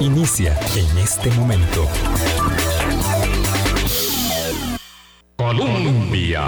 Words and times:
inicia 0.00 0.58
en 0.76 0.98
este 0.98 1.30
momento. 1.32 1.86
Colombia. 5.36 6.42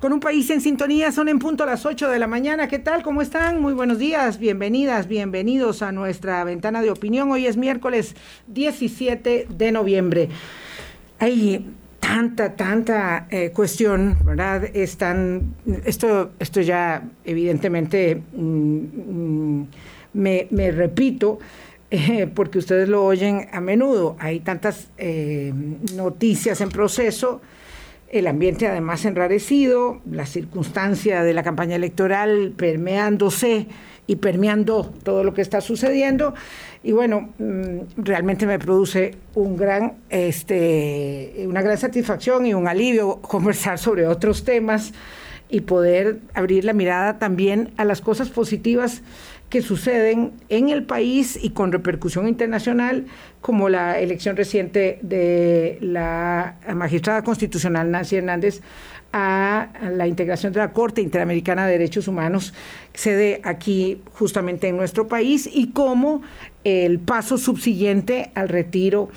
Con 0.00 0.12
un 0.12 0.20
país 0.20 0.48
en 0.50 0.60
sintonía, 0.60 1.12
son 1.12 1.28
en 1.28 1.38
punto 1.38 1.66
las 1.66 1.84
8 1.84 2.08
de 2.08 2.18
la 2.18 2.26
mañana. 2.26 2.68
¿Qué 2.68 2.78
tal? 2.78 3.02
¿Cómo 3.02 3.22
están? 3.22 3.60
Muy 3.60 3.74
buenos 3.74 3.98
días, 3.98 4.38
bienvenidas, 4.38 5.08
bienvenidos 5.08 5.82
a 5.82 5.92
nuestra 5.92 6.44
ventana 6.44 6.82
de 6.82 6.90
opinión. 6.90 7.30
Hoy 7.32 7.46
es 7.46 7.56
miércoles 7.56 8.14
17 8.48 9.48
de 9.48 9.72
noviembre. 9.72 10.28
Hay 11.18 11.66
tanta, 12.00 12.54
tanta 12.54 13.26
eh, 13.30 13.50
cuestión, 13.52 14.16
¿verdad? 14.24 14.64
Están, 14.74 15.54
esto, 15.84 16.32
esto 16.38 16.60
ya 16.60 17.02
evidentemente 17.24 18.22
mm, 18.32 18.78
mm, 18.78 19.66
me, 20.16 20.70
repito, 20.70 21.38
porque 22.34 22.58
ustedes 22.58 22.88
lo 22.88 23.04
oyen 23.04 23.48
a 23.52 23.60
menudo. 23.60 24.16
Hay 24.18 24.40
tantas 24.40 24.88
eh, 24.98 25.52
noticias 25.94 26.60
en 26.60 26.68
proceso, 26.70 27.40
el 28.08 28.26
ambiente 28.26 28.66
además 28.68 29.04
enrarecido, 29.04 30.00
la 30.10 30.26
circunstancia 30.26 31.22
de 31.22 31.34
la 31.34 31.42
campaña 31.42 31.76
electoral 31.76 32.52
permeándose 32.56 33.66
y 34.06 34.16
permeando 34.16 34.92
todo 35.02 35.24
lo 35.24 35.34
que 35.34 35.42
está 35.42 35.60
sucediendo. 35.60 36.34
Y 36.84 36.92
bueno, 36.92 37.30
mm, 37.38 37.78
realmente 37.96 38.46
me 38.46 38.58
produce 38.58 39.16
un 39.34 39.56
gran, 39.56 39.94
este, 40.08 41.44
una 41.48 41.62
gran 41.62 41.78
satisfacción 41.78 42.46
y 42.46 42.54
un 42.54 42.68
alivio 42.68 43.16
conversar 43.16 43.78
sobre 43.78 44.06
otros 44.06 44.44
temas 44.44 44.92
y 45.48 45.60
poder 45.62 46.20
abrir 46.34 46.64
la 46.64 46.72
mirada 46.72 47.18
también 47.18 47.72
a 47.76 47.84
las 47.84 48.00
cosas 48.00 48.30
positivas 48.30 49.02
que 49.48 49.62
suceden 49.62 50.32
en 50.48 50.70
el 50.70 50.84
país 50.84 51.38
y 51.40 51.50
con 51.50 51.72
repercusión 51.72 52.26
internacional, 52.26 53.06
como 53.40 53.68
la 53.68 53.98
elección 54.00 54.36
reciente 54.36 54.98
de 55.02 55.78
la 55.80 56.56
magistrada 56.74 57.22
constitucional 57.22 57.90
Nancy 57.90 58.16
Hernández 58.16 58.60
a 59.12 59.68
la 59.92 60.06
integración 60.06 60.52
de 60.52 60.58
la 60.58 60.72
Corte 60.72 61.00
Interamericana 61.00 61.66
de 61.66 61.72
Derechos 61.72 62.08
Humanos, 62.08 62.52
sede 62.92 63.40
aquí 63.44 64.02
justamente 64.12 64.68
en 64.68 64.76
nuestro 64.76 65.06
país, 65.06 65.48
y 65.50 65.70
como 65.70 66.22
el 66.64 66.98
paso 66.98 67.38
subsiguiente 67.38 68.32
al 68.34 68.48
retiro 68.48 69.08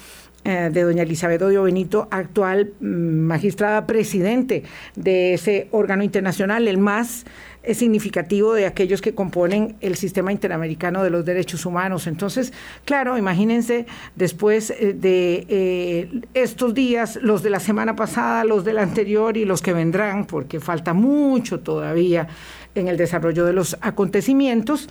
eh, 0.46 0.70
de 0.72 0.84
doña 0.84 1.04
Elizabeth 1.04 1.42
Odio 1.42 1.64
Benito, 1.64 2.08
actual 2.12 2.72
mm, 2.80 2.86
magistrada 2.86 3.86
presidente 3.86 4.64
de 4.96 5.34
ese 5.34 5.68
órgano 5.72 6.02
internacional, 6.02 6.68
el 6.70 6.78
más 6.78 7.26
eh, 7.62 7.74
significativo 7.74 8.54
de 8.54 8.66
aquellos 8.66 9.02
que 9.02 9.14
componen 9.14 9.76
el 9.82 9.96
sistema 9.96 10.32
interamericano 10.32 11.04
de 11.04 11.10
los 11.10 11.26
derechos 11.26 11.66
humanos. 11.66 12.08
Entonces, 12.08 12.54
claro, 12.86 13.18
imagínense 13.18 13.86
después 14.16 14.72
eh, 14.72 14.94
de 14.94 16.24
estos 16.34 16.74
días, 16.74 17.20
los 17.22 17.44
de 17.44 17.50
la 17.50 17.60
semana 17.60 17.96
pasada, 17.96 18.44
los 18.46 18.64
del 18.64 18.78
anterior 18.78 19.36
y 19.36 19.46
los 19.46 19.62
que 19.62 19.74
vendrán, 19.74 20.26
porque 20.26 20.60
falta 20.60 20.94
mucho 20.94 21.60
todavía 21.60 22.28
en 22.76 22.88
el 22.88 22.98
desarrollo 22.98 23.46
de 23.46 23.54
los 23.54 23.78
acontecimientos, 23.82 24.88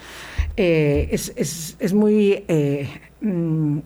es, 0.56 1.32
es, 1.36 1.77
es, 1.78 1.94
muy 1.94 2.44
mm, 3.20 3.78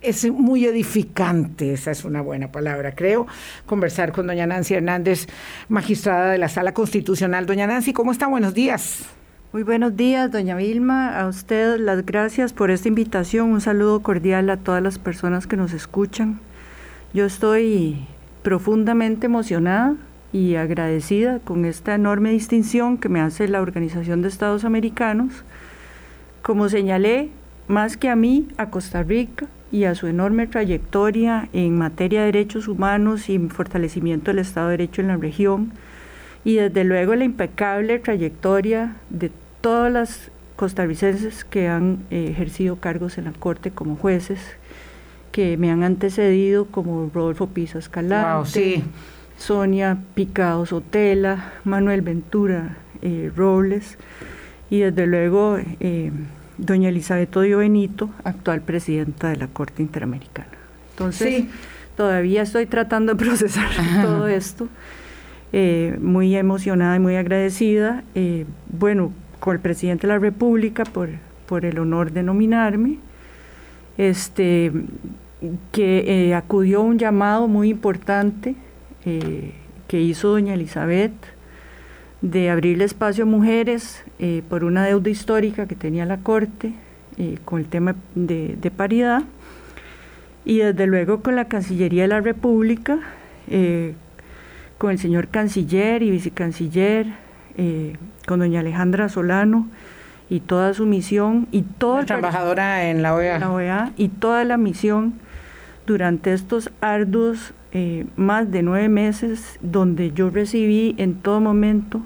es 0.00 0.30
muy 0.30 0.64
edificante, 0.64 1.72
esa 1.72 1.90
es 1.90 2.04
una 2.04 2.20
buena 2.20 2.52
palabra, 2.52 2.94
creo, 2.94 3.26
conversar 3.66 4.12
con 4.12 4.26
doña 4.26 4.46
Nancy 4.46 4.74
Hernández, 4.74 5.26
magistrada 5.68 6.30
de 6.30 6.38
la 6.38 6.48
Sala 6.48 6.74
Constitucional. 6.74 7.46
Doña 7.46 7.66
Nancy, 7.66 7.92
¿cómo 7.92 8.12
está? 8.12 8.26
Buenos 8.26 8.54
días. 8.54 9.06
Muy 9.52 9.62
buenos 9.62 9.96
días, 9.96 10.30
doña 10.30 10.56
Vilma. 10.56 11.18
A 11.18 11.26
usted 11.28 11.78
las 11.78 12.04
gracias 12.04 12.52
por 12.52 12.70
esta 12.70 12.88
invitación. 12.88 13.50
Un 13.52 13.60
saludo 13.60 14.02
cordial 14.02 14.50
a 14.50 14.58
todas 14.58 14.82
las 14.82 14.98
personas 14.98 15.46
que 15.46 15.56
nos 15.56 15.72
escuchan. 15.72 16.40
Yo 17.14 17.24
estoy 17.24 18.06
profundamente 18.42 19.26
emocionada 19.26 19.94
y 20.32 20.56
agradecida 20.56 21.38
con 21.38 21.64
esta 21.64 21.94
enorme 21.94 22.30
distinción 22.30 22.98
que 22.98 23.08
me 23.08 23.20
hace 23.20 23.48
la 23.48 23.62
Organización 23.62 24.20
de 24.20 24.28
Estados 24.28 24.64
Americanos. 24.64 25.32
Como 26.42 26.68
señalé, 26.68 27.30
más 27.66 27.96
que 27.96 28.10
a 28.10 28.16
mí, 28.16 28.48
a 28.58 28.68
Costa 28.68 29.02
Rica, 29.02 29.46
y 29.72 29.84
a 29.84 29.94
su 29.94 30.06
enorme 30.06 30.46
trayectoria 30.46 31.48
en 31.52 31.76
materia 31.76 32.20
de 32.20 32.26
derechos 32.26 32.68
humanos 32.68 33.28
y 33.28 33.38
fortalecimiento 33.38 34.30
del 34.30 34.40
Estado 34.40 34.68
de 34.68 34.78
Derecho 34.78 35.00
en 35.00 35.08
la 35.08 35.16
región, 35.16 35.72
y 36.44 36.56
desde 36.56 36.84
luego 36.84 37.14
la 37.14 37.24
impecable 37.24 37.98
trayectoria 37.98 38.96
de 39.10 39.30
todas 39.60 39.92
las 39.92 40.30
costarricenses 40.54 41.44
que 41.44 41.68
han 41.68 41.98
eh, 42.10 42.28
ejercido 42.30 42.76
cargos 42.76 43.18
en 43.18 43.24
la 43.24 43.32
Corte 43.32 43.70
como 43.70 43.96
jueces, 43.96 44.40
que 45.32 45.56
me 45.56 45.70
han 45.70 45.82
antecedido, 45.82 46.66
como 46.66 47.10
Rodolfo 47.12 47.48
Pisa 47.48 47.78
Escalante, 47.78 48.82
Sonia 49.36 49.98
Picado 50.14 50.64
Sotela, 50.64 51.52
Manuel 51.64 52.00
Ventura 52.00 52.78
eh, 53.02 53.30
Robles, 53.36 53.98
y 54.70 54.80
desde 54.80 55.06
luego 55.06 55.58
eh, 55.80 56.10
doña 56.58 56.88
Elizabeth 56.88 57.36
Odio 57.36 57.58
Benito, 57.58 58.10
actual 58.24 58.62
presidenta 58.62 59.28
de 59.28 59.36
la 59.36 59.48
Corte 59.48 59.82
Interamericana. 59.82 60.48
Entonces, 60.92 61.44
todavía 61.96 62.42
estoy 62.42 62.66
tratando 62.66 63.14
de 63.14 63.24
procesar 63.24 63.68
todo 64.02 64.28
esto, 64.28 64.68
eh, 65.52 65.96
muy 66.00 66.34
emocionada 66.34 66.96
y 66.96 67.00
muy 67.00 67.16
agradecida, 67.16 68.02
eh, 68.14 68.46
bueno, 68.68 69.12
con 69.40 69.54
el 69.54 69.60
presidente 69.60 70.06
de 70.06 70.14
la 70.14 70.18
República 70.18 70.84
por, 70.84 71.10
por 71.46 71.64
el 71.64 71.78
honor 71.78 72.12
de 72.12 72.22
nominarme, 72.22 72.98
este, 73.98 74.72
que 75.72 76.28
eh, 76.28 76.34
acudió 76.34 76.78
a 76.78 76.84
un 76.84 76.98
llamado 76.98 77.48
muy 77.48 77.70
importante 77.70 78.54
que 79.86 80.00
hizo 80.00 80.30
doña 80.30 80.54
Elizabeth, 80.54 81.12
de 82.30 82.50
abrirle 82.50 82.84
espacio 82.84 83.24
a 83.24 83.26
mujeres 83.26 84.02
eh, 84.18 84.42
por 84.48 84.64
una 84.64 84.84
deuda 84.84 85.10
histórica 85.10 85.66
que 85.66 85.76
tenía 85.76 86.04
la 86.06 86.18
Corte 86.18 86.72
eh, 87.18 87.38
con 87.44 87.60
el 87.60 87.66
tema 87.66 87.94
de, 88.14 88.72
paridad 88.76 89.22
y 90.44 90.58
desde 90.58 90.86
luego 90.86 91.22
con 91.22 91.36
la 91.36 91.46
Cancillería 91.46 92.02
de 92.02 92.08
la 92.08 92.20
República, 92.20 92.98
eh, 93.48 93.94
con 94.78 94.90
el 94.90 94.98
señor 94.98 95.28
canciller 95.28 96.02
y 96.02 96.10
vicecanciller, 96.10 97.06
con 98.26 98.40
doña 98.40 98.60
Alejandra 98.60 99.08
Solano 99.08 99.66
y 100.28 100.40
toda 100.40 100.74
su 100.74 100.84
misión 100.84 101.48
y 101.50 101.62
toda 101.62 102.02
la 102.02 102.14
embajadora 102.16 102.90
en 102.90 103.00
la 103.00 103.14
OEA. 103.14 103.38
la 103.38 103.50
OEA 103.50 103.92
y 103.96 104.08
toda 104.08 104.44
la 104.44 104.58
misión 104.58 105.14
durante 105.86 106.34
estos 106.34 106.70
arduos 106.82 107.54
más 108.16 108.50
de 108.50 108.62
nueve 108.62 108.90
meses 108.90 109.58
donde 109.62 110.12
yo 110.12 110.28
recibí 110.28 110.94
en 110.98 111.14
todo 111.14 111.40
momento 111.40 112.02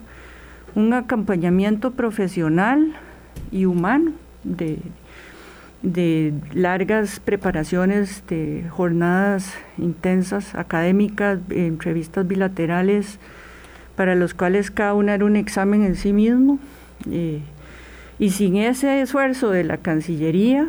un 0.75 0.93
acompañamiento 0.93 1.93
profesional 1.93 2.95
y 3.51 3.65
humano 3.65 4.13
de, 4.45 4.79
largas 6.53 7.21
preparaciones, 7.21 8.23
de 8.29 8.67
jornadas 8.71 9.55
intensas, 9.79 10.55
académicas, 10.55 11.39
entrevistas 11.51 12.27
bilaterales, 12.27 13.19
para 13.97 14.15
los 14.15 14.35
cuales 14.35 14.71
cada 14.71 14.95
una 14.95 15.15
era 15.15 15.25
un 15.25 15.37
examen 15.37 15.85
en 15.85 15.95
sí 15.97 16.13
mismo. 16.13 16.59
Eh, 17.11 17.41
y 18.19 18.31
sin 18.31 18.57
ese 18.57 19.01
esfuerzo 19.01 19.51
de 19.51 19.65
la 19.65 19.79
Cancillería 19.79 20.69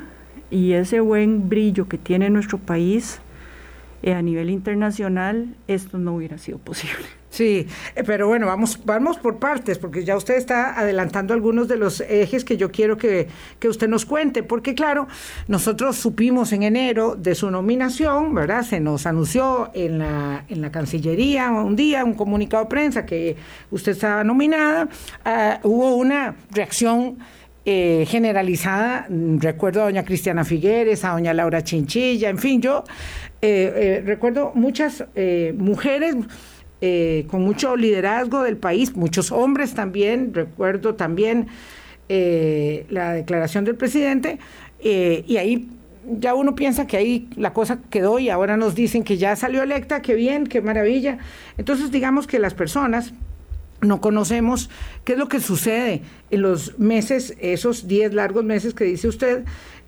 y 0.49 0.73
ese 0.73 1.01
buen 1.01 1.49
brillo 1.49 1.87
que 1.87 1.97
tiene 1.97 2.29
nuestro 2.29 2.57
país 2.57 3.19
eh, 4.03 4.13
a 4.13 4.21
nivel 4.21 4.49
internacional, 4.49 5.53
esto 5.67 5.97
no 5.97 6.15
hubiera 6.15 6.37
sido 6.37 6.57
posible. 6.57 7.20
Sí, 7.31 7.65
eh, 7.95 8.03
pero 8.05 8.27
bueno, 8.27 8.45
vamos, 8.45 8.77
vamos 8.83 9.17
por 9.17 9.39
partes, 9.39 9.77
porque 9.77 10.03
ya 10.03 10.17
usted 10.17 10.35
está 10.35 10.77
adelantando 10.77 11.33
algunos 11.33 11.69
de 11.69 11.77
los 11.77 12.01
ejes 12.01 12.43
que 12.43 12.57
yo 12.57 12.71
quiero 12.71 12.97
que, 12.97 13.29
usted 13.65 13.87
nos 13.87 14.05
cuente, 14.05 14.43
porque 14.43 14.75
claro, 14.75 15.07
nosotros 15.47 15.95
supimos 15.95 16.51
en 16.51 16.63
enero 16.63 17.15
de 17.15 17.33
su 17.33 17.49
nominación, 17.49 18.35
¿verdad? 18.35 18.63
Se 18.63 18.81
nos 18.81 19.05
anunció 19.05 19.71
en 19.73 19.99
la, 19.99 20.43
en 20.49 20.59
la 20.59 20.71
Cancillería 20.73 21.49
un 21.51 21.77
día, 21.77 22.03
un 22.03 22.15
comunicado 22.15 22.65
de 22.65 22.69
prensa 22.69 23.05
que 23.05 23.37
usted 23.71 23.93
estaba 23.93 24.25
nominada, 24.25 24.89
ah, 25.23 25.61
hubo 25.63 25.95
una 25.95 26.35
reacción 26.51 27.17
eh, 27.63 28.05
generalizada, 28.09 29.07
recuerdo 29.37 29.83
a 29.83 29.85
doña 29.85 30.03
Cristiana 30.03 30.43
Figueres, 30.43 31.05
a 31.05 31.11
doña 31.11 31.33
Laura 31.33 31.63
Chinchilla, 31.63 32.27
en 32.27 32.39
fin, 32.39 32.61
yo 32.61 32.83
eh, 33.41 34.03
recuerdo 34.05 34.51
muchas 34.53 35.05
mujeres 35.55 36.15
eh, 36.81 37.25
con 37.29 37.43
mucho 37.43 37.75
liderazgo 37.75 38.41
del 38.41 38.57
país, 38.57 38.95
muchos 38.95 39.31
hombres 39.31 39.75
también, 39.75 40.33
recuerdo 40.33 40.95
también 40.95 41.47
eh, 42.09 42.87
la 42.89 43.13
declaración 43.13 43.65
del 43.65 43.75
presidente, 43.75 44.39
eh, 44.79 45.23
y 45.27 45.37
ahí 45.37 45.69
ya 46.05 46.33
uno 46.33 46.55
piensa 46.55 46.87
que 46.87 46.97
ahí 46.97 47.29
la 47.35 47.53
cosa 47.53 47.79
quedó 47.91 48.17
y 48.17 48.29
ahora 48.29 48.57
nos 48.57 48.73
dicen 48.73 49.03
que 49.03 49.17
ya 49.17 49.35
salió 49.35 49.61
electa, 49.61 50.01
qué 50.01 50.15
bien, 50.15 50.47
qué 50.47 50.61
maravilla. 50.61 51.19
Entonces 51.57 51.91
digamos 51.91 52.25
que 52.25 52.39
las 52.39 52.55
personas 52.55 53.13
no 53.81 54.01
conocemos 54.01 54.69
qué 55.03 55.13
es 55.13 55.19
lo 55.19 55.27
que 55.27 55.39
sucede 55.39 56.01
en 56.31 56.41
los 56.41 56.79
meses, 56.79 57.35
esos 57.39 57.87
10 57.87 58.13
largos 58.13 58.43
meses 58.43 58.73
que 58.73 58.85
dice 58.85 59.07
usted, 59.07 59.43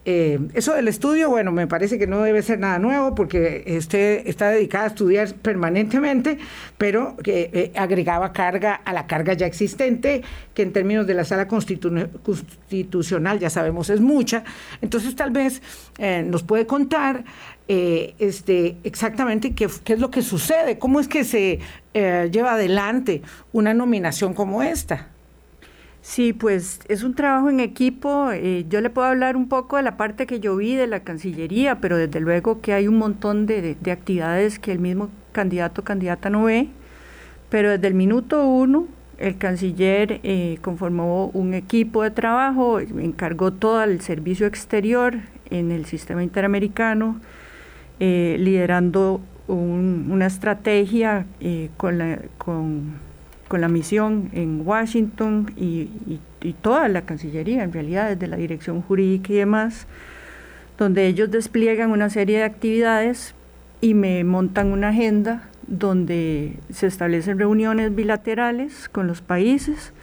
Eh, 0.06 0.38
eso 0.54 0.74
del 0.74 0.90
estudio, 0.90 1.30
bueno, 1.30 1.52
me 1.54 1.66
parece 1.66 1.98
que 1.98 2.08
no 2.08 2.22
debe 2.22 2.42
ser 2.42 2.60
nada 2.60 2.78
nuevo 2.78 3.16
porque 3.16 3.64
usted 3.78 4.28
está 4.28 4.50
dedicada 4.50 4.86
a 4.86 4.88
estudiar 4.88 5.34
permanentemente, 5.36 6.38
pero 6.78 7.16
eh, 7.26 7.72
agregaba 7.76 8.34
carga 8.34 8.76
a 8.76 8.92
la 8.92 9.08
carga 9.08 9.34
ya 9.34 9.46
existente, 9.46 10.22
que 10.54 10.64
en 10.64 10.74
términos 10.74 11.08
de 11.08 11.14
la 11.14 11.24
sala 11.24 11.48
constitucional 11.48 13.40
ya 13.40 13.50
sabemos 13.50 13.90
es 13.90 14.02
mucha. 14.02 14.44
Entonces 14.82 15.16
tal 15.16 15.32
vez 15.32 15.62
eh, 15.98 16.24
nos 16.24 16.44
puede 16.44 16.66
contar 16.66 17.24
este, 17.66 18.76
exactamente 18.84 19.56
qué, 19.56 19.70
qué, 19.86 19.94
es 19.94 20.00
lo 20.00 20.12
que 20.12 20.22
sucede, 20.22 20.78
cómo 20.78 21.00
es 21.00 21.08
que 21.08 21.24
se 21.24 21.60
lleva 21.94 22.54
adelante 22.54 23.22
una 23.54 23.74
nominación 23.74 24.34
como 24.34 24.62
esta. 24.62 25.13
Sí, 26.04 26.34
pues 26.34 26.82
es 26.90 27.04
un 27.04 27.16
trabajo 27.16 27.50
en 27.50 27.62
equipo. 27.62 28.30
Eh, 28.34 28.66
yo 28.70 28.82
le 28.82 28.90
puedo 28.90 29.08
hablar 29.08 29.38
un 29.38 29.48
poco 29.48 29.78
de 29.78 29.84
la 29.84 29.96
parte 29.96 30.28
que 30.28 30.42
yo 30.42 30.58
vi 30.58 30.76
de 30.76 30.86
la 30.86 31.00
Cancillería, 31.00 31.80
pero 31.80 31.98
desde 31.98 32.20
luego 32.20 32.60
que 32.60 32.74
hay 32.74 32.90
un 32.90 32.98
montón 32.98 33.46
de, 33.46 33.78
actividades 33.90 34.60
que 34.60 34.74
el 34.74 34.80
mismo 34.80 35.10
candidato 35.32 35.82
o 35.82 35.84
candidata 35.86 36.30
no 36.30 36.44
ve. 36.44 36.68
Pero 37.50 37.72
desde 37.72 37.88
el 37.88 37.94
minuto 37.94 38.46
uno, 38.46 38.88
el 39.18 39.38
canciller 39.38 40.20
eh, 40.24 40.58
conformó 40.62 41.28
un 41.34 41.54
equipo 41.54 42.04
de 42.04 42.12
trabajo, 42.12 42.80
encargó 42.82 43.54
todo 43.54 43.82
el 43.84 44.02
servicio 44.02 44.46
exterior 44.48 45.16
en 45.52 45.72
el 45.72 45.86
sistema 45.86 46.22
interamericano, 46.24 47.22
eh, 48.02 48.36
liderando 48.40 49.22
una 49.48 50.26
estrategia 50.26 51.26
con, 51.78 51.98
la, 51.98 52.20
con 52.38 52.96
con 53.54 53.62
la 53.62 53.68
misión 53.68 54.32
en 54.34 54.66
Washington 54.66 55.54
y, 55.56 55.88
toda 56.64 56.88
la 56.88 57.04
Cancillería, 57.04 57.64
en 57.64 57.72
realidad, 57.72 58.10
desde 58.10 58.26
la 58.26 58.36
dirección 58.36 58.82
jurídica 58.82 59.32
y 59.32 59.36
demás, 59.36 59.86
donde 60.80 61.06
ellos 61.06 61.30
despliegan 61.30 61.92
una 61.92 62.10
serie 62.10 62.40
de 62.40 62.46
actividades 62.46 63.36
y 63.80 63.94
me 63.94 64.24
montan 64.24 64.72
una 64.72 64.90
agenda 64.90 65.50
donde 65.68 66.58
se 66.72 66.88
establecen 66.88 67.38
reuniones 67.38 67.94
bilaterales 67.94 68.90
con 68.90 69.06
los 69.06 69.22
países. 69.22 69.94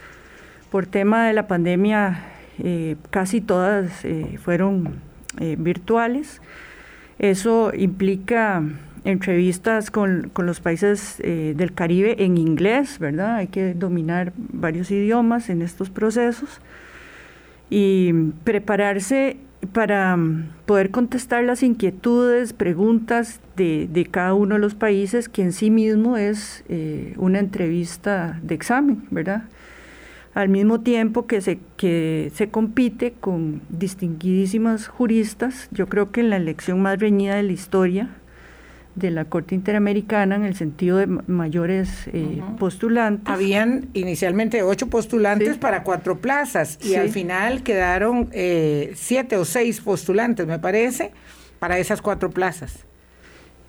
Por 0.69 0.85
tema 0.85 1.27
de 1.27 1.33
la 1.33 1.47
pandemia, 1.47 2.23
eh, 2.57 2.95
casi 3.09 3.41
todas 3.41 4.05
eh, 4.05 4.39
fueron 4.41 5.01
eh, 5.41 5.57
virtuales. 5.59 6.41
Eso 7.19 7.73
implica 7.75 8.63
entrevistas 9.03 9.89
con, 9.91 10.29
con 10.33 10.45
los 10.45 10.59
países 10.59 11.19
eh, 11.19 11.53
del 11.55 11.73
Caribe 11.73 12.23
en 12.23 12.37
inglés, 12.37 12.99
¿verdad? 12.99 13.35
Hay 13.37 13.47
que 13.47 13.73
dominar 13.73 14.33
varios 14.35 14.91
idiomas 14.91 15.49
en 15.49 15.61
estos 15.61 15.89
procesos 15.89 16.61
y 17.69 18.13
prepararse 18.43 19.37
para 19.73 20.15
mm, 20.15 20.49
poder 20.65 20.91
contestar 20.91 21.43
las 21.43 21.63
inquietudes, 21.63 22.53
preguntas 22.53 23.39
de, 23.55 23.87
de, 23.91 24.05
cada 24.05 24.33
uno 24.33 24.55
de 24.55 24.61
los 24.61 24.75
países, 24.75 25.29
que 25.29 25.41
en 25.41 25.53
sí 25.53 25.69
mismo 25.69 26.17
es 26.17 26.63
eh, 26.69 27.13
una 27.17 27.39
entrevista 27.39 28.39
de 28.43 28.55
examen, 28.55 29.03
¿verdad? 29.09 29.43
Al 30.33 30.47
mismo 30.47 30.79
tiempo 30.79 31.27
que 31.27 31.41
se, 31.41 31.59
que 31.75 32.31
se 32.33 32.49
compite 32.49 33.13
con 33.19 33.61
distinguidísimas 33.69 34.87
juristas, 34.87 35.67
yo 35.71 35.87
creo 35.87 36.11
que 36.11 36.21
en 36.21 36.29
la 36.29 36.37
elección 36.37 36.81
más 36.81 36.99
reñida 36.99 37.35
de 37.35 37.43
la 37.43 37.51
historia, 37.51 38.09
de 38.95 39.11
la 39.11 39.25
Corte 39.25 39.55
Interamericana 39.55 40.35
en 40.35 40.43
el 40.43 40.55
sentido 40.55 40.97
de 40.97 41.07
mayores 41.07 42.07
eh, 42.07 42.41
postulantes. 42.59 43.31
Habían 43.31 43.89
inicialmente 43.93 44.63
ocho 44.63 44.87
postulantes 44.87 45.57
para 45.57 45.83
cuatro 45.83 46.19
plazas 46.19 46.77
y 46.83 46.95
al 46.95 47.09
final 47.09 47.63
quedaron 47.63 48.29
eh, 48.31 48.91
siete 48.95 49.37
o 49.37 49.45
seis 49.45 49.81
postulantes, 49.81 50.45
me 50.45 50.59
parece, 50.59 51.11
para 51.59 51.77
esas 51.79 52.01
cuatro 52.01 52.29
plazas. 52.29 52.85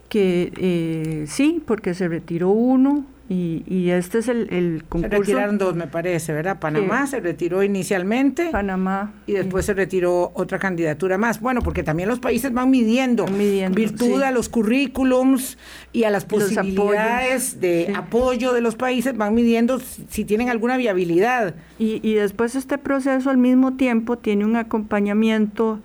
Que 0.09 0.53
eh, 0.57 1.25
sí, 1.29 1.63
porque 1.65 1.95
se 1.95 2.09
retiró 2.09 2.51
uno, 2.51 3.07
y, 3.33 3.91
este 3.91 4.19
es 4.19 4.29
el, 4.29 4.49
el, 4.51 4.85
concurso. 4.89 5.17
Se 5.17 5.19
retiraron 5.19 5.59
dos, 5.59 5.75
me 5.75 5.87
parece, 5.87 6.33
¿verdad? 6.33 6.59
Panamá 6.59 7.07
se 7.07 7.21
retiró 7.21 7.63
inicialmente. 7.63 8.51
Panamá. 8.51 9.13
Y 9.27 9.33
después 9.33 9.65
se 9.65 9.75
retiró 9.75 10.33
otra 10.35 10.59
candidatura 10.59 11.19
más. 11.19 11.41
Bueno, 11.41 11.63
porque 11.63 11.83
también 11.83 12.09
los 12.09 12.19
países 12.19 12.53
van 12.53 12.71
midiendo, 12.71 13.27
virtud 13.27 14.23
a 14.23 14.31
los 14.31 14.49
currículums 14.49 15.57
y 15.93 16.05
a 16.05 16.11
las 16.11 16.25
posibilidades 16.25 17.61
de 17.61 17.93
apoyo 17.97 18.53
de 18.53 18.61
los 18.61 18.77
países, 18.77 19.17
van 19.17 19.35
midiendo 19.35 19.81
si 19.81 20.25
tienen 20.25 20.51
alguna 20.51 20.77
viabilidad. 20.77 21.55
Y, 21.79 22.07
y 22.07 22.15
después 22.15 22.55
este 22.55 22.79
proceso 22.79 23.31
al 23.31 23.39
mismo 23.39 23.75
tiempo 23.77 24.19
tiene 24.19 24.45
un 24.45 24.57
acompañamiento 24.57 25.81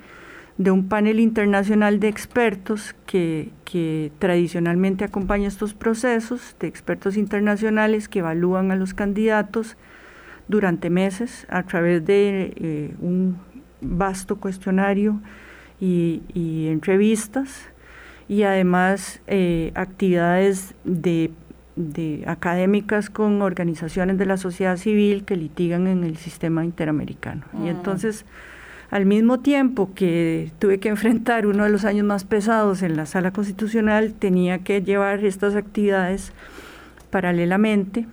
de 0.57 0.71
un 0.71 0.89
panel 0.89 1.19
internacional 1.19 1.99
de 1.99 2.07
expertos 2.07 2.95
que, 3.05 3.51
tradicionalmente 4.17 5.05
acompaña 5.05 5.47
estos 5.47 5.73
procesos, 5.73 6.55
de 6.59 6.67
expertos 6.67 7.15
internacionales 7.15 8.09
que 8.09 8.19
evalúan 8.19 8.71
a 8.71 8.75
los 8.75 8.93
candidatos 8.93 9.77
durante 10.47 10.89
meses 10.89 11.45
a 11.49 11.63
través 11.63 12.05
de 12.05 12.53
eh, 12.55 12.95
un 13.01 13.37
vasto 13.81 14.37
cuestionario 14.37 15.19
y, 15.79 16.21
entrevistas 16.69 17.69
y 18.27 18.43
además 18.43 19.21
eh, 19.27 19.71
actividades 19.75 20.73
de, 20.83 21.31
académicas 22.25 23.11
con 23.11 23.43
organizaciones 23.43 24.17
de 24.17 24.25
la 24.25 24.37
sociedad 24.37 24.77
civil 24.77 25.23
que 25.23 25.35
litigan 25.35 25.85
en 25.85 26.03
el 26.03 26.17
sistema 26.17 26.65
interamericano. 26.65 27.43
Y 27.63 27.67
ah. 27.67 27.71
entonces 27.71 28.25
al 28.89 29.05
mismo 29.05 29.39
tiempo 29.39 29.93
que 29.93 30.51
tuve 30.59 30.79
que 30.79 30.89
enfrentar 30.89 31.45
uno 31.45 31.65
de 31.65 31.69
los 31.69 31.83
años 31.83 32.05
más 32.05 32.23
pesados 32.23 32.81
en 32.81 32.95
la 32.95 33.05
sala 33.05 33.31
constitucional, 33.31 34.13
tenía 34.13 34.59
que 34.59 34.81
llevar 34.81 35.25
estas 35.25 35.55
actividades 35.55 36.31
paralelamente, 37.09 38.05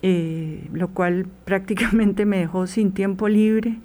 eh, 0.00 0.68
lo 0.72 0.88
cual 0.88 1.26
prácticamente 1.44 2.24
me 2.24 2.38
dejó 2.38 2.66
sin 2.66 2.92
tiempo 2.92 3.28
libre. 3.28 3.78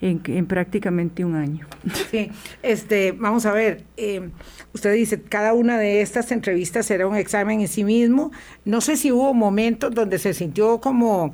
En, 0.00 0.44
prácticamente 0.44 1.24
un 1.24 1.34
año. 1.34 1.66
Sí, 2.10 2.30
este, 2.62 3.12
vamos 3.12 3.46
a 3.46 3.52
ver, 3.52 3.84
eh, 3.96 4.28
usted 4.74 4.92
dice, 4.92 5.22
cada 5.22 5.54
una 5.54 5.78
de 5.78 6.02
estas 6.02 6.30
entrevistas 6.30 6.90
era 6.90 7.06
un 7.06 7.16
examen 7.16 7.62
en 7.62 7.68
sí 7.68 7.84
mismo. 7.84 8.30
No 8.66 8.82
sé 8.82 8.98
si 8.98 9.12
hubo 9.12 9.32
momentos 9.32 9.94
donde 9.94 10.18
se 10.18 10.34
sintió 10.34 10.78
como 10.78 11.32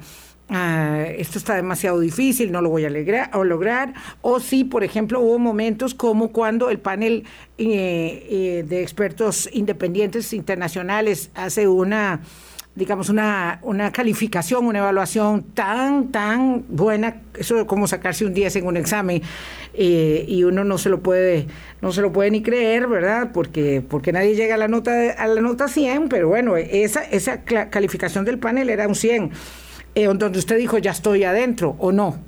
Ah, 0.52 1.04
esto 1.16 1.38
está 1.38 1.54
demasiado 1.54 2.00
difícil, 2.00 2.50
no 2.50 2.60
lo 2.60 2.70
voy 2.70 2.84
a, 2.84 2.90
lograr, 2.90 3.94
o 4.20 4.40
si, 4.40 4.64
por 4.64 4.82
ejemplo, 4.82 5.20
hubo 5.20 5.38
momentos 5.38 5.94
como 5.94 6.32
cuando 6.32 6.70
el 6.70 6.80
panel 6.80 7.22
eh, 7.56 8.26
eh, 8.28 8.64
de 8.68 8.82
expertos 8.82 9.48
independientes 9.52 10.32
internacionales 10.32 11.30
hace 11.36 11.68
una 11.68 12.22
digamos, 12.74 13.10
una, 13.10 13.58
una 13.62 13.92
calificación, 13.92 14.66
una 14.66 14.78
evaluación 14.78 15.42
tan, 15.54 16.10
tan 16.12 16.64
buena, 16.68 17.22
eso 17.36 17.60
es 17.60 17.64
como 17.66 17.86
sacarse 17.86 18.24
un 18.24 18.32
10 18.32 18.56
en 18.56 18.66
un 18.66 18.76
examen, 18.76 19.22
eh, 19.74 20.24
y 20.26 20.44
uno 20.44 20.64
no 20.64 20.78
se 20.78 20.88
lo 20.88 21.00
puede, 21.00 21.46
no 21.82 21.92
se 21.92 22.00
lo 22.00 22.12
puede 22.12 22.30
ni 22.30 22.42
creer, 22.42 22.86
¿verdad? 22.86 23.30
Porque, 23.32 23.82
porque 23.86 24.12
nadie 24.12 24.34
llega 24.34 24.54
a 24.54 24.58
la 24.58 24.68
nota, 24.68 25.10
a 25.12 25.26
la 25.26 25.40
nota 25.42 25.68
100, 25.68 26.08
pero 26.08 26.28
bueno, 26.28 26.56
esa, 26.56 27.02
esa 27.02 27.42
calificación 27.42 28.24
del 28.24 28.38
panel 28.38 28.70
era 28.70 28.88
un 28.88 28.94
100 28.94 29.30
eh, 29.94 30.06
donde 30.06 30.38
usted 30.38 30.58
dijo 30.58 30.78
ya 30.78 30.90
estoy 30.90 31.24
adentro 31.24 31.76
o 31.78 31.92
no? 31.92 32.18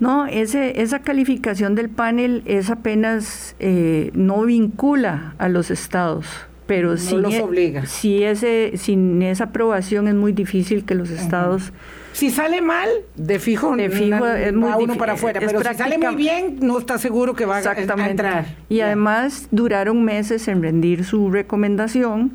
No, 0.00 0.26
ese, 0.26 0.80
esa 0.80 1.00
calificación 1.00 1.74
del 1.74 1.88
panel 1.88 2.42
es 2.46 2.70
apenas, 2.70 3.54
eh, 3.60 4.10
no 4.14 4.42
vincula 4.42 5.34
a 5.38 5.48
los 5.48 5.70
estados, 5.70 6.26
pero 6.66 6.90
no 6.90 6.96
sin, 6.96 7.22
los 7.22 7.34
e, 7.34 7.42
obliga. 7.42 7.86
Si 7.86 8.24
ese, 8.24 8.72
sin 8.76 9.22
esa 9.22 9.44
aprobación 9.44 10.08
es 10.08 10.14
muy 10.14 10.32
difícil 10.32 10.84
que 10.84 10.94
los 10.94 11.10
estados... 11.10 11.72
Si 12.12 12.30
sale 12.30 12.60
mal, 12.60 12.88
de 13.16 13.38
fijo, 13.40 13.74
de 13.76 13.90
fijo 13.90 14.26
es 14.26 14.52
muy 14.52 14.70
uno 14.84 14.96
para 14.96 15.14
afuera, 15.14 15.40
pero 15.40 15.60
si 15.62 15.74
sale 15.74 15.98
muy 15.98 16.14
bien, 16.14 16.58
no 16.60 16.78
está 16.78 16.96
seguro 16.98 17.34
que 17.34 17.44
va 17.44 17.58
a 17.58 18.08
entrar. 18.08 18.46
Y 18.68 18.80
además 18.80 19.48
duraron 19.50 20.04
meses 20.04 20.46
en 20.46 20.62
rendir 20.62 21.04
su 21.04 21.30
recomendación 21.30 22.32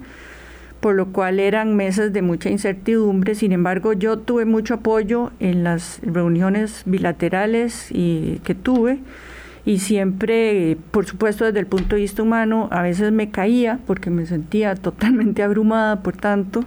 por 0.79 0.95
lo 0.95 1.07
cual 1.07 1.39
eran 1.39 1.75
meses 1.75 2.13
de 2.13 2.21
mucha 2.21 2.49
incertidumbre. 2.49 3.35
Sin 3.35 3.51
embargo, 3.51 3.93
yo 3.93 4.17
tuve 4.19 4.45
mucho 4.45 4.75
apoyo 4.75 5.31
en 5.39 5.63
las 5.63 5.99
reuniones 6.03 6.83
bilaterales 6.85 7.89
y, 7.91 8.39
que 8.43 8.55
tuve 8.55 8.99
y 9.65 9.79
siempre, 9.79 10.77
por 10.91 11.05
supuesto, 11.05 11.45
desde 11.45 11.59
el 11.59 11.67
punto 11.67 11.95
de 11.95 12.01
vista 12.01 12.23
humano, 12.23 12.69
a 12.71 12.81
veces 12.81 13.11
me 13.11 13.29
caía 13.29 13.79
porque 13.85 14.09
me 14.09 14.25
sentía 14.25 14.75
totalmente 14.75 15.43
abrumada 15.43 16.01
por 16.01 16.15
tanto. 16.15 16.63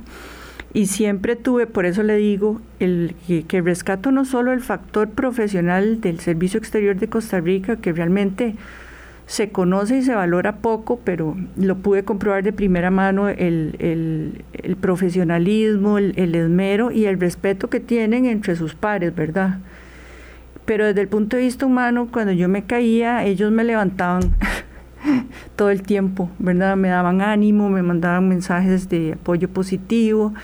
Y 0.75 0.87
siempre 0.87 1.37
tuve, 1.37 1.67
por 1.67 1.85
eso 1.85 2.03
le 2.03 2.17
digo, 2.17 2.61
el, 2.81 3.15
que, 3.27 3.43
que 3.43 3.61
rescato 3.61 4.11
no 4.11 4.25
solo 4.25 4.53
el 4.53 4.61
factor 4.61 5.11
profesional 5.11 6.01
del 6.01 6.21
Servicio 6.21 6.59
Exterior 6.59 6.97
de 6.97 7.09
Costa 7.09 7.41
Rica, 7.41 7.77
que 7.77 7.93
realmente 7.93 8.55
se 9.33 9.49
conoce 9.49 9.97
y 9.97 10.03
se 10.03 10.15
valora 10.15 10.57
poco, 10.57 11.01
pero 11.03 11.35
lo 11.57 11.79
pude 11.79 12.05
comprobar 12.05 12.43
de 12.43 12.53
primera 12.53 12.91
mano 12.91 13.31
el, 13.31 14.45
profesionalismo, 14.79 15.97
el, 15.97 16.35
esmero 16.35 16.91
y 16.91 17.07
el 17.07 17.19
respeto 17.19 17.71
que 17.71 17.81
tienen 17.81 18.27
entre 18.27 18.57
sus 18.57 18.75
pares, 18.75 19.15
¿verdad? 19.15 19.61
pero 20.67 20.85
desde 20.85 21.01
el 21.01 21.09
punto 21.09 21.39
de 21.39 21.45
vista 21.45 21.65
humano, 21.65 22.09
cuando 22.13 22.33
yo 22.33 22.47
me 22.47 22.65
caía, 22.65 23.25
ellos 23.25 23.51
me 23.51 23.65
levantaban 23.65 24.35
todo 25.57 25.71
el 25.71 25.81
tiempo, 25.81 26.29
¿verdad? 26.39 26.77
Me 26.77 26.89
daban 26.89 27.23
ánimo, 27.23 27.71
me 27.71 27.83
mandaban 27.83 28.29
mensajes 28.29 28.91
de 28.91 29.15
apoyo 29.15 29.49
positivo 29.49 30.35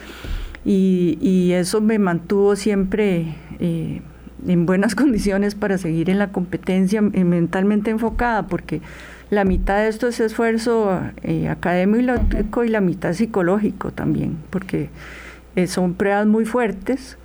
y, 0.65 1.53
eso 1.53 1.83
me 1.83 1.99
mantuvo 1.99 2.57
siempre 2.57 3.35
eh, 3.61 4.01
en 4.47 4.67
buenas 4.67 4.95
condiciones 4.97 5.55
para 5.55 5.79
seguir 5.79 6.11
en 6.11 6.19
la 6.19 6.31
competencia 6.31 7.03
eh, 7.13 7.25
mentalmente 7.25 7.91
enfocada, 7.91 8.47
porque 8.47 8.81
la 9.31 9.45
mitad 9.45 9.79
de 9.79 9.89
esto 9.89 10.09
es 10.09 10.21
esfuerzo 10.21 11.01
eh, 11.23 11.49
académico 11.49 12.65
y 12.65 12.69
la 12.69 12.81
mitad 12.81 13.13
psicológico 13.13 13.91
también, 13.91 14.37
porque 14.51 14.91
son 15.67 15.95
pruebas 15.95 16.25
muy 16.27 16.45
fuertes 16.45 17.19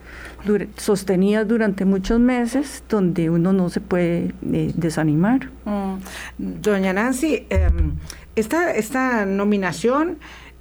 sostenidas 0.77 1.47
durante 1.47 1.85
muchos 1.85 2.19
meses 2.19 2.83
donde 2.89 3.29
uno 3.29 3.53
no 3.53 3.69
se 3.69 3.79
puede 3.79 4.33
eh, 4.51 4.71
desanimar. 4.75 5.49
Mm. 5.65 5.95
Doña 6.37 6.93
Nancy, 6.93 7.45
em, 7.49 7.93
esta, 8.35 8.73
esta 8.73 9.25
nominación 9.25 10.17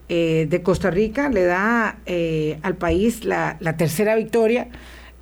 eh, 0.09 0.47
de 0.49 0.63
Costa 0.63 0.91
Rica 0.91 1.29
le 1.29 1.45
da 1.45 1.99
eh, 2.07 2.59
al 2.63 2.77
país 2.77 3.25
la, 3.25 3.57
tercera 3.77 4.15
victoria, 4.15 4.69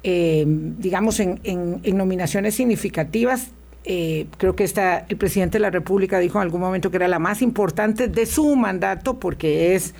em, 0.02 0.76
digamos, 0.78 1.20
en, 1.20 1.40
en, 1.44 1.96
nominaciones 1.96 2.54
significativas. 2.54 3.52
creo 3.82 4.54
que 4.54 4.64
esta, 4.64 5.06
el 5.08 5.16
presidente 5.16 5.58
de 5.58 5.62
la 5.62 5.70
República 5.70 6.18
dijo 6.18 6.38
en 6.38 6.42
algún 6.42 6.60
momento 6.60 6.90
que 6.90 6.96
era 6.96 7.08
la 7.08 7.18
más 7.18 7.42
importante 7.42 8.08
de 8.08 8.26
su 8.26 8.54
mandato 8.54 9.18
porque 9.18 9.74
es 9.74 9.94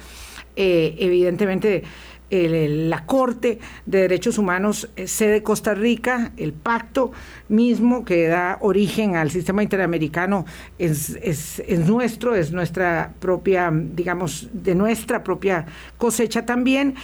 evidentemente 0.57 1.83
la 2.31 3.05
Corte 3.07 3.59
de 3.87 4.03
Derechos 4.03 4.39
Humanos 4.39 4.89
eh, 4.97 5.09
sede 5.09 5.43
Costa 5.43 5.75
Rica, 5.75 6.31
el 6.37 6.53
pacto 6.53 7.11
mismo 7.49 8.05
que 8.05 8.29
da 8.29 8.59
origen 8.61 9.17
al 9.17 9.31
sistema 9.31 9.63
interamericano 9.63 10.47
es, 10.79 11.19
es, 11.23 11.61
nuestro, 11.87 12.37
es 12.37 12.53
nuestra 12.53 13.13
propia, 13.19 13.71
digamos, 13.73 14.49
de 14.53 14.75
nuestra 14.75 15.25
propia 15.25 15.67
cosecha 15.99 16.47
también. 16.47 16.95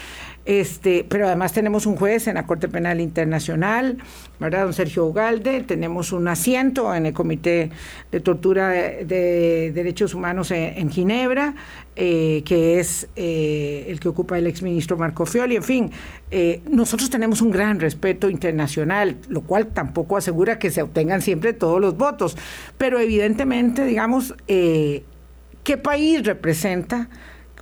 Este, 0.47 1.05
pero 1.09 1.27
además 1.27 1.53
tenemos 1.53 1.87
un 1.87 1.97
juez 1.97 2.29
en 2.29 2.35
la 2.37 2.47
Corte 2.47 2.69
Penal 2.69 3.01
Internacional, 3.01 3.99
¿verdad? 4.39 4.63
Don 4.63 4.73
Sergio 4.73 5.05
Ugalde, 5.07 5.65
tenemos 5.65 6.13
un 6.13 6.29
asiento 6.29 6.95
en 6.95 7.07
el 7.07 7.13
Comité 7.13 7.73
de 8.13 8.21
Tortura 8.21 8.69
de, 8.69 9.73
Derechos 9.75 10.15
Humanos 10.15 10.53
en, 10.53 10.89
Ginebra, 10.89 11.57
eh, 11.97 12.45
que 12.45 12.79
es 12.79 13.09
eh, 13.17 13.87
el 13.89 13.99
que 13.99 14.07
ocupa 14.07 14.39
el 14.39 14.47
exministro 14.47 14.97
Marco 14.97 15.27
Fioli. 15.27 15.57
En 15.57 15.65
fin, 15.65 15.91
eh, 16.31 16.63
nosotros 16.71 17.11
tenemos 17.11 17.43
un 17.43 17.51
gran 17.51 17.81
respeto 17.81 18.31
internacional, 18.31 19.17
lo 19.29 19.41
cual 19.41 19.67
tampoco 19.67 20.17
asegura 20.17 20.61
que 20.61 20.71
se 20.71 20.81
obtengan 20.81 21.23
siempre 21.23 21.55
todos 21.55 21.81
los 21.81 21.97
votos, 21.97 22.37
pero 22.79 23.01
evidentemente, 23.01 23.85
digamos, 23.85 24.33
¿qué 24.47 25.03
país 25.83 26.25
representa? 26.25 27.09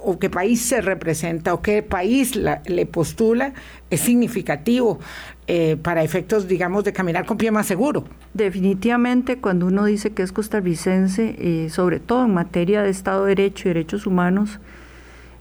O 0.04 0.18
qué 0.18 0.30
país 0.30 0.60
se 0.60 0.80
representa 0.80 1.54
o 1.54 1.62
qué 1.62 1.82
país 1.82 2.36
le 2.36 2.86
postula 2.86 3.54
es 3.90 4.00
significativo 4.00 4.98
eh, 5.46 5.76
para 5.82 6.02
efectos, 6.02 6.46
digamos, 6.48 6.84
de 6.84 6.92
caminar 6.92 7.26
con 7.26 7.36
pie 7.36 7.50
más 7.50 7.66
seguro. 7.66 8.04
Definitivamente, 8.34 9.38
cuando 9.38 9.66
uno 9.66 9.84
dice 9.84 10.12
que 10.12 10.22
es 10.22 10.32
costarricense, 10.32 11.36
eh, 11.38 11.70
sobre 11.70 12.00
todo 12.00 12.24
en 12.24 12.34
materia 12.34 12.82
de 12.82 12.90
Estado 12.90 13.24
de 13.24 13.34
Derecho 13.34 13.68
y 13.68 13.70
derechos 13.70 14.06
humanos, 14.06 14.60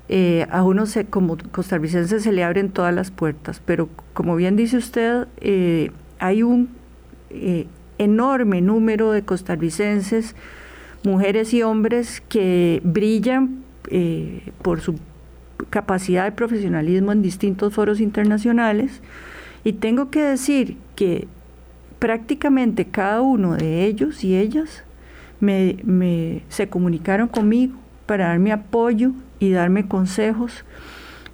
eh, 0.09 0.45
a 0.49 0.63
uno 0.63 0.85
se, 0.85 1.05
como 1.05 1.37
costarricense 1.51 2.19
se 2.19 2.31
le 2.31 2.43
abren 2.43 2.69
todas 2.69 2.93
las 2.93 3.11
puertas, 3.11 3.61
pero 3.65 3.89
como 4.13 4.35
bien 4.35 4.55
dice 4.55 4.77
usted, 4.77 5.27
hay 6.19 6.43
un 6.43 6.69
enorme 7.97 8.61
número 8.61 9.11
de 9.11 9.23
costarricenses, 9.23 10.35
mujeres 11.03 11.53
y 11.53 11.63
hombres 11.63 12.21
que 12.27 12.81
brillan 12.83 13.63
eh, 13.89 14.51
por 14.61 14.81
su 14.81 14.95
capacidad 15.69 16.25
de 16.25 16.31
profesionalismo 16.31 17.11
en 17.11 17.21
distintos 17.21 17.73
foros 17.73 17.99
internacionales. 17.99 19.01
Y 19.63 19.73
tengo 19.73 20.09
que 20.09 20.21
decir 20.21 20.77
que 20.95 21.27
prácticamente 21.99 22.85
cada 22.85 23.21
uno 23.21 23.55
de 23.55 23.85
ellos 23.85 24.23
y 24.23 24.35
ellas 24.35 24.83
me, 25.39 26.41
se 26.49 26.67
comunicaron 26.67 27.27
conmigo 27.27 27.75
para 28.05 28.27
darme 28.27 28.51
apoyo 28.51 29.11
y 29.39 29.51
darme 29.51 29.87
consejos 29.87 30.65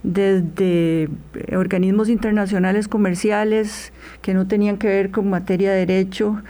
desde 0.03 1.09
organismos 1.55 2.07
internacionales 2.07 2.87
comerciales 2.87 3.91
que 4.21 4.33
no 4.33 4.47
tenían 4.47 4.77
que 4.77 4.87
ver 4.87 5.11
con 5.11 5.29
materia 5.29 5.71
de 5.71 5.85
derecho, 5.85 6.41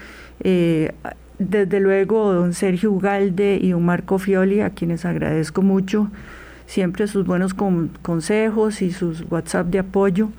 eh, 0.41 0.91
desde 1.39 1.79
luego, 1.79 2.33
don 2.33 2.53
Sergio 2.53 2.91
Ugalde 2.91 3.57
y 3.61 3.71
don 3.71 3.85
Marco 3.85 4.19
Fioli, 4.19 4.59
a 4.59 4.71
quienes 4.71 5.05
agradezco 5.05 5.61
mucho 5.61 6.11
siempre 6.65 7.07
sus 7.07 7.25
buenos 7.25 7.55
consejos 7.55 8.81
y 8.83 8.91
sus 8.91 9.23
WhatsApp 9.31 9.67
de 9.67 9.79
apoyo 9.79 10.29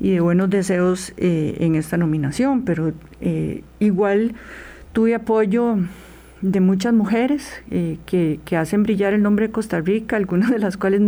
y 0.00 0.10
de 0.10 0.20
buenos 0.20 0.50
deseos 0.50 1.14
eh, 1.16 1.56
en 1.60 1.74
esta 1.74 1.96
nominación, 1.96 2.62
pero 2.62 2.92
eh, 3.20 3.62
igual 3.78 4.34
tuve 4.92 5.14
apoyo 5.14 5.78
de 6.42 6.60
muchas 6.60 6.92
mujeres 6.92 7.62
eh, 7.70 7.98
que, 8.04 8.56
hacen 8.56 8.82
brillar 8.82 9.14
el 9.14 9.22
nombre 9.22 9.46
de 9.46 9.52
Costa 9.52 9.80
Rica, 9.80 10.16
algunas 10.16 10.50
de 10.50 10.58
las 10.58 10.76
cuales 10.76 11.00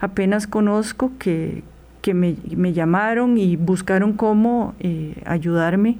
apenas 0.00 0.46
conozco, 0.46 1.12
que, 1.18 1.62
me, 2.14 2.36
me, 2.56 2.72
llamaron 2.72 3.38
y 3.38 3.56
buscaron 3.56 4.12
cómo 4.12 4.74
ayudarme 5.24 5.98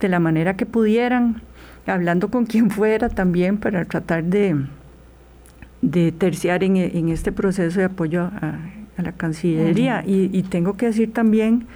de 0.00 0.08
la 0.08 0.18
manera 0.18 0.56
que 0.56 0.66
pudieran 0.66 1.42
hablando 1.86 2.30
con 2.30 2.46
quien 2.46 2.70
fuera 2.70 3.08
también 3.08 3.58
para 3.58 3.84
tratar 3.84 4.24
de, 4.24 4.56
de 5.82 6.12
terciar 6.12 6.64
en, 6.64 7.08
este 7.08 7.32
proceso 7.32 7.78
de 7.78 7.86
apoyo 7.86 8.22
a, 8.22 8.58
la 8.96 9.12
Cancillería. 9.12 10.02
y, 10.06 10.42
tengo 10.42 10.76
que 10.76 10.86
decir 10.86 11.12
también 11.12 11.66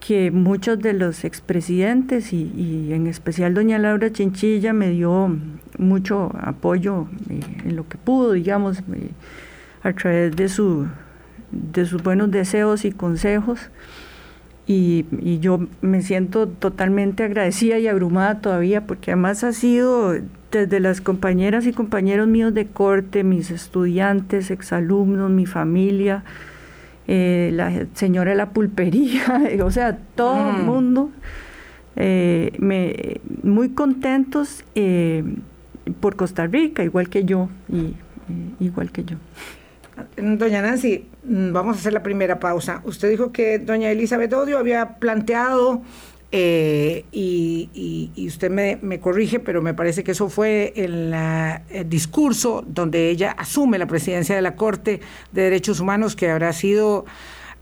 que 0.00 0.30
muchos 0.30 0.78
de 0.78 0.94
los 0.94 1.24
expresidentes 1.24 2.32
y, 2.32 2.50
y, 2.56 2.92
en 2.92 3.06
especial 3.06 3.54
doña 3.54 3.78
Laura 3.78 4.10
Chinchilla 4.10 4.72
me 4.72 4.90
dio 4.90 5.36
mucho 5.78 6.32
apoyo 6.40 7.06
eh, 7.28 7.40
en 7.64 7.76
lo 7.76 7.86
que 7.86 7.98
pudo, 7.98 8.32
digamos, 8.32 8.78
eh, 8.78 9.10
a 9.82 9.92
través 9.92 10.34
de, 10.34 10.48
su, 10.48 10.86
de 11.52 11.84
sus 11.84 12.02
buenos 12.02 12.30
deseos 12.30 12.84
y 12.84 12.92
consejos 12.92 13.70
y, 14.72 15.38
yo 15.40 15.66
me 15.80 16.00
siento 16.00 16.46
totalmente 16.46 17.24
agradecida 17.24 17.78
y 17.80 17.88
abrumada 17.88 18.40
todavía 18.40 18.86
porque 18.86 19.10
además 19.10 19.42
ha 19.42 19.52
sido 19.52 20.14
desde 20.52 20.78
las 20.78 21.00
compañeras 21.00 21.66
y 21.66 21.72
compañeros 21.72 22.28
míos 22.28 22.54
de 22.54 22.66
corte, 22.66 23.24
mis 23.24 23.50
estudiantes, 23.50 24.50
exalumnos, 24.52 25.28
mi 25.28 25.46
familia, 25.46 26.22
eh, 27.08 27.50
la 27.52 27.86
señora 27.94 28.30
de 28.30 28.36
la 28.36 28.50
pulpería, 28.50 29.42
o 29.64 29.70
sea, 29.72 29.98
todo 30.14 30.50
el 30.50 30.62
mm. 30.62 30.66
mundo, 30.66 31.10
eh, 31.96 32.52
me, 32.58 33.20
muy 33.42 33.70
contentos 33.70 34.64
eh, 34.76 35.24
por 35.98 36.14
Costa 36.14 36.46
Rica, 36.46 36.84
igual 36.84 37.08
que 37.08 37.24
yo, 37.24 37.48
y, 37.68 37.96
igual 38.64 38.92
que 38.92 39.02
yo. 39.02 39.16
Doña 40.16 40.62
Nancy, 40.62 41.06
vamos 41.22 41.76
a 41.76 41.80
hacer 41.80 41.92
la 41.92 42.02
primera 42.02 42.38
pausa. 42.38 42.80
Usted 42.84 43.10
dijo 43.10 43.32
que 43.32 43.58
doña 43.58 43.90
Elizabeth 43.90 44.32
Odio 44.32 44.58
había 44.58 44.98
planteado, 44.98 45.82
eh, 46.32 47.06
y, 47.10 48.12
usted 48.28 48.50
me, 48.50 49.00
corrige, 49.00 49.40
pero 49.40 49.62
me 49.62 49.74
parece 49.74 50.04
que 50.04 50.12
eso 50.12 50.28
fue 50.28 50.72
en 50.76 51.12
el 51.12 51.88
discurso 51.88 52.62
donde 52.66 53.10
ella 53.10 53.32
asume 53.32 53.78
la 53.78 53.86
presidencia 53.86 54.36
de 54.36 54.42
la 54.42 54.54
Corte 54.54 55.00
de 55.32 55.42
Derechos 55.42 55.80
Humanos, 55.80 56.14
que 56.14 56.30
habrá 56.30 56.52
sido 56.52 57.04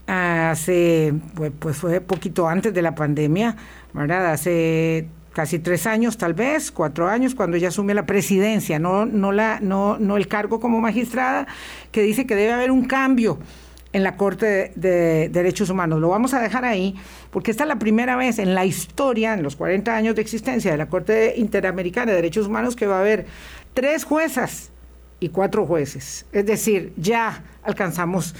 hace, 0.07 1.15
pues, 1.35 1.53
pues 1.59 1.77
fue 1.77 2.01
poquito 2.01 2.49
antes 2.49 2.73
de 2.75 2.83
la 2.83 2.95
pandemia, 2.95 3.57
¿verdad? 3.93 4.33
Hace 4.33 5.09
casi 5.39 5.61
tres 5.61 5.87
años, 5.87 6.19
tal 6.19 6.35
vez, 6.35 6.73
cuatro 6.73 7.07
años, 7.07 7.37
cuando 7.37 7.57
ella 7.57 7.69
asume 7.69 7.95
la 7.95 8.07
presidencia, 8.07 8.81
no, 8.81 9.07
no, 9.07 9.31
la, 9.31 9.61
no, 9.61 9.97
no 9.97 10.17
el 10.17 10.27
cargo 10.27 10.59
como 10.59 10.81
magistrada, 10.81 11.47
que 11.93 12.03
dice 12.03 12.27
que 12.27 12.35
debe 12.35 12.53
haber 12.53 12.73
un 12.73 12.87
cambio 12.87 13.39
en 13.93 14.03
la 14.03 14.17
Corte 14.17 14.73
de, 14.75 15.29
Derechos 15.29 15.71
Humanos. 15.71 16.01
Lo 16.01 16.09
vamos 16.09 16.35
a 16.35 16.41
dejar 16.41 16.65
ahí, 16.65 16.97
porque 17.31 17.53
esta 17.53 17.63
es 17.63 17.69
la 17.69 17.79
primera 17.79 18.17
vez 18.17 18.41
en 18.41 18.53
la 18.53 18.65
historia, 18.65 19.35
en 19.35 19.45
los 19.45 19.55
40 19.55 19.95
años 19.95 20.17
de 20.17 20.23
existencia 20.23 20.73
de 20.73 20.77
la 20.77 20.89
Corte 20.89 21.35
Interamericana 21.37 22.11
de 22.11 22.17
Derechos 22.17 22.49
Humanos, 22.49 22.75
que 22.75 22.89
va 22.89 22.97
a 22.97 23.01
haber 23.03 23.27
tres 23.75 24.03
juezas 24.03 24.73
y 25.21 25.29
cuatro 25.29 25.67
jueces. 25.67 26.27
Es 26.33 26.47
decir, 26.47 26.95
ya 26.97 27.45
alcanzamos 27.63 28.35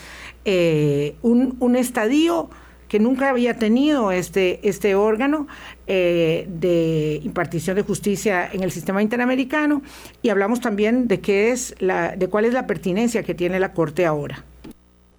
eh, 0.45 1.15
un, 1.23 1.59
un 1.61 1.77
estadio 1.77 2.51
que 2.89 2.99
nunca 2.99 3.29
había 3.29 3.55
tenido 3.55 4.11
este, 4.11 4.67
este 4.69 4.95
órgano 4.95 5.47
eh, 5.91 6.47
de 6.51 7.19
impartición 7.25 7.75
de 7.77 7.83
justicia 7.83 8.47
en 8.53 8.63
el 8.63 8.71
sistema 8.71 9.01
interamericano 9.01 9.81
y 10.21 10.29
hablamos 10.29 10.61
también 10.61 11.09
de 11.09 11.21
qué 11.21 11.51
es 11.51 11.75
la, 11.79 12.15
de 12.15 12.29
cuál 12.29 12.45
es 12.45 12.53
la 12.53 12.67
pertinencia 12.67 13.23
que 13.23 13.35
tiene 13.35 13.59
la 13.59 13.73
Corte 13.73 14.05
ahora. 14.05 14.45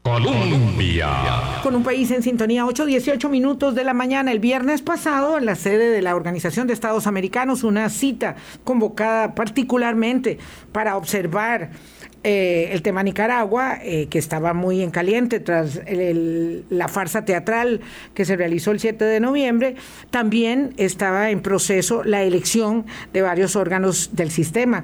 Colombia. 0.03 1.09
Con 1.63 1.75
un 1.75 1.83
país 1.83 2.11
en 2.11 2.21
sintonía, 2.21 2.65
8.18 2.65 3.29
minutos 3.29 3.73
de 3.73 3.83
la 3.83 3.93
mañana. 3.93 4.31
El 4.31 4.39
viernes 4.39 4.83
pasado, 4.83 5.39
en 5.39 5.45
la 5.45 5.55
sede 5.55 5.89
de 5.89 6.01
la 6.03 6.15
Organización 6.15 6.67
de 6.67 6.73
Estados 6.73 7.07
Americanos, 7.07 7.63
una 7.63 7.89
cita 7.89 8.35
convocada 8.63 9.35
particularmente 9.35 10.37
para 10.71 10.97
observar 10.97 11.71
eh, 12.23 12.69
el 12.71 12.81
tema 12.81 13.01
Nicaragua, 13.03 13.79
eh, 13.81 14.07
que 14.09 14.19
estaba 14.19 14.53
muy 14.53 14.81
en 14.81 14.91
caliente 14.91 15.39
tras 15.39 15.79
la 15.87 16.87
farsa 16.87 17.23
teatral 17.23 17.81
que 18.13 18.25
se 18.25 18.35
realizó 18.35 18.71
el 18.71 18.79
7 18.79 19.05
de 19.05 19.19
noviembre, 19.19 19.75
también 20.09 20.73
estaba 20.77 21.29
en 21.29 21.41
proceso 21.41 22.03
la 22.03 22.23
elección 22.23 22.85
de 23.13 23.21
varios 23.21 23.55
órganos 23.55 24.15
del 24.15 24.31
sistema 24.31 24.83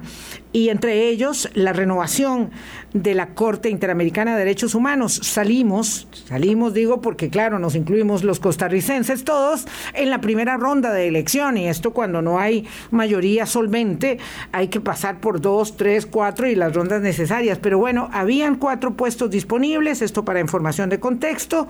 y 0.52 0.70
entre 0.70 1.08
ellos 1.08 1.50
la 1.52 1.74
renovación 1.74 2.50
de 2.94 3.14
la 3.14 3.34
Corte 3.34 3.68
Interamericana 3.68 4.32
de 4.32 4.38
Derechos 4.38 4.74
Humanos. 4.74 5.20
Salimos, 5.22 6.08
salimos 6.26 6.72
digo 6.72 7.02
porque 7.02 7.28
claro, 7.28 7.58
nos 7.58 7.74
incluimos 7.74 8.24
los 8.24 8.40
costarricenses 8.40 9.24
todos 9.24 9.66
en 9.92 10.08
la 10.08 10.22
primera 10.22 10.56
ronda 10.56 10.94
de 10.94 11.08
elección 11.08 11.58
y 11.58 11.68
esto 11.68 11.92
cuando 11.92 12.22
no 12.22 12.38
hay 12.38 12.66
mayoría 12.90 13.44
solvente 13.44 14.18
hay 14.50 14.68
que 14.68 14.80
pasar 14.80 15.20
por 15.20 15.42
dos, 15.42 15.76
tres, 15.76 16.06
cuatro 16.06 16.48
y 16.48 16.54
las 16.54 16.74
rondas 16.74 17.02
necesarias. 17.02 17.25
Pero 17.60 17.78
bueno, 17.78 18.08
habían 18.12 18.56
cuatro 18.56 18.94
puestos 18.94 19.30
disponibles, 19.30 20.02
esto 20.02 20.24
para 20.24 20.40
información 20.40 20.88
de 20.88 21.00
contexto, 21.00 21.66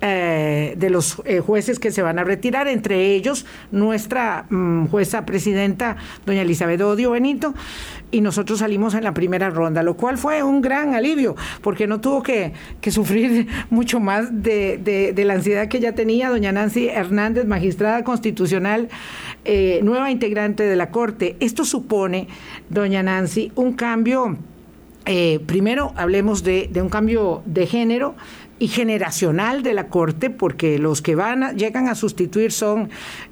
eh, 0.00 0.74
de 0.76 0.90
los 0.90 1.22
eh, 1.24 1.40
jueces 1.40 1.78
que 1.78 1.90
se 1.90 2.02
van 2.02 2.18
a 2.18 2.24
retirar, 2.24 2.68
entre 2.68 3.14
ellos 3.14 3.46
nuestra 3.70 4.46
mm, 4.50 4.86
jueza 4.86 5.24
presidenta, 5.24 5.96
doña 6.26 6.42
Elizabeth 6.42 6.80
Odio 6.80 7.12
Benito, 7.12 7.54
y 8.10 8.20
nosotros 8.20 8.60
salimos 8.60 8.94
en 8.94 9.04
la 9.04 9.14
primera 9.14 9.50
ronda, 9.50 9.82
lo 9.82 9.96
cual 9.96 10.18
fue 10.18 10.42
un 10.42 10.60
gran 10.60 10.94
alivio, 10.94 11.36
porque 11.62 11.86
no 11.86 12.00
tuvo 12.00 12.22
que, 12.22 12.52
sufrir 12.90 13.48
mucho 13.70 13.98
más 14.00 14.42
de, 14.42 15.14
la 15.16 15.34
ansiedad 15.34 15.68
que 15.68 15.80
ya 15.80 15.92
tenía 15.92 16.28
doña 16.28 16.52
Nancy 16.52 16.88
Hernández, 16.88 17.46
magistrada 17.46 18.04
constitucional, 18.04 18.88
eh, 19.44 19.80
nueva 19.82 20.10
integrante 20.10 20.64
de 20.64 20.76
la 20.76 20.90
Corte. 20.90 21.36
Esto 21.40 21.64
supone, 21.64 22.28
doña 22.68 23.02
Nancy, 23.02 23.52
un 23.54 23.72
cambio, 23.72 24.36
eh, 25.06 25.40
primero 25.46 25.92
hablemos 25.96 26.42
de, 26.42 26.70
un 26.76 26.88
cambio 26.88 27.42
de 27.46 27.66
género, 27.66 28.14
y 28.60 28.68
generacional 28.68 29.64
de 29.64 29.74
la 29.74 29.88
Corte, 29.88 30.30
porque 30.30 30.78
los 30.78 31.02
que 31.02 31.16
van 31.16 31.56
llegan 31.56 31.88
a 31.88 31.96
sustituir 31.96 32.52
son, 32.52 32.88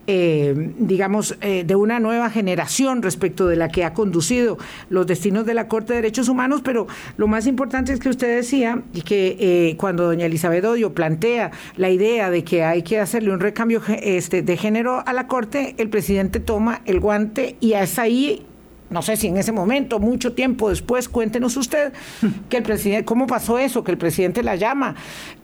eh, 0.08 0.72
digamos, 0.78 1.38
eh, 1.40 1.62
de 1.64 1.76
una 1.76 2.00
nueva 2.00 2.28
generación 2.28 3.02
respecto 3.02 3.46
de 3.46 3.54
la 3.54 3.68
que 3.68 3.84
ha 3.84 3.94
conducido 3.94 4.58
los 4.90 5.06
destinos 5.06 5.46
de 5.46 5.54
la 5.54 5.68
Corte 5.68 5.92
de 5.92 6.02
Derechos 6.02 6.28
Humanos, 6.28 6.60
pero 6.64 6.88
lo 7.16 7.28
más 7.28 7.46
importante 7.46 7.92
es 7.92 8.00
que 8.00 8.08
usted 8.08 8.34
decía 8.34 8.82
y 8.92 9.02
que 9.02 9.76
cuando 9.78 10.06
doña 10.06 10.26
Elizabeth 10.26 10.64
Odio 10.64 10.92
plantea 10.92 11.52
la 11.76 11.88
idea 11.88 12.28
de 12.28 12.42
que 12.42 12.64
hay 12.64 12.82
que 12.82 12.98
hacerle 12.98 13.32
un 13.32 13.38
recambio 13.38 13.80
este, 14.02 14.42
de 14.42 14.56
género 14.56 15.04
a 15.06 15.12
la 15.12 15.28
Corte, 15.28 15.76
el 15.78 15.88
presidente 15.88 16.40
toma 16.40 16.82
el 16.84 16.98
guante 16.98 17.56
y 17.60 17.74
es 17.74 17.96
ahí 18.00 18.44
no 18.92 19.02
sé 19.02 19.16
si 19.16 19.28
en 19.28 19.36
ese 19.36 19.52
momento, 19.52 19.98
mucho 19.98 20.32
tiempo 20.32 20.68
después, 20.68 21.08
cuéntenos 21.08 21.56
usted 21.56 21.92
que 22.48 22.58
el 22.58 22.62
presidente, 22.62 23.04
cómo 23.04 23.26
pasó 23.26 23.58
eso, 23.58 23.82
que 23.82 23.92
el 23.92 23.98
presidente 23.98 24.42
la 24.42 24.56
llama. 24.56 24.94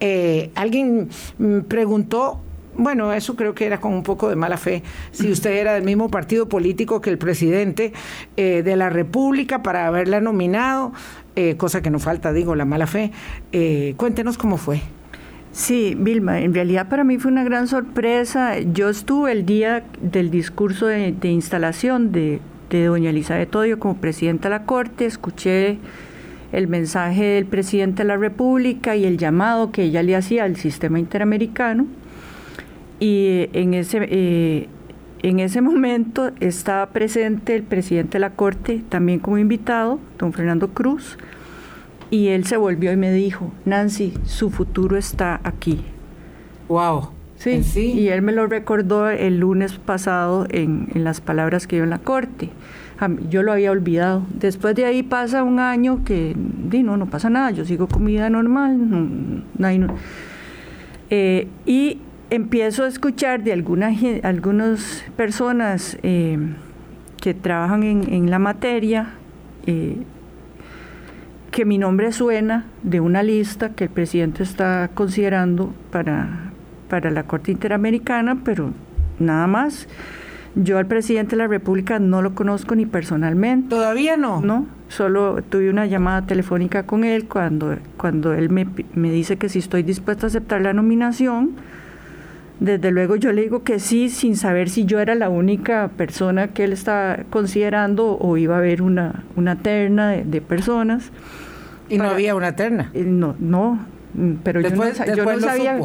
Eh, 0.01 0.51
alguien 0.55 1.09
mm, 1.39 1.61
preguntó, 1.61 2.41
bueno, 2.77 3.13
eso 3.13 3.35
creo 3.35 3.55
que 3.55 3.67
era 3.67 3.81
con 3.81 3.93
un 3.93 4.03
poco 4.03 4.29
de 4.29 4.37
mala 4.37 4.57
fe, 4.57 4.83
si 5.11 5.33
usted 5.33 5.51
era 5.51 5.75
del 5.75 5.83
mismo 5.83 6.11
partido 6.11 6.49
político 6.49 7.01
que 7.01 7.11
el 7.11 7.19
presidente 7.19 7.93
eh, 8.37 8.63
de 8.63 8.77
la 8.77 8.89
República 8.89 9.63
para 9.63 9.89
haberla 9.89 10.21
nominado, 10.21 10.93
eh, 11.35 11.57
cosa 11.57 11.83
que 11.83 11.91
no 11.91 11.99
falta, 11.99 12.33
digo, 12.33 12.55
la 12.55 12.65
mala 12.65 12.87
fe. 12.87 13.11
cuéntenos 13.97 14.39
cómo 14.39 14.59
fue. 14.59 14.83
Sí, 15.51 15.97
Vilma, 15.99 16.41
en 16.41 16.55
realidad 16.55 16.89
para 16.89 17.03
mí 17.03 17.19
fue 17.19 17.33
una 17.33 17.43
gran 17.43 17.67
sorpresa. 17.67 18.61
Yo 18.61 18.91
estuve 18.91 19.33
el 19.33 19.45
día 19.45 19.83
del 20.01 20.31
discurso 20.31 20.87
de 20.87 21.17
instalación 21.23 22.13
de 22.13 22.41
de 22.77 22.87
doña 22.87 23.11
Elizabeth 23.11 23.55
Odio 23.55 23.79
como 23.79 23.97
presidenta 23.97 24.49
de 24.49 24.55
la 24.57 24.65
Corte, 24.65 25.07
escuché 25.07 25.79
el 26.53 26.69
mensaje 26.69 27.25
del 27.25 27.47
presidente 27.47 28.03
de 28.03 28.09
la 28.09 28.17
República 28.17 28.97
y 28.97 29.05
el 29.05 29.19
llamado 29.19 29.71
que 29.71 29.85
ella 29.85 30.03
le 30.03 30.17
hacía 30.17 30.45
al 30.45 30.57
sistema 30.57 30.99
interamericano. 30.99 31.87
Y 33.01 33.49
en 33.53 33.75
ese, 33.75 33.99
eh, 34.11 34.69
en 35.23 35.41
ese 35.41 35.61
momento 35.61 36.31
estaba 36.41 36.87
presente 36.91 37.55
el 37.55 37.63
presidente 37.63 38.13
de 38.13 38.21
la 38.21 38.31
Corte, 38.31 38.83
también 38.89 39.19
como 39.19 39.39
invitado, 39.39 40.01
don 40.19 40.33
Fernando 40.33 40.69
Cruz, 40.69 41.19
y 42.11 42.29
él 42.29 42.47
se 42.47 42.57
volvió 42.57 42.93
y 42.93 42.97
me 42.97 43.13
dijo, 43.13 43.53
Nancy, 43.65 44.15
su 44.25 44.51
futuro 44.51 44.97
está 44.97 45.41
aquí. 45.45 45.85
¡Wow! 46.69 47.18
Sí, 47.39 47.93
y 47.93 48.09
él 48.09 48.21
me 48.23 48.33
lo 48.33 48.49
recordó 48.49 49.09
el 49.09 49.39
lunes 49.39 49.79
pasado 49.79 50.47
en, 50.51 50.89
las 50.95 51.21
palabras 51.21 51.69
que 51.69 51.77
dio 51.77 51.85
en 51.85 51.91
la 51.91 51.99
corte. 51.99 52.51
Yo 53.31 53.45
lo 53.45 53.53
había 53.53 53.71
olvidado. 53.71 54.27
Después 54.35 54.75
de 54.75 54.85
ahí 54.85 55.05
pasa 55.05 55.45
un 55.45 55.61
año 55.61 56.05
que, 56.05 56.35
di, 56.37 56.83
no, 56.83 56.97
no 56.97 57.07
pasa 57.07 57.31
nada, 57.31 57.53
yo 57.53 57.65
sigo 57.65 57.87
con 57.87 58.03
mi 58.03 58.13
vida 58.13 58.29
normal. 58.29 59.45
Eh, 61.11 61.47
y 61.65 61.99
empiezo 62.31 62.85
a 62.85 62.89
escuchar 62.89 63.43
de 63.43 63.53
algunas 63.53 63.97
algunas 64.23 65.05
personas 65.17 65.97
eh, 66.03 66.39
que 67.23 67.35
trabajan 67.35 67.83
en, 67.83 68.31
la 68.31 68.39
materia 68.39 69.15
eh, 69.67 69.97
que 71.51 71.65
mi 71.65 71.79
nombre 71.79 72.13
suena 72.13 72.67
de 72.83 73.01
una 73.01 73.23
lista 73.23 73.71
que 73.71 73.85
el 73.85 73.91
presidente 73.91 74.43
está 74.43 74.91
considerando 74.93 75.73
para 75.91 76.48
para 76.89 77.11
la 77.11 77.25
Corte 77.25 77.51
Interamericana, 77.51 78.39
pero 78.45 78.73
nada 79.19 79.47
más. 79.47 79.89
Yo 80.55 80.79
al 80.79 80.87
presidente 80.87 81.37
de 81.37 81.43
la 81.43 81.47
República 81.47 81.99
no 81.99 82.23
lo 82.23 82.35
conozco 82.35 82.75
ni 82.75 82.87
personalmente. 82.87 83.69
¿Todavía 83.69 84.17
no? 84.17 84.41
No, 84.41 84.67
solo 84.89 85.41
tuve 85.49 85.71
una 85.71 85.87
llamada 85.87 86.27
telefónica 86.27 86.85
con 86.85 87.05
él 87.05 87.27
cuando, 87.27 87.77
cuando 87.97 88.33
él 88.33 88.51
me, 88.51 88.67
me 88.95 89.11
dice 89.11 89.37
que 89.37 89.49
si 89.49 89.61
estoy 89.61 89.83
dispuesta 89.83 90.27
a 90.27 90.29
aceptar 90.29 90.63
la 90.63 90.73
nominación. 90.73 91.53
Desde 92.61 92.91
luego 92.91 93.15
yo 93.15 93.33
le 93.33 93.43
digo 93.43 93.63
que 93.63 93.79
sí, 93.79 94.09
sin 94.09 94.37
saber 94.37 94.69
si 94.69 94.85
yo 94.85 94.99
era 94.99 95.15
la 95.15 95.29
única 95.29 95.91
persona 95.97 96.49
que 96.49 96.65
él 96.65 96.73
estaba 96.73 97.19
considerando 97.31 98.19
o 98.19 98.37
iba 98.37 98.57
a 98.57 98.59
haber 98.59 98.83
una, 98.83 99.23
una 99.37 99.57
terna 99.57 100.11
de, 100.11 100.41
personas. 100.41 101.13
¿Y 101.89 101.99
no 101.99 102.11
había 102.11 102.35
una 102.35 102.57
terna? 102.57 102.91
Eh, 102.95 103.05
no, 103.05 103.37
no, 103.39 103.79
pero 104.43 104.61
yo 104.61 104.71
no, 104.71 104.91
yo 105.15 105.25
no 105.25 105.41
sabía... 105.41 105.79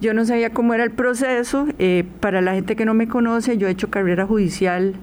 Yo 0.00 0.14
no 0.14 0.24
sabía 0.24 0.50
cómo 0.50 0.74
era 0.74 0.84
el 0.84 0.90
proceso. 0.90 1.66
Eh, 1.78 2.04
para 2.20 2.40
la 2.40 2.54
gente 2.54 2.74
que 2.76 2.84
no 2.84 2.94
me 2.94 3.06
conoce, 3.06 3.58
yo 3.58 3.68
he 3.68 3.70
hecho 3.70 3.90
carrera 3.90 4.26
judicial 4.26 4.94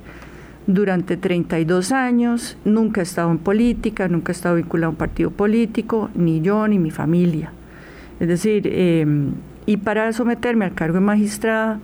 durante 0.67 1.15
32 1.15 1.93
años, 1.93 2.57
nunca 2.65 2.99
he 2.99 3.03
estado 3.03 3.31
en 3.31 3.37
política, 3.37 4.09
nunca 4.09 4.31
he 4.31 4.35
estado 4.35 4.55
vinculado 4.55 4.87
a 4.87 4.91
un 4.91 4.97
partido 4.97 5.31
político, 5.31 6.09
ni 6.13 6.41
yo 6.41 6.67
ni 6.67 6.77
mi 6.77 6.91
familia. 6.91 7.51
Es 8.19 8.27
decir, 8.27 8.69
em, 8.71 9.31
y 9.65 9.77
para 9.77 10.11
someterme 10.11 10.65
al 10.65 10.73
cargo 10.73 10.95
de 10.95 11.01
magistrada, 11.01 11.79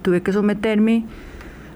tuve 0.00 0.22
que 0.22 0.32
someterme 0.32 1.04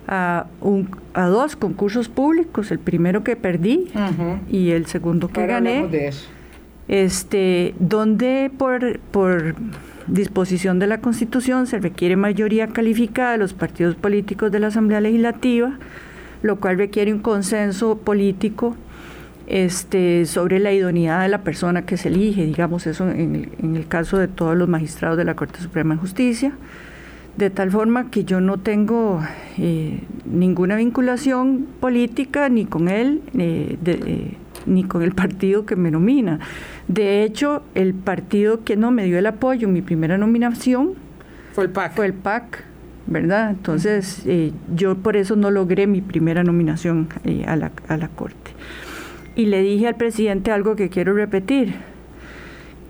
a, 0.09 0.47
un, 0.61 0.89
a 1.13 1.27
dos 1.27 1.55
concursos 1.57 2.09
públicos, 2.09 2.71
el 2.71 2.79
primero 2.79 3.23
que 3.23 3.37
perdí 3.37 3.89
y 4.51 4.71
el 4.71 4.87
segundo 4.87 5.29
que 5.29 5.47
gané. 5.47 6.11
Este, 6.89 7.75
donde 7.81 8.51
por, 8.57 9.01
por 9.11 9.57
disposición 10.09 10.79
de 10.79 10.87
la 10.87 11.01
Constitución 11.01 11.67
se 11.67 11.79
requiere 11.79 12.17
mayoría 12.17 12.69
calificada 12.69 13.33
de 13.33 13.39
los 13.39 13.53
partidos 13.53 13.95
políticos 13.97 14.53
de 14.53 14.61
la 14.61 14.69
Asamblea 14.69 15.01
Legislativa, 15.01 15.79
lo 16.43 16.57
cual 16.57 16.79
requiere 16.79 17.13
un 17.13 17.21
consenso 17.21 17.99
político 17.99 18.77
este, 19.47 20.27
sobre 20.27 20.59
la 20.59 20.73
idoneidad 20.73 21.23
de 21.23 21.29
la 21.29 21.43
persona 21.43 21.87
que 21.87 21.97
se 21.97 22.09
elige, 22.09 22.45
digamos 22.45 22.87
eso 22.87 23.09
en 23.09 23.77
el, 23.77 23.87
caso 23.87 24.19
de 24.19 24.29
todos 24.29 24.57
los 24.57 24.69
magistrados 24.69 25.17
de 25.17 25.25
la 25.25 25.35
Corte 25.35 25.61
Suprema 25.61 25.95
de 25.95 26.01
Justicia, 26.01 26.53
de 27.37 27.51
tal 27.51 27.71
forma 27.71 28.11
que 28.11 28.25
yo 28.25 28.41
no 28.41 28.59
tengo 28.59 29.23
eh, 29.59 30.01
ninguna 30.25 30.77
vinculación 30.77 31.67
política 31.81 32.49
ni 32.49 32.65
con 32.65 32.89
él, 32.89 33.23
eh, 33.39 33.77
eh, 33.85 34.37
ni 34.67 34.85
con 34.85 35.03
el 35.03 35.13
partido 35.13 35.67
que 35.67 35.77
me 35.77 35.91
nomina. 35.91 36.41
De 36.89 37.23
hecho, 37.23 37.63
el 37.75 37.95
partido 37.95 38.65
que 38.65 38.77
no 38.77 38.91
me 38.91 39.05
dio 39.05 39.19
el 39.19 39.27
apoyo 39.27 39.69
en 39.69 39.75
mi 39.75 39.83
primera 39.83 40.19
nominación 40.19 40.95
fue 41.53 41.65
el 41.65 41.71
PAC. 41.71 41.95
Fue 41.95 42.07
el 42.07 42.13
PAC, 42.13 42.65
¿verdad? 43.07 43.51
Entonces, 43.51 44.23
eh, 44.27 44.53
yo 44.75 44.97
por 44.97 45.17
eso 45.17 45.37
no 45.37 45.51
logré 45.51 45.87
mi 45.87 46.03
primera 46.03 46.45
nominación 46.45 47.09
eh, 47.25 47.45
a, 47.47 47.57
la, 47.57 47.73
a 47.89 47.97
la 47.97 48.09
Corte. 48.09 48.51
Y 49.37 49.47
le 49.47 49.63
dije 49.63 49.89
al 49.89 49.97
presidente 49.97 50.51
algo 50.51 50.77
que 50.77 50.91
quiero 50.91 51.15
repetir. 51.15 51.75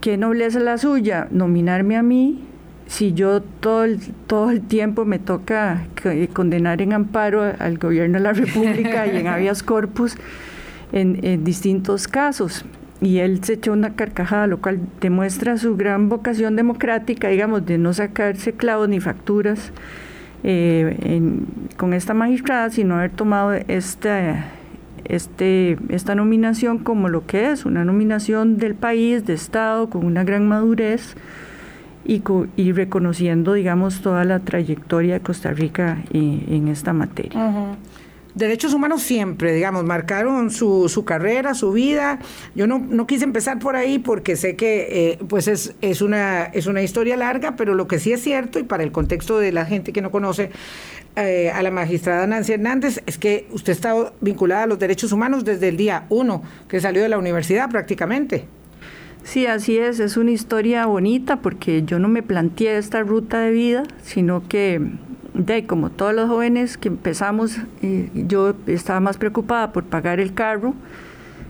¿Qué 0.01 0.17
nobleza 0.17 0.59
la 0.61 0.79
suya? 0.79 1.29
Nominarme 1.31 1.97
a 1.97 2.03
mí 2.03 2.47
si 2.87 3.13
yo 3.13 3.43
todo 3.43 3.85
el, 3.85 4.01
todo 4.27 4.51
el 4.51 4.63
tiempo 4.63 5.05
me 5.05 5.19
toca 5.19 5.87
condenar 6.33 6.81
en 6.83 6.93
amparo 6.93 7.43
al 7.59 7.79
gobierno 7.79 8.19
de 8.19 8.25
la 8.25 8.33
República 8.33 9.07
y 9.07 9.17
en 9.17 9.27
habeas 9.27 9.63
corpus 9.65 10.17
en, 10.93 11.45
distintos 11.45 12.09
casos. 12.09 12.65
y 13.01 13.19
él 13.19 13.45
se 13.45 13.55
echó 13.55 13.73
una 13.73 13.95
carcajada, 13.95 14.47
lo 14.47 14.59
cual 14.59 14.81
demuestra 15.01 15.59
su 15.59 15.77
gran 15.77 16.09
vocación 16.09 16.57
democrática, 16.57 17.29
digamos, 17.29 17.67
de 17.67 17.79
no 17.79 17.93
sacarse 17.93 18.53
clavos 18.53 18.89
ni 18.89 19.01
facturas 19.01 19.73
eh, 20.45 21.21
con 21.77 21.93
esta 21.93 22.15
magistrada, 22.15 22.71
sino 22.71 22.95
haber 22.95 23.11
tomado 23.11 23.53
esta, 23.53 24.47
este, 25.05 25.77
esta 25.89 26.15
nominación 26.15 26.79
como 26.79 27.09
lo 27.09 27.27
que 27.27 27.51
es, 27.51 27.65
una 27.67 27.85
nominación 27.85 28.57
del 28.57 28.75
país, 28.75 29.27
de 29.27 29.35
Estado, 29.35 29.91
con 29.91 30.07
una 30.07 30.25
gran 30.25 30.49
madurez 30.49 31.17
y, 32.05 32.23
y 32.57 32.73
reconociendo, 32.73 33.55
digamos, 33.55 34.01
toda 34.01 34.25
la 34.25 34.39
trayectoria 34.41 35.15
de 35.15 35.21
Costa 35.21 35.51
Rica 35.51 35.99
en, 36.13 36.69
esta 36.69 36.93
materia 36.93 37.77
derechos 38.37 38.75
humanos 38.75 39.03
siempre, 39.03 39.53
digamos, 39.53 39.85
marcaron 39.85 40.51
su, 40.51 40.89
su 40.89 41.05
carrera, 41.05 41.55
su 41.55 41.73
vida. 41.73 42.21
Yo 42.55 42.67
no, 42.67 42.79
no 42.79 43.07
quise 43.07 43.25
empezar 43.25 43.59
por 43.59 43.75
ahí 43.75 43.99
porque 43.99 44.37
sé 44.37 44.55
que 44.55 44.87
eh, 44.91 45.19
pues 45.27 45.49
es, 45.49 45.75
es, 45.81 46.03
una, 46.03 46.45
es 46.45 46.67
una 46.67 46.83
historia 46.83 47.17
larga, 47.17 47.57
pero 47.57 47.75
lo 47.75 47.89
que 47.89 47.99
sí 47.99 48.13
es 48.13 48.23
cierto, 48.23 48.59
y 48.59 48.63
para 48.63 48.83
el 48.83 48.93
contexto 48.93 49.39
de 49.39 49.53
la 49.53 49.65
gente 49.65 49.93
que 49.93 50.03
no 50.03 50.11
conoce 50.11 50.51
eh, 51.17 51.51
a 51.51 51.63
la 51.63 51.71
magistrada 51.71 52.27
Nancy 52.27 52.53
Hernández, 52.53 53.03
es 53.07 53.17
que 53.17 53.49
usted 53.53 53.73
está 53.73 54.13
vinculada 54.21 54.65
a 54.65 54.67
los 54.67 54.79
derechos 54.79 55.13
humanos 55.13 55.45
desde 55.45 55.69
el 55.69 55.79
día 55.79 56.05
uno 56.11 56.43
que 56.69 56.81
salió 56.81 57.03
de 57.03 57.09
la 57.09 57.19
universidad 57.19 57.71
prácticamente. 57.71 58.45
Sí, 59.25 59.47
así 59.47 59.79
es, 59.79 59.99
es 59.99 60.17
una 60.17 60.31
historia 60.31 60.87
bonita 60.87 61.37
porque 61.41 61.83
yo 61.85 61.99
no 61.99 62.07
me 62.07 62.23
planteé 62.23 62.77
esta 62.77 63.03
ruta 63.03 63.41
de 63.41 63.51
vida, 63.51 63.83
sino 64.03 64.47
que 64.47 64.81
de 65.37 65.67
como 65.67 65.91
todos 65.91 66.15
los 66.15 66.29
jóvenes 66.29 66.79
que 66.79 66.89
empezamos, 66.89 67.59
eh, 67.83 68.11
yo 68.15 68.55
estaba 68.67 69.01
más 69.01 69.19
preocupada 69.19 69.73
por 69.73 69.85
pagar 69.85 70.19
el 70.19 70.35
carro 70.35 70.75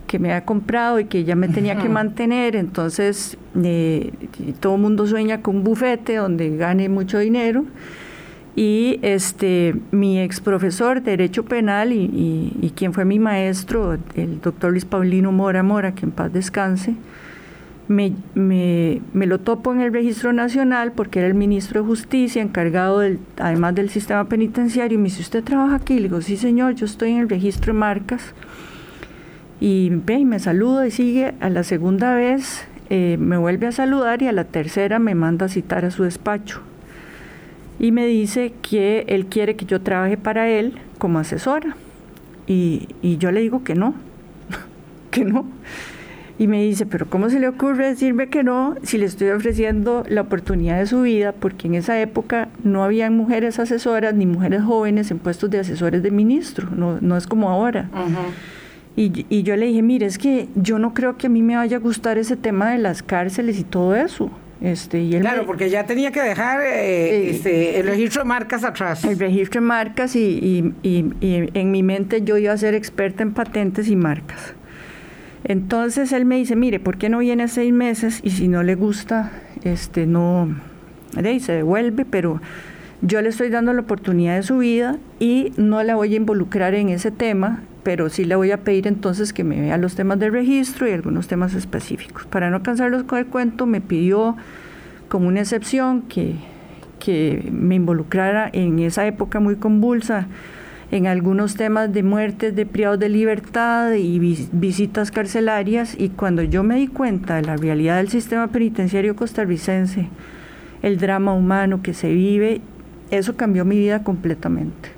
que 0.06 0.18
me 0.18 0.32
había 0.32 0.44
comprado 0.44 1.00
y 1.00 1.06
que 1.06 1.24
ya 1.24 1.34
me 1.34 1.48
tenía 1.48 1.76
que 1.78 1.88
mantener, 1.88 2.54
entonces 2.54 3.36
eh, 3.60 4.12
todo 4.60 4.76
el 4.76 4.80
mundo 4.80 5.06
sueña 5.06 5.42
con 5.42 5.56
un 5.56 5.64
bufete 5.64 6.16
donde 6.16 6.56
gane 6.56 6.88
mucho 6.88 7.18
dinero. 7.18 7.64
Y 8.54 8.98
este 9.02 9.74
mi 9.90 10.18
ex 10.18 10.40
profesor 10.40 11.02
de 11.02 11.10
Derecho 11.10 11.44
Penal 11.44 11.92
y, 11.92 12.56
y 12.58 12.72
quien 12.74 12.94
fue 12.94 13.04
mi 13.04 13.18
maestro, 13.18 13.98
el 14.14 14.40
doctor 14.40 14.70
Luis 14.70 14.86
Paulino 14.86 15.30
Mora 15.30 15.62
Mora, 15.62 15.94
que 15.94 16.06
en 16.06 16.12
paz 16.12 16.32
descanse, 16.32 16.94
me, 17.88 18.12
me, 18.34 19.26
lo 19.26 19.38
topo 19.38 19.72
en 19.72 19.80
el 19.80 19.92
registro 19.92 20.32
nacional 20.32 20.92
porque 20.92 21.20
era 21.20 21.28
el 21.28 21.34
ministro 21.34 21.82
de 21.82 21.86
Justicia 21.86 22.42
encargado 22.42 23.00
del, 23.00 23.20
además 23.38 23.74
del 23.74 23.90
sistema 23.90 24.28
penitenciario 24.28 24.98
y 24.98 25.00
me 25.00 25.08
dice, 25.08 25.22
¿usted 25.22 25.44
trabaja 25.44 25.76
aquí? 25.76 25.96
Le 25.96 26.04
digo, 26.04 26.20
sí 26.20 26.36
señor, 26.36 26.74
yo 26.74 26.86
estoy 26.86 27.12
en 27.12 27.20
el 27.20 27.28
registro 27.28 27.72
de 27.72 27.78
marcas. 27.78 28.34
Y 29.60 29.90
ve 29.90 30.14
y 30.14 30.24
me 30.24 30.38
saluda 30.38 30.86
y 30.86 30.90
sigue. 30.90 31.34
A 31.40 31.48
la 31.48 31.62
segunda 31.62 32.14
vez 32.14 32.66
eh, 32.90 33.16
me 33.18 33.38
vuelve 33.38 33.68
a 33.68 33.72
saludar 33.72 34.20
y 34.20 34.26
a 34.26 34.32
la 34.32 34.44
tercera 34.44 34.98
me 34.98 35.14
manda 35.14 35.46
a 35.46 35.48
citar 35.48 35.84
a 35.84 35.90
su 35.90 36.02
despacho. 36.02 36.60
Y 37.78 37.92
me 37.92 38.06
dice 38.06 38.52
que 38.62 39.04
él 39.08 39.26
quiere 39.26 39.54
que 39.54 39.64
yo 39.64 39.80
trabaje 39.80 40.16
para 40.16 40.48
él 40.48 40.74
como 40.98 41.18
asesora. 41.20 41.76
Y, 42.48 42.88
y 43.00 43.18
yo 43.18 43.30
le 43.30 43.40
digo 43.40 43.64
que 43.64 43.74
no, 43.74 43.94
que 45.10 45.24
no 45.24 45.46
y 46.38 46.48
me 46.48 46.62
dice, 46.62 46.84
pero 46.84 47.06
¿cómo 47.08 47.30
se 47.30 47.40
le 47.40 47.48
ocurre 47.48 47.88
decirme 47.88 48.28
que 48.28 48.42
no 48.42 48.74
si 48.82 48.98
le 48.98 49.06
estoy 49.06 49.30
ofreciendo 49.30 50.04
la 50.08 50.22
oportunidad 50.22 50.78
de 50.78 50.86
su 50.86 51.02
vida? 51.02 51.32
Porque 51.32 51.66
en 51.66 51.74
esa 51.74 51.98
época 52.00 52.48
no 52.62 52.84
habían 52.84 53.16
mujeres 53.16 53.58
asesoras 53.58 54.14
ni 54.14 54.26
mujeres 54.26 54.62
jóvenes 54.62 55.10
en 55.10 55.18
puestos 55.18 55.50
de 55.50 55.60
asesores 55.60 56.02
de 56.02 56.10
ministro, 56.10 56.68
no, 56.70 56.98
no 57.00 57.16
es 57.16 57.26
como 57.26 57.48
ahora. 57.48 57.88
y, 58.96 59.24
y, 59.30 59.42
yo 59.44 59.56
le 59.56 59.66
dije, 59.66 59.82
mire, 59.82 60.06
es 60.06 60.18
que 60.18 60.48
yo 60.54 60.78
no 60.78 60.92
creo 60.92 61.16
que 61.16 61.28
a 61.28 61.30
mí 61.30 61.42
me 61.42 61.56
vaya 61.56 61.78
a 61.78 61.80
gustar 61.80 62.18
ese 62.18 62.36
tema 62.36 62.70
de 62.70 62.78
las 62.78 63.02
cárceles 63.02 63.58
y 63.58 63.64
todo 63.64 63.94
eso. 63.94 64.30
Este, 64.60 65.00
y 65.00 65.18
claro, 65.20 65.44
porque 65.44 65.68
ya 65.68 65.84
tenía 65.84 66.10
que 66.12 66.22
dejar 66.22 66.62
eh, 66.62 67.30
este, 67.30 67.78
el 67.78 67.86
registro 67.86 68.22
de 68.22 68.28
marcas 68.28 68.64
atrás. 68.64 69.04
El 69.04 69.18
registro 69.18 69.60
de 69.60 69.66
marcas 69.66 70.16
y, 70.16 70.74
y, 70.82 71.14
y 71.20 71.50
en 71.52 71.70
mi 71.70 71.82
mente 71.82 72.22
yo 72.22 72.38
iba 72.38 72.52
a 72.52 72.56
ser 72.56 72.74
experta 72.74 73.22
en 73.22 73.32
patentes 73.32 73.88
y 73.88 73.96
marcas. 73.96 74.54
Entonces 75.48 76.10
él 76.10 76.24
me 76.24 76.36
dice, 76.36 76.56
mire, 76.56 76.80
¿por 76.80 76.98
qué 76.98 77.08
no 77.08 77.18
viene 77.18 77.46
seis 77.46 77.72
meses? 77.72 78.20
Y 78.24 78.30
si 78.30 78.48
no 78.48 78.64
le 78.64 78.74
gusta, 78.74 79.30
este, 79.62 80.04
no, 80.04 80.48
de 81.14 81.38
se 81.38 81.52
devuelve, 81.52 82.04
pero 82.04 82.40
yo 83.00 83.22
le 83.22 83.28
estoy 83.28 83.50
dando 83.50 83.72
la 83.72 83.82
oportunidad 83.82 84.34
de 84.34 84.42
su 84.42 84.58
vida 84.58 84.98
y 85.20 85.52
no 85.56 85.80
la 85.84 85.94
voy 85.94 86.14
a 86.14 86.16
involucrar 86.16 86.74
en 86.74 86.88
ese 86.88 87.12
tema, 87.12 87.62
pero 87.84 88.08
sí 88.08 88.24
le 88.24 88.34
voy 88.34 88.50
a 88.50 88.64
pedir 88.64 88.88
entonces 88.88 89.32
que 89.32 89.44
me 89.44 89.60
vea 89.60 89.78
los 89.78 89.94
temas 89.94 90.18
de 90.18 90.30
registro 90.30 90.88
y 90.88 90.92
algunos 90.92 91.28
temas 91.28 91.54
específicos. 91.54 92.26
Para 92.26 92.50
no 92.50 92.64
cansarlos 92.64 93.04
con 93.04 93.20
el 93.20 93.26
cuento, 93.26 93.66
me 93.66 93.80
pidió 93.80 94.36
como 95.08 95.28
una 95.28 95.40
excepción 95.40 96.02
que, 96.02 96.34
que 96.98 97.48
me 97.52 97.76
involucrara 97.76 98.50
en 98.52 98.80
esa 98.80 99.06
época 99.06 99.38
muy 99.38 99.54
convulsa 99.54 100.26
en 100.90 101.06
algunos 101.06 101.56
temas 101.56 101.92
de 101.92 102.02
muertes 102.02 102.54
de 102.54 102.66
privados 102.66 102.98
de 102.98 103.08
libertad 103.08 103.92
y 103.94 104.18
visitas 104.52 105.10
carcelarias 105.10 105.96
y 105.98 106.10
cuando 106.10 106.42
yo 106.42 106.62
me 106.62 106.76
di 106.76 106.86
cuenta 106.86 107.36
de 107.36 107.42
la 107.42 107.56
realidad 107.56 107.96
del 107.96 108.08
sistema 108.08 108.48
penitenciario 108.48 109.16
costarricense, 109.16 110.08
el 110.82 110.98
drama 110.98 111.32
humano 111.32 111.82
que 111.82 111.94
se 111.94 112.12
vive, 112.12 112.60
eso 113.10 113.36
cambió 113.36 113.64
mi 113.64 113.78
vida 113.78 114.04
completamente. 114.04 114.90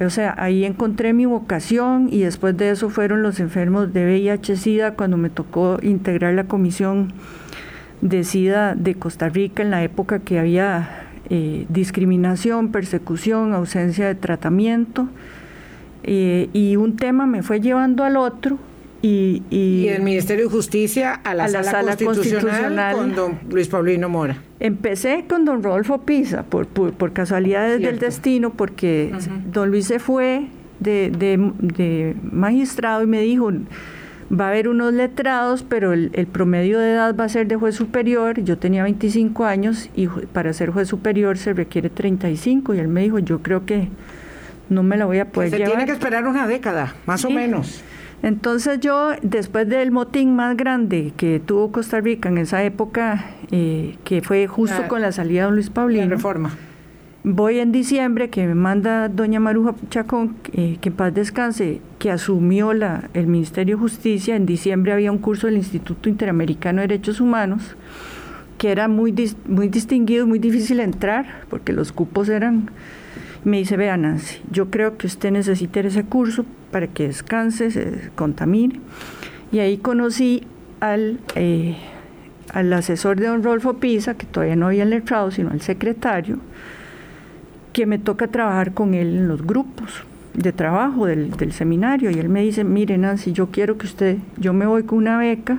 O 0.00 0.10
sea, 0.10 0.34
ahí 0.36 0.64
encontré 0.64 1.14
mi 1.14 1.24
vocación 1.24 2.08
y 2.10 2.20
después 2.20 2.56
de 2.56 2.70
eso 2.70 2.90
fueron 2.90 3.22
los 3.22 3.40
enfermos 3.40 3.94
de 3.94 4.04
VIH-Sida 4.04 4.94
cuando 4.94 5.16
me 5.16 5.30
tocó 5.30 5.78
integrar 5.82 6.34
la 6.34 6.44
comisión 6.44 7.14
de 8.02 8.24
SIDA 8.24 8.74
de 8.74 8.94
Costa 8.94 9.30
Rica 9.30 9.62
en 9.62 9.70
la 9.70 9.82
época 9.82 10.18
que 10.18 10.38
había 10.38 11.05
eh, 11.30 11.66
discriminación, 11.68 12.70
persecución, 12.70 13.52
ausencia 13.52 14.06
de 14.06 14.14
tratamiento. 14.14 15.08
Eh, 16.02 16.48
y 16.52 16.76
un 16.76 16.96
tema 16.96 17.26
me 17.26 17.42
fue 17.42 17.60
llevando 17.60 18.04
al 18.04 18.16
otro. 18.16 18.58
Y, 19.02 19.42
y, 19.50 19.88
el 19.88 20.02
Ministerio 20.02 20.44
de 20.44 20.50
Justicia 20.50 21.12
a 21.12 21.34
la, 21.34 21.48
sala, 21.48 21.96
constitucional, 21.96 22.96
con 22.96 23.14
don 23.14 23.38
Luis 23.50 23.68
Paulino 23.68 24.08
Mora. 24.08 24.38
Empecé 24.58 25.26
con 25.28 25.44
don 25.44 25.62
Rodolfo 25.62 25.98
Pisa, 26.02 26.44
por, 26.44 26.66
por, 26.66 27.12
casualidades 27.12 27.80
del 27.80 27.98
destino, 27.98 28.50
porque 28.50 29.12
don 29.52 29.70
Luis 29.70 29.86
se 29.86 29.98
fue 29.98 30.46
de, 30.80 31.10
de, 31.10 31.52
de 31.60 32.16
magistrado 32.22 33.02
y 33.02 33.06
me 33.06 33.20
dijo, 33.20 33.52
va 34.30 34.46
a 34.46 34.48
haber 34.48 34.68
unos 34.68 34.92
letrados, 34.92 35.62
pero 35.62 35.92
el, 35.92 36.10
promedio 36.32 36.78
de 36.78 36.92
edad 36.92 37.14
va 37.14 37.24
a 37.24 37.28
ser 37.28 37.46
de 37.46 37.56
juez 37.56 37.74
superior. 37.74 38.40
Yo 38.40 38.58
tenía 38.58 38.82
25 38.82 39.44
años 39.44 39.90
y 39.94 40.08
para 40.08 40.52
ser 40.52 40.70
juez 40.70 40.88
superior 40.88 41.38
se 41.38 41.52
requiere 41.52 41.90
35 41.90 42.74
y 42.74 42.78
él 42.78 42.88
me 42.88 43.02
dijo, 43.02 43.18
yo 43.18 43.40
creo 43.42 43.64
que 43.64 43.88
no 44.68 44.82
me 44.82 44.96
la 44.96 45.04
voy 45.04 45.18
a 45.18 45.30
poder 45.30 45.50
se 45.50 45.58
llevar. 45.58 45.72
tiene 45.72 45.86
que 45.86 45.92
esperar 45.92 46.26
una 46.26 46.46
década, 46.46 46.94
más 47.06 47.24
o 47.24 47.30
menos. 47.30 47.82
Entonces 48.22 48.80
yo, 48.80 49.10
después 49.22 49.68
del 49.68 49.90
motín 49.90 50.34
más 50.34 50.56
grande 50.56 51.12
que 51.16 51.38
tuvo 51.38 51.70
Costa 51.70 52.00
Rica 52.00 52.28
en 52.28 52.38
esa 52.38 52.64
época, 52.64 53.26
eh, 53.50 53.96
que 54.04 54.22
fue 54.22 54.46
justo 54.46 54.88
con 54.88 55.02
la 55.02 55.12
salida 55.12 55.46
de 55.46 55.52
Luis 55.52 55.70
Paulino. 55.70 56.04
La 56.04 56.10
reforma 56.10 56.56
Voy 57.28 57.58
en 57.58 57.72
diciembre, 57.72 58.30
que 58.30 58.46
me 58.46 58.54
manda 58.54 59.08
doña 59.08 59.40
Maruja 59.40 59.74
Chacón, 59.90 60.36
eh, 60.52 60.78
que 60.80 60.90
en 60.90 60.94
paz 60.94 61.12
descanse, 61.12 61.80
que 61.98 62.12
asumió 62.12 62.72
la, 62.72 63.10
el 63.14 63.26
Ministerio 63.26 63.74
de 63.74 63.80
Justicia. 63.80 64.36
En 64.36 64.46
diciembre 64.46 64.92
había 64.92 65.10
un 65.10 65.18
curso 65.18 65.48
del 65.48 65.56
Instituto 65.56 66.08
Interamericano 66.08 66.82
de 66.82 66.86
Derechos 66.86 67.20
Humanos, 67.20 67.74
que 68.58 68.70
era 68.70 68.86
muy, 68.86 69.12
muy 69.48 69.66
distinguido, 69.68 70.24
muy 70.24 70.38
difícil 70.38 70.78
entrar, 70.78 71.42
porque 71.50 71.72
los 71.72 71.90
cupos 71.90 72.28
eran... 72.28 72.70
Me 73.42 73.58
dice, 73.58 73.76
vea 73.76 73.96
Nancy, 73.96 74.40
yo 74.52 74.70
creo 74.70 74.96
que 74.96 75.08
usted 75.08 75.32
necesita 75.32 75.80
ese 75.80 76.04
curso 76.04 76.44
para 76.70 76.86
que 76.86 77.08
descanse, 77.08 77.72
se 77.72 78.10
contamine. 78.14 78.78
Y 79.50 79.58
ahí 79.58 79.78
conocí 79.78 80.44
al... 80.78 81.18
Eh, 81.34 81.76
al 82.52 82.72
asesor 82.72 83.18
de 83.18 83.26
don 83.26 83.42
Rolfo 83.42 83.74
Pisa, 83.78 84.14
que 84.14 84.24
todavía 84.24 84.54
no 84.54 84.68
había 84.68 84.84
letrado, 84.84 85.32
sino 85.32 85.50
al 85.50 85.60
secretario, 85.60 86.38
que 87.76 87.84
me 87.84 87.98
toca 87.98 88.28
trabajar 88.28 88.72
con 88.72 88.94
él 88.94 89.08
en 89.08 89.28
los 89.28 89.46
grupos 89.46 90.02
de 90.32 90.50
trabajo 90.50 91.04
del, 91.04 91.52
seminario 91.52 92.10
y 92.10 92.14
él 92.14 92.30
me 92.30 92.40
dice, 92.40 92.64
mire 92.64 92.96
Nancy, 92.96 93.32
yo 93.34 93.48
quiero 93.50 93.76
que 93.76 93.84
usted, 93.84 94.16
yo 94.38 94.54
me 94.54 94.64
voy 94.64 94.84
con 94.84 94.96
una 94.96 95.18
beca 95.18 95.58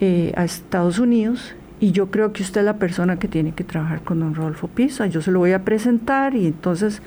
eh, 0.00 0.32
a 0.36 0.44
Estados 0.44 1.00
Unidos 1.00 1.56
y 1.80 1.90
yo 1.90 2.12
creo 2.12 2.32
que 2.32 2.44
usted 2.44 2.60
es 2.60 2.64
la 2.64 2.76
persona 2.76 3.18
que 3.18 3.26
tiene 3.26 3.50
que 3.50 3.64
trabajar 3.64 4.02
con 4.02 4.20
don 4.20 4.36
Rodolfo 4.36 4.68
Pisa, 4.68 5.08
yo 5.08 5.20
se 5.20 5.32
lo 5.32 5.40
voy 5.40 5.50
a 5.50 5.64
presentar 5.64 6.36
y 6.36 6.46
entonces 6.46 7.02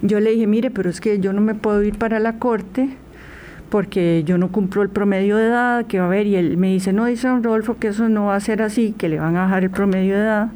yo 0.00 0.20
le 0.20 0.30
dije, 0.30 0.46
mire, 0.46 0.70
pero 0.70 0.88
es 0.88 0.98
que 0.98 1.20
yo 1.20 1.34
no 1.34 1.42
me 1.42 1.54
puedo 1.54 1.82
ir 1.82 1.98
para 1.98 2.18
la 2.18 2.38
corte 2.38 2.88
porque 3.68 4.24
yo 4.24 4.38
no 4.38 4.48
cumplo 4.48 4.80
el 4.80 4.88
promedio 4.88 5.36
de 5.36 5.48
edad 5.48 5.84
que 5.84 5.98
va 5.98 6.04
a 6.04 6.08
haber 6.08 6.26
y 6.26 6.36
él 6.36 6.56
me 6.56 6.72
dice, 6.72 6.94
no, 6.94 7.04
dice 7.04 7.28
don 7.28 7.42
Rodolfo 7.42 7.76
que 7.76 7.88
eso 7.88 8.08
no 8.08 8.24
va 8.28 8.36
a 8.36 8.40
ser 8.40 8.62
así, 8.62 8.94
que 8.96 9.10
le 9.10 9.20
van 9.20 9.36
a 9.36 9.42
bajar 9.42 9.64
el 9.64 9.70
promedio 9.70 10.14
de 10.14 10.22
edad 10.22 10.50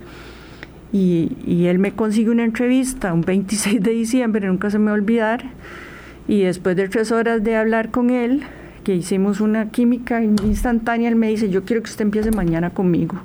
y, 0.95 1.67
él 1.67 1.81
me 1.81 1.93
consigue 1.93 2.31
una 2.31 2.45
entrevista 2.45 3.13
un 3.13 3.23
26 3.23 3.83
de 3.83 3.91
diciembre, 3.91 4.47
nunca 4.47 4.71
se 4.71 4.79
me 4.79 4.87
va 4.87 4.91
a 4.93 4.95
olvidar, 4.95 5.45
y 6.29 6.43
después 6.43 6.77
de 6.77 6.89
tres 6.89 7.11
horas 7.11 7.43
de 7.43 7.57
hablar 7.57 7.91
con 7.91 8.11
él, 8.11 8.45
que 8.85 8.95
hicimos 8.95 9.41
una 9.41 9.71
química 9.71 10.23
instantánea, 10.23 11.09
él 11.09 11.17
me 11.17 11.29
dice, 11.29 11.51
yo 11.51 11.65
quiero 11.65 11.83
que 11.83 11.91
usted 11.91 12.05
empiece 12.05 12.31
mañana 12.31 12.71
conmigo 12.71 13.21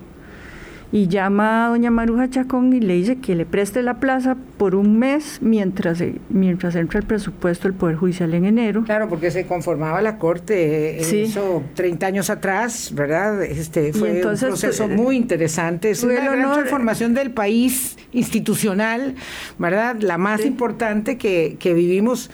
y 0.91 1.07
llama 1.07 1.67
a 1.67 1.69
doña 1.69 1.91
Maruja 1.91 2.29
Chacón 2.29 2.73
y 2.73 2.79
le 2.79 2.95
dice 2.95 3.17
que 3.17 3.35
le 3.35 3.45
preste 3.45 3.83
la 3.83 3.99
plaza 3.99 4.35
por 4.57 4.73
un 4.73 4.97
mes 4.97 5.37
mientras, 5.41 6.03
mientras 6.29 6.75
entra 6.75 6.99
el 6.99 7.05
presupuesto 7.05 7.67
del 7.67 7.77
Poder 7.77 7.95
Judicial 7.95 8.33
en 8.33 8.45
enero. 8.45 8.83
Claro, 8.85 9.07
porque 9.07 9.29
se 9.29 9.45
conformaba 9.45 10.01
la 10.01 10.17
Corte, 10.17 10.99
eh, 10.99 11.23
eso 11.23 11.63
30 11.75 12.07
años 12.07 12.29
atrás, 12.31 12.91
¿verdad? 12.95 13.43
Este 13.43 13.93
fue 13.93 14.13
un 14.13 14.21
proceso 14.21 14.85
eh, 14.85 14.87
muy 14.87 15.15
interesante, 15.15 15.91
es 15.91 16.03
una 16.03 16.15
gran 16.15 16.53
transformación 16.53 17.13
del 17.13 17.31
país 17.31 17.97
institucional, 18.11 19.13
¿verdad? 19.59 19.97
La 19.99 20.17
más 20.17 20.43
importante 20.43 21.17
que, 21.17 21.57
que, 21.59 21.73
vivimos, 21.75 22.31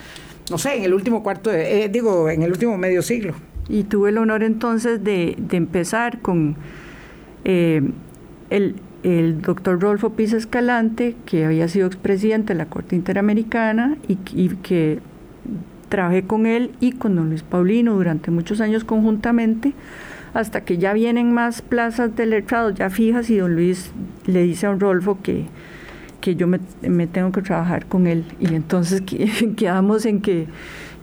no 0.50 0.58
sé, 0.58 0.78
en 0.78 0.84
el 0.84 0.94
último 0.94 1.24
cuarto, 1.24 1.52
eh, 1.52 1.89
digo, 1.91 2.30
en 2.30 2.44
el 2.44 2.52
último 2.52 2.78
medio 2.78 3.02
siglo. 3.02 3.34
Y 3.68 3.84
tuve 3.84 4.10
el 4.10 4.18
honor 4.18 4.44
entonces 4.44 5.04
de, 5.04 5.36
de 5.38 5.58
empezar 5.58 6.22
con... 6.22 6.56
Eh, 7.44 7.82
el, 8.50 8.76
doctor 9.42 9.80
Rolfo 9.80 10.12
Pisa 10.12 10.38
Escalante, 10.38 11.16
que 11.26 11.46
había 11.46 11.68
sido 11.68 11.88
expresidente 11.88 12.54
de 12.54 12.58
la 12.58 12.66
Corte 12.66 12.96
Interamericana 12.96 13.98
y, 14.08 14.16
que 14.56 15.00
trabajé 15.90 16.24
con 16.24 16.46
él 16.48 16.72
y 16.80 16.94
con 16.94 17.16
don 17.16 17.30
Luis 17.30 17.44
Paulino 17.44 17.94
durante 17.94 18.32
muchos 18.32 18.62
años 18.62 18.84
conjuntamente, 18.84 19.74
hasta 20.34 20.62
que 20.62 20.78
ya 20.78 20.94
vienen 20.94 21.34
más 21.34 21.62
plazas 21.62 22.16
de 22.16 22.26
letrados 22.26 22.76
ya 22.76 22.90
fijas 22.90 23.30
y 23.30 23.38
don 23.38 23.56
Luis 23.56 23.92
le 24.26 24.42
dice 24.42 24.66
a 24.66 24.70
don 24.70 24.80
Rolfo 24.80 25.20
que, 25.22 25.46
que 26.20 26.36
yo 26.36 26.48
me, 26.48 26.60
me 26.82 27.06
tengo 27.06 27.32
que 27.32 27.42
trabajar 27.44 27.86
con 27.86 28.08
él. 28.08 28.26
Y 28.40 28.56
entonces 28.56 29.02
quedamos 29.56 30.06
en 30.06 30.22
que 30.22 30.48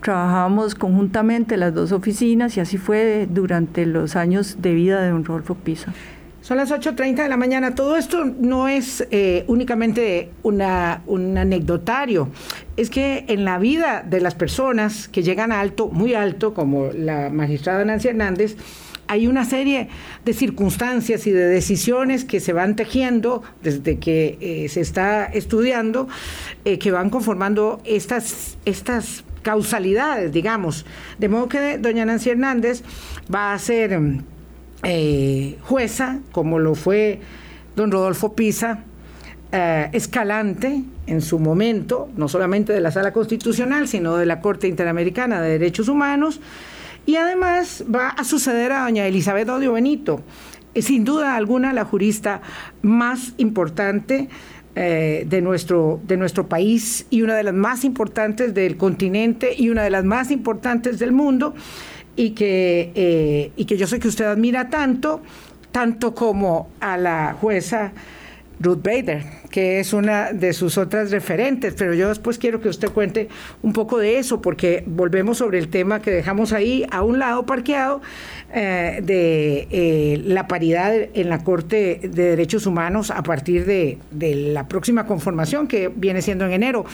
trabajábamos 0.01 0.75
conjuntamente 0.75 1.55
las 1.55 1.73
dos 1.73 1.93
oficinas 1.93 2.57
y 2.57 2.59
así 2.59 2.77
fue 2.77 3.27
durante 3.31 3.85
los 3.85 4.17
años 4.17 4.57
de 4.61 4.73
vida 4.73 5.01
de 5.01 5.09
don 5.09 5.23
Rolfo 5.23 5.55
Pisa. 5.55 5.93
Son 6.43 6.57
las 6.57 6.71
8.30 6.71 7.23
de 7.23 7.29
la 7.29 7.37
mañana. 7.37 7.73
Todo 7.73 7.95
esto 7.95 8.25
no 8.25 8.67
es 8.67 9.07
eh, 9.11 9.45
únicamente 9.47 10.29
una, 10.43 11.01
un 11.05 11.37
anecdotario. 11.37 12.31
Es 12.75 12.89
que 12.89 13.23
en 13.29 13.45
la 13.45 13.57
vida 13.59 14.03
de 14.05 14.19
las 14.19 14.35
personas 14.35 15.07
que 15.07 15.23
llegan 15.23 15.53
alto, 15.53 15.87
muy 15.87 16.15
alto, 16.15 16.53
como 16.53 16.91
la 16.91 17.29
magistrada 17.29 17.85
Nancy 17.85 18.09
Hernández, 18.09 18.57
hay 19.07 19.25
una 19.27 19.45
serie 19.45 19.87
de 20.25 20.33
circunstancias 20.33 21.25
y 21.27 21.31
de 21.31 21.47
decisiones 21.47 22.25
que 22.25 22.41
se 22.41 22.51
van 22.51 22.75
tejiendo 22.75 23.41
desde 23.61 23.97
que 23.99 24.37
eh, 24.41 24.67
se 24.67 24.81
está 24.81 25.23
estudiando, 25.23 26.09
eh, 26.65 26.77
que 26.77 26.91
van 26.91 27.09
conformando 27.09 27.81
estas, 27.85 28.57
estas 28.65 29.23
causalidades, 29.43 30.33
digamos. 30.33 30.85
De 31.19 31.29
modo 31.29 31.47
que 31.47 31.77
doña 31.77 32.03
Nancy 32.03 32.31
Hernández 32.31 32.83
va 33.33 33.53
a 33.53 33.59
ser 33.59 33.97
eh, 34.83 35.57
jueza, 35.61 36.19
como 36.33 36.59
lo 36.59 36.75
fue 36.75 37.21
don 37.75 37.89
Rodolfo 37.89 38.33
Pisa, 38.33 38.83
eh, 39.51 39.89
escalante 39.93 40.83
en 41.07 41.21
su 41.21 41.39
momento, 41.39 42.09
no 42.17 42.27
solamente 42.27 42.73
de 42.73 42.81
la 42.81 42.91
Sala 42.91 43.13
Constitucional, 43.13 43.87
sino 43.87 44.17
de 44.17 44.25
la 44.25 44.41
Corte 44.41 44.67
Interamericana 44.67 45.41
de 45.41 45.51
Derechos 45.51 45.87
Humanos, 45.87 46.41
y 47.05 47.15
además 47.15 47.85
va 47.93 48.09
a 48.09 48.23
suceder 48.25 48.73
a 48.73 48.83
doña 48.83 49.07
Elizabeth 49.07 49.47
Odio 49.47 49.73
Benito, 49.73 50.21
eh, 50.73 50.81
sin 50.81 51.05
duda 51.05 51.37
alguna 51.37 51.71
la 51.71 51.85
jurista 51.85 52.41
más 52.81 53.33
importante 53.37 54.27
de, 54.75 55.41
nuestro, 55.43 56.01
de 56.07 56.17
nuestro 56.17 56.47
país 56.47 57.05
y 57.11 57.21
una 57.21 57.35
de 57.35 57.43
las 57.43 57.53
más 57.53 57.83
importantes 57.83 58.55
del 58.55 58.75
continente 58.75 59.53
y 59.55 59.69
una 59.69 59.83
de 59.83 59.91
las 59.91 60.03
más 60.03 60.31
importantes 60.31 60.97
del 60.97 61.11
mundo 61.11 61.53
y 62.15 62.31
que, 62.31 62.91
eh, 62.95 63.51
y 63.55 63.65
que 63.65 63.77
yo 63.77 63.87
sé 63.87 63.99
que 63.99 64.07
usted 64.07 64.25
admira 64.25 64.69
tanto, 64.69 65.21
tanto 65.71 66.13
como 66.13 66.69
a 66.79 66.97
la 66.97 67.35
jueza 67.39 67.91
Ruth 68.59 68.81
Bader, 68.81 69.23
que 69.49 69.79
es 69.79 69.93
una 69.93 70.31
de 70.31 70.53
sus 70.53 70.77
otras 70.77 71.11
referentes, 71.11 71.73
pero 71.77 71.93
yo 71.93 72.07
después 72.07 72.37
quiero 72.37 72.61
que 72.61 72.69
usted 72.69 72.89
cuente 72.89 73.27
un 73.61 73.73
poco 73.73 73.97
de 73.97 74.19
eso, 74.19 74.41
porque 74.41 74.83
volvemos 74.87 75.39
sobre 75.39 75.59
el 75.59 75.67
tema 75.67 76.01
que 76.01 76.11
dejamos 76.11 76.53
ahí 76.53 76.85
a 76.89 77.03
un 77.03 77.19
lado 77.19 77.45
parqueado 77.45 78.01
eh, 78.53 79.01
de 79.03 79.67
eh, 79.69 80.21
la 80.23 80.47
paridad 80.47 80.93
en 81.13 81.29
la 81.29 81.43
Corte 81.43 81.99
de 82.03 82.23
Derechos 82.23 82.65
Humanos 82.65 83.11
a 83.11 83.21
partir 83.23 83.65
de, 83.65 83.97
de 84.11 84.35
la 84.35 84.67
próxima 84.67 85.05
conformación 85.05 85.67
que 85.67 85.89
viene 85.89 86.21
siendo 86.21 86.45
en 86.45 86.53
enero. 86.53 86.85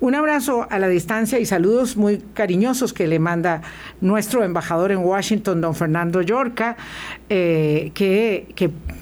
Un 0.00 0.14
abrazo 0.14 0.66
a 0.70 0.78
la 0.78 0.88
distancia 0.88 1.38
y 1.38 1.44
saludos 1.44 1.98
muy 1.98 2.22
cariñosos 2.32 2.94
que 2.94 3.06
le 3.06 3.18
manda 3.18 3.60
nuestro 4.00 4.42
embajador 4.42 4.92
en 4.92 5.00
Washington, 5.00 5.60
don 5.60 5.74
Fernando 5.74 6.22
Yorca, 6.22 6.78
eh, 7.28 7.90
que, 7.92 8.46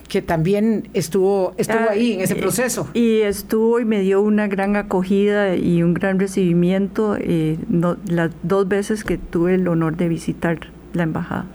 que, 0.08 0.22
también 0.22 0.88
estuvo, 0.94 1.54
estuvo 1.56 1.78
ah, 1.78 1.92
ahí 1.92 2.14
en 2.14 2.22
ese 2.22 2.34
proceso. 2.34 2.88
Y 2.94 3.20
estuvo 3.20 3.78
y 3.78 3.84
me 3.84 4.00
dio 4.00 4.20
una 4.20 4.48
gran 4.48 4.74
acogida 4.74 5.54
y 5.54 5.84
un 5.84 5.94
gran 5.94 6.18
recibimiento 6.18 7.16
eh, 7.16 7.58
las 8.06 8.32
dos 8.42 8.66
veces 8.66 9.04
que 9.04 9.18
tuve 9.18 9.54
el 9.54 9.68
honor 9.68 9.96
de 9.96 10.08
visitar 10.08 10.58
la 10.94 11.04
embajada. 11.04 11.46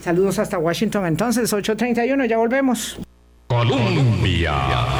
Saludos 0.00 0.40
hasta 0.40 0.58
Washington 0.58 1.06
entonces, 1.06 1.52
8.31, 1.52 2.26
ya 2.26 2.36
volvemos. 2.36 2.98
Colombia. 3.46 4.54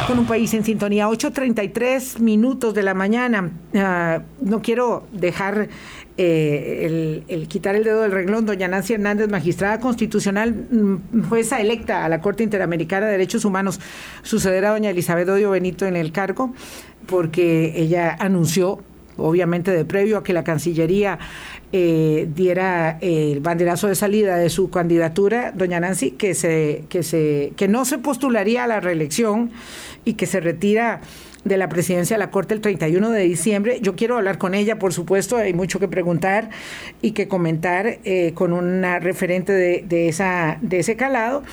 Con 0.06 0.20
un 0.20 0.26
país 0.26 0.54
en 0.54 0.62
sintonía, 0.64 1.08
8.33 1.08 2.20
minutos 2.20 2.74
de 2.74 2.82
la 2.84 2.94
mañana. 2.94 3.50
Ah, 3.74 4.22
no 4.40 4.62
quiero 4.62 5.06
dejar 5.12 5.68
eh, 6.16 7.24
el, 7.28 7.48
quitar 7.48 7.74
el 7.74 7.82
dedo 7.82 8.02
del 8.02 8.12
renglón. 8.12 8.46
Doña 8.46 8.68
Nancy 8.68 8.94
Hernández, 8.94 9.28
magistrada 9.28 9.80
constitucional, 9.80 10.54
mm, 10.54 11.28
jueza 11.28 11.60
electa 11.60 12.04
a 12.04 12.08
la 12.08 12.20
Corte 12.20 12.44
Interamericana 12.44 13.06
de 13.06 13.12
Derechos 13.12 13.44
Humanos, 13.44 13.80
sucederá 14.22 14.70
a 14.70 14.72
doña 14.72 14.90
Elizabeth 14.90 15.28
Odio 15.28 15.50
Benito 15.50 15.84
en 15.86 15.96
el 15.96 16.12
cargo, 16.12 16.54
porque 17.06 17.72
ella 17.76 18.16
anunció 18.18 18.80
obviamente 19.16 19.70
de 19.70 19.84
previo 19.84 20.18
a 20.18 20.24
que 20.24 20.32
la 20.32 20.44
Cancillería 20.44 21.18
eh, 21.72 22.28
diera 22.34 22.98
el 23.00 23.40
banderazo 23.40 23.88
de 23.88 23.94
salida 23.94 24.36
de 24.36 24.50
su 24.50 24.70
candidatura, 24.70 25.52
doña 25.52 25.80
Nancy, 25.80 26.12
que, 26.12 26.34
se, 26.34 26.84
que, 26.88 27.02
se, 27.02 27.52
que 27.56 27.68
no 27.68 27.84
se 27.84 27.98
postularía 27.98 28.64
a 28.64 28.66
la 28.66 28.80
reelección 28.80 29.50
y 30.04 30.14
que 30.14 30.26
se 30.26 30.40
retira 30.40 31.00
de 31.46 31.56
la 31.56 31.68
presidencia 31.68 32.16
de 32.16 32.18
la 32.18 32.30
Corte 32.30 32.54
el 32.54 32.60
31 32.60 33.10
de 33.10 33.22
diciembre. 33.22 33.78
Yo 33.80 33.94
quiero 33.94 34.16
hablar 34.16 34.36
con 34.36 34.54
ella, 34.54 34.80
por 34.80 34.92
supuesto, 34.92 35.36
hay 35.36 35.54
mucho 35.54 35.78
que 35.78 35.86
preguntar 35.86 36.50
y 37.02 37.12
que 37.12 37.28
comentar 37.28 37.98
eh, 38.02 38.32
con 38.34 38.52
una 38.52 38.98
referente 38.98 39.52
de, 39.52 40.08
ese 40.08 40.96
calado. 40.96 41.44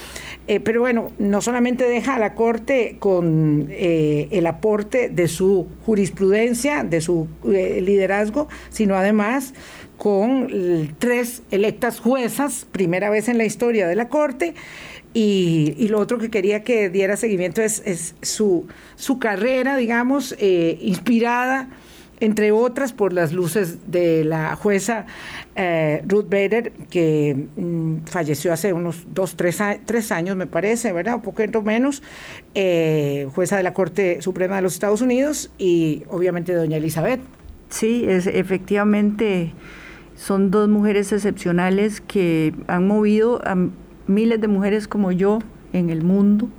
Eh, 0.47 0.59
pero 0.59 0.81
bueno, 0.81 1.11
no 1.19 1.41
solamente 1.41 1.87
deja 1.87 2.15
a 2.15 2.19
la 2.19 2.33
Corte 2.33 2.97
con 2.97 3.67
eh, 3.69 4.29
el 4.31 4.47
aporte 4.47 5.09
de 5.09 5.27
su 5.27 5.67
jurisprudencia, 5.85 6.83
de 6.83 6.99
su 6.99 7.27
liderazgo, 7.43 8.47
sino 8.69 8.95
además 8.95 9.53
con 9.97 10.47
tres 10.99 11.43
electas 11.51 11.99
juezas, 11.99 12.65
primera 12.71 13.09
vez 13.09 13.29
en 13.29 13.37
la 13.37 13.45
historia 13.45 13.87
de 13.87 13.95
la 13.95 14.09
Corte, 14.09 14.53
y, 15.13 15.87
lo 15.89 15.99
otro 15.99 16.17
que 16.17 16.29
quería 16.29 16.63
que 16.63 16.89
diera 16.89 17.17
seguimiento 17.17 17.61
es, 17.61 18.15
su, 18.21 18.67
su, 18.95 19.19
carrera, 19.19 19.77
digamos, 19.77 20.35
eh, 20.39 20.79
inspirada, 20.81 21.69
entre 22.19 22.51
otras, 22.51 22.93
por 22.93 23.13
las 23.13 23.31
luces 23.31 23.91
de 23.91 24.23
la 24.23 24.55
jueza 24.55 25.05
eh, 25.55 26.01
Ruth 26.07 26.29
Bader, 26.29 26.71
que 26.89 27.47
mm, 27.55 28.05
falleció 28.05 28.53
hace 28.53 28.73
unos 28.73 29.05
dos, 29.13 29.35
tres, 29.35 29.61
tres, 29.85 30.11
años, 30.11 30.35
me 30.35 30.47
parece, 30.47 30.93
¿verdad? 30.93 31.15
Un 31.15 31.21
poquito 31.21 31.61
menos, 31.61 32.01
eh, 32.55 33.27
jueza 33.35 33.57
de 33.57 33.63
la 33.63 33.73
Corte 33.73 34.21
Suprema 34.21 34.55
de 34.55 34.63
los 34.63 34.73
Estados 34.73 35.01
Unidos 35.01 35.51
y 35.59 36.03
obviamente 36.09 36.53
doña 36.53 36.77
Elizabeth. 36.77 37.19
Sí, 37.69 38.05
es, 38.07 38.25
efectivamente 38.25 39.51
son 40.15 40.51
dos 40.51 40.69
mujeres 40.69 41.11
excepcionales 41.11 42.01
que 42.01 42.53
han 42.67 42.87
movido 42.87 43.41
a 43.45 43.55
miles 44.07 44.39
de 44.41 44.47
mujeres 44.47 44.87
como 44.87 45.11
yo 45.11 45.39
en 45.73 45.89
el 45.89 46.03
mundo 46.03 46.49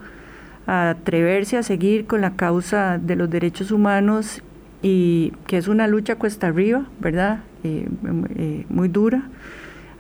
a 0.66 0.90
atreverse 0.90 1.56
a 1.56 1.62
seguir 1.62 2.06
con 2.06 2.20
la 2.20 2.36
causa 2.36 2.98
de 2.98 3.16
los 3.16 3.28
derechos 3.30 3.70
humanos 3.70 4.42
y 4.82 5.32
que 5.46 5.56
es 5.56 5.68
una 5.68 5.86
lucha 5.86 6.16
cuesta 6.16 6.48
arriba, 6.48 6.86
¿verdad? 7.00 7.40
Eh, 7.64 7.86
eh, 8.36 8.66
muy 8.68 8.88
dura, 8.88 9.28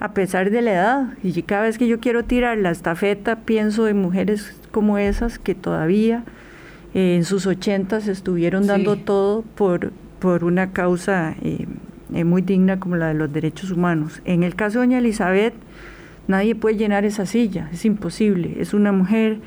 a 0.00 0.12
pesar 0.12 0.50
de 0.50 0.62
la 0.62 0.72
edad. 0.72 1.06
Y 1.22 1.40
cada 1.42 1.62
vez 1.62 1.78
que 1.78 1.86
yo 1.86 2.00
quiero 2.00 2.24
tirar 2.24 2.58
la 2.58 2.70
estafeta, 2.70 3.40
pienso 3.40 3.88
en 3.88 4.00
mujeres 4.00 4.54
como 4.70 4.98
esas 4.98 5.38
que 5.38 5.54
todavía 5.54 6.24
eh, 6.94 7.16
en 7.16 7.24
sus 7.24 7.46
ochentas 7.46 8.08
estuvieron 8.08 8.66
dando 8.66 8.96
todo 8.96 9.42
por, 9.42 9.92
por 10.18 10.44
una 10.44 10.72
causa 10.72 11.34
muy 12.22 12.42
digna 12.42 12.78
como 12.78 12.96
la 12.96 13.08
de 13.08 13.14
los 13.14 13.32
derechos 13.32 13.72
humanos. 13.72 14.22
En 14.24 14.44
el 14.44 14.54
caso 14.54 14.78
de 14.78 14.86
doña 14.86 14.98
Elizabeth, 14.98 15.54
Nadie 16.26 16.54
puede 16.54 16.76
llenar 16.76 17.04
esa 17.04 17.26
silla, 17.26 17.68
es 17.72 17.84
imposible. 17.84 18.56
Es 18.58 18.72
una 18.72 18.92
mujer 18.92 19.38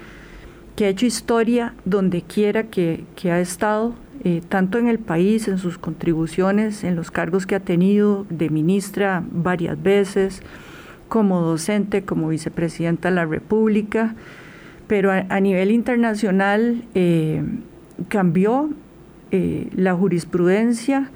que 0.76 0.86
ha 0.86 0.90
hecho 0.90 1.08
historia 1.08 1.74
donde 1.86 2.22
quiera 2.22 2.66
que, 2.66 3.04
ha 3.26 3.40
estado 3.40 3.96
eh, 4.24 4.42
tanto 4.48 4.78
en 4.78 4.88
el 4.88 5.00
país, 5.00 5.48
en 5.48 5.58
sus 5.58 5.80
contribuciones, 5.80 6.84
en 6.84 6.96
los 6.96 7.10
cargos 7.10 7.48
que 7.48 7.56
ha 7.56 7.60
tenido 7.60 8.28
de 8.30 8.50
ministra 8.52 9.24
varias 9.32 9.82
veces, 9.82 10.44
como 11.08 11.42
docente, 11.42 12.04
como 12.04 12.30
vicepresidenta 12.30 13.10
de 13.10 13.16
la 13.16 13.26
República, 13.26 14.16
pero 14.88 15.12
a, 15.12 15.40
nivel 15.40 15.72
internacional 15.72 16.84
eh, 16.94 17.44
cambió 18.08 18.70
eh, 19.32 19.68
la 19.76 19.96
jurisprudencia 19.96 21.10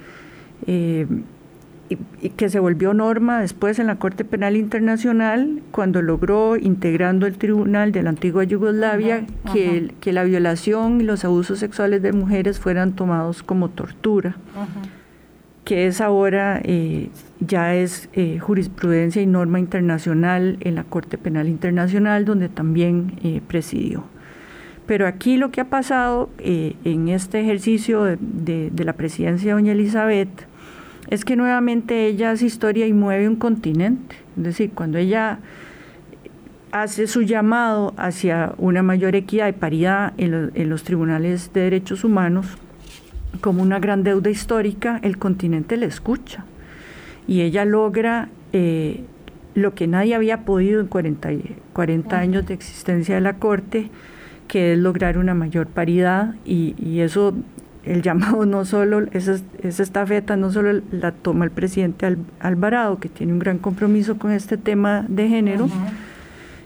y, 2.21 2.29
que 2.29 2.49
se 2.49 2.59
volvió 2.59 2.93
norma 2.93 3.41
después 3.41 3.79
en 3.79 3.87
la 3.87 3.97
Corte 3.97 4.23
Penal 4.25 4.55
Internacional 4.55 5.61
cuando 5.71 6.01
logró, 6.01 6.57
integrando 6.57 7.25
el 7.25 7.37
Tribunal 7.37 7.91
de 7.91 8.03
la 8.03 8.09
antigua 8.09 8.43
Yugoslavia, 8.43 9.25
que, 9.53 9.93
que, 9.99 10.13
la 10.13 10.23
violación 10.23 11.01
y 11.01 11.03
los 11.03 11.25
abusos 11.25 11.59
sexuales 11.59 12.01
de 12.01 12.13
mujeres 12.13 12.59
fueran 12.59 12.93
tomados 12.93 13.43
como 13.43 13.69
tortura, 13.69 14.35
que 15.63 15.87
es 15.87 16.01
ahora 16.01 16.59
eh, 16.63 17.09
ya 17.39 17.75
es 17.75 18.09
eh, 18.13 18.39
jurisprudencia 18.39 19.21
y 19.21 19.25
norma 19.25 19.59
internacional 19.59 20.57
en 20.61 20.75
la 20.75 20.83
Corte 20.83 21.17
Penal 21.17 21.47
Internacional, 21.47 22.25
donde 22.25 22.49
también 22.49 23.13
eh, 23.23 23.41
presidió. 23.47 24.03
Pero 24.85 25.07
aquí 25.07 25.37
lo 25.37 25.51
que 25.51 25.61
ha 25.61 25.69
pasado 25.69 26.29
en 26.39 27.07
este 27.07 27.39
ejercicio 27.39 28.03
de, 28.03 28.17
de 28.71 28.83
la 28.83 28.93
presidencia 28.93 29.47
de 29.47 29.53
doña 29.53 29.71
Elizabeth, 29.71 30.47
es 31.09 31.25
que 31.25 31.35
nuevamente 31.35 32.05
ella 32.05 32.31
hace 32.31 32.45
historia 32.45 32.87
y 32.87 32.93
mueve 32.93 33.27
un 33.27 33.35
continente. 33.35 34.15
Es 34.37 34.43
decir, 34.43 34.71
cuando 34.73 34.97
ella 34.97 35.39
hace 36.71 37.07
su 37.07 37.21
llamado 37.21 37.93
hacia 37.97 38.53
una 38.57 38.81
mayor 38.81 39.15
equidad 39.15 39.47
y 39.47 39.53
paridad 39.53 40.13
en, 40.17 40.69
los 40.69 40.83
tribunales 40.83 41.51
de 41.53 41.61
derechos 41.61 42.03
humanos 42.03 42.47
como 43.41 43.61
una 43.61 43.79
gran 43.79 44.03
deuda 44.03 44.29
histórica, 44.29 44.99
el 45.03 45.17
continente 45.17 45.77
le 45.77 45.85
escucha. 45.85 46.45
Y 47.27 47.41
ella 47.41 47.65
logra 47.65 48.29
eh, 48.53 49.03
lo 49.53 49.73
que 49.73 49.87
nadie 49.87 50.15
había 50.15 50.45
podido 50.45 50.81
en 50.81 50.87
40, 50.87 51.29
40 51.73 52.19
años 52.19 52.45
de 52.45 52.53
existencia 52.53 53.15
de 53.15 53.21
la 53.21 53.33
Corte, 53.33 53.89
que 54.47 54.73
es 54.73 54.79
lograr 54.79 55.17
una 55.17 55.33
mayor 55.33 55.67
paridad 55.67 56.35
y, 56.45 56.75
y 56.77 56.99
eso 57.01 57.33
el 57.83 58.01
llamado 58.01 58.45
no 58.45 58.65
solo, 58.65 59.07
esa, 59.11 59.37
esa 59.63 59.83
estafeta 59.83 60.35
no 60.35 60.51
solo 60.51 60.81
la 60.91 61.11
toma 61.11 61.45
el 61.45 61.51
presidente 61.51 62.17
Alvarado, 62.39 62.99
que 62.99 63.09
tiene 63.09 63.33
un 63.33 63.39
gran 63.39 63.57
compromiso 63.57 64.17
con 64.17 64.31
este 64.31 64.57
tema 64.57 65.05
de 65.07 65.27
género, 65.27 65.69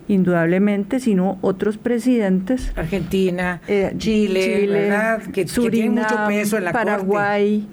indudablemente, 0.08 1.00
sino 1.00 1.38
otros 1.42 1.78
presidentes. 1.78 2.72
Argentina, 2.76 3.62
eh, 3.68 3.94
Chile, 3.98 4.68
¿verdad? 4.68 5.22
Que, 5.24 5.48
Surinam, 5.48 6.04
mucho 6.04 6.28
peso 6.28 6.58
en 6.58 6.66
la 6.66 6.72
Paraguay, 6.72 7.68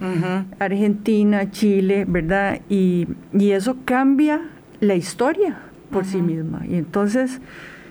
Argentina, 0.59 1.51
Chile, 1.51 2.05
¿verdad? 2.07 2.61
Y, 2.69 3.09
y, 3.33 3.51
eso 3.51 3.77
cambia 3.85 4.41
la 4.81 4.95
historia 4.95 5.59
por 5.91 6.05
sí 6.07 6.23
misma. 6.23 6.63
Y 6.67 6.77
entonces 6.77 7.41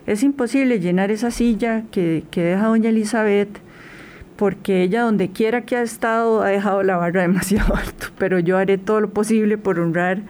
es 0.08 0.24
imposible 0.24 0.80
llenar 0.80 1.12
esa 1.12 1.30
silla 1.30 1.84
que, 1.92 2.24
que 2.32 2.42
deja 2.42 2.68
doña 2.68 2.90
Elizabeth 2.90 3.60
porque 4.42 4.82
ella 4.82 5.04
donde 5.04 5.30
quiera 5.30 5.62
que 5.62 5.76
ha 5.76 5.84
estado 5.84 6.42
ha 6.42 6.48
dejado 6.48 6.82
la 6.82 6.98
barra 6.98 7.22
demasiado 7.30 7.76
alto, 7.76 8.08
pero 8.18 8.40
yo 8.40 8.58
haré 8.58 8.80
todo 8.80 9.00
lo 9.00 9.12
posible 9.12 9.60
por 9.60 9.80
honrar 9.80 10.24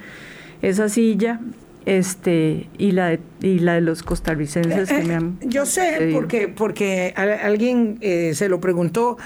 esa 0.61 0.89
silla 0.89 1.39
este 1.85 2.67
y 2.77 2.91
la 2.91 3.07
de, 3.07 3.19
y 3.41 3.59
la 3.59 3.75
de 3.75 3.81
los 3.81 4.03
costarricenses 4.03 4.89
que 4.89 5.03
me 5.03 5.15
han 5.15 5.37
eh, 5.39 5.45
yo 5.47 5.65
sé 5.65 6.09
porque 6.11 6.49
porque 6.49 7.13
alguien 7.15 7.99
eh, 8.01 8.33
se 8.35 8.49
lo 8.49 8.59
preguntó 8.59 9.17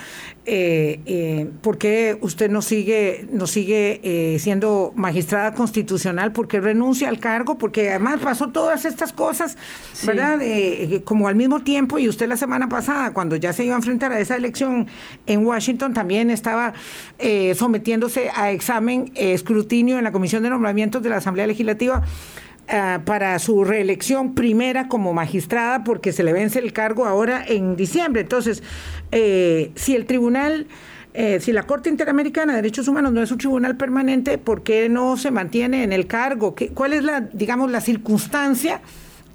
eh, 0.45 0.99
eh, 1.05 1.49
por 1.61 1.77
qué 1.77 2.17
usted 2.21 2.49
no 2.49 2.61
sigue 2.61 3.27
no 3.31 3.47
sigue 3.47 4.37
siendo 4.39 4.93
magistrada 4.95 5.53
constitucional 5.53 6.31
por 6.31 6.47
qué 6.47 6.61
renuncia 6.61 7.09
al 7.09 7.19
cargo 7.19 7.57
porque 7.57 7.89
además 7.89 8.19
pasó 8.21 8.49
todas 8.49 8.85
estas 8.85 9.11
cosas 9.13 9.57
verdad 10.05 10.39
como 11.03 11.27
al 11.27 11.35
mismo 11.35 11.61
tiempo 11.61 11.99
y 11.99 12.07
usted 12.07 12.27
la 12.27 12.37
semana 12.37 12.69
pasada 12.69 13.13
cuando 13.13 13.35
ya 13.35 13.53
se 13.53 13.65
iba 13.65 13.75
a 13.75 13.77
enfrentar 13.77 14.11
a 14.11 14.19
esa 14.19 14.35
elección 14.35 14.87
en 15.25 15.45
Washington 15.45 15.93
también 15.93 16.29
estaba 16.29 16.73
sometiéndose 17.55 18.29
a 18.35 18.51
examen 18.51 19.11
escrutinio 19.15 19.97
en 19.97 20.03
la 20.03 20.11
comisión 20.11 20.43
de 20.43 20.49
nombramientos 20.49 21.01
de 21.01 21.09
la 21.09 21.17
Asamblea 21.17 21.47
Legislativa 21.47 22.03
Ah, 22.67 23.01
para 23.05 23.37
su 23.37 23.63
reelección 23.63 24.33
primera 24.33 24.87
como 24.87 25.13
magistrada 25.13 25.83
porque 25.83 26.11
se 26.11 26.23
le 26.23 26.33
vence 26.33 26.57
el 26.57 26.73
cargo 26.73 27.05
ahora 27.05 27.45
en 27.47 27.75
diciembre. 27.75 28.21
Entonces, 28.21 28.63
eh, 29.11 29.71
si 29.75 29.95
el 29.95 30.05
tribunal... 30.05 30.67
Eh, 31.17 31.39
si 31.39 31.53
la 31.53 31.63
Corte 31.63 31.89
Interamericana 31.89 32.51
de 32.51 32.57
Derechos 32.57 32.89
Humanos 32.89 33.13
no 33.13 33.21
es 33.21 33.31
un 33.31 33.37
tribunal 33.37 33.77
permanente, 33.77 34.37
¿por 34.37 34.63
qué 34.63 34.89
no 34.89 35.15
se 35.15 35.31
mantiene 35.31 35.83
en 35.83 35.93
el 35.93 36.07
cargo? 36.07 36.55
¿Qué, 36.55 36.67
¿Cuál 36.67 36.91
es 36.91 37.05
la, 37.05 37.21
digamos, 37.21 37.71
la 37.71 37.79
circunstancia 37.79 38.81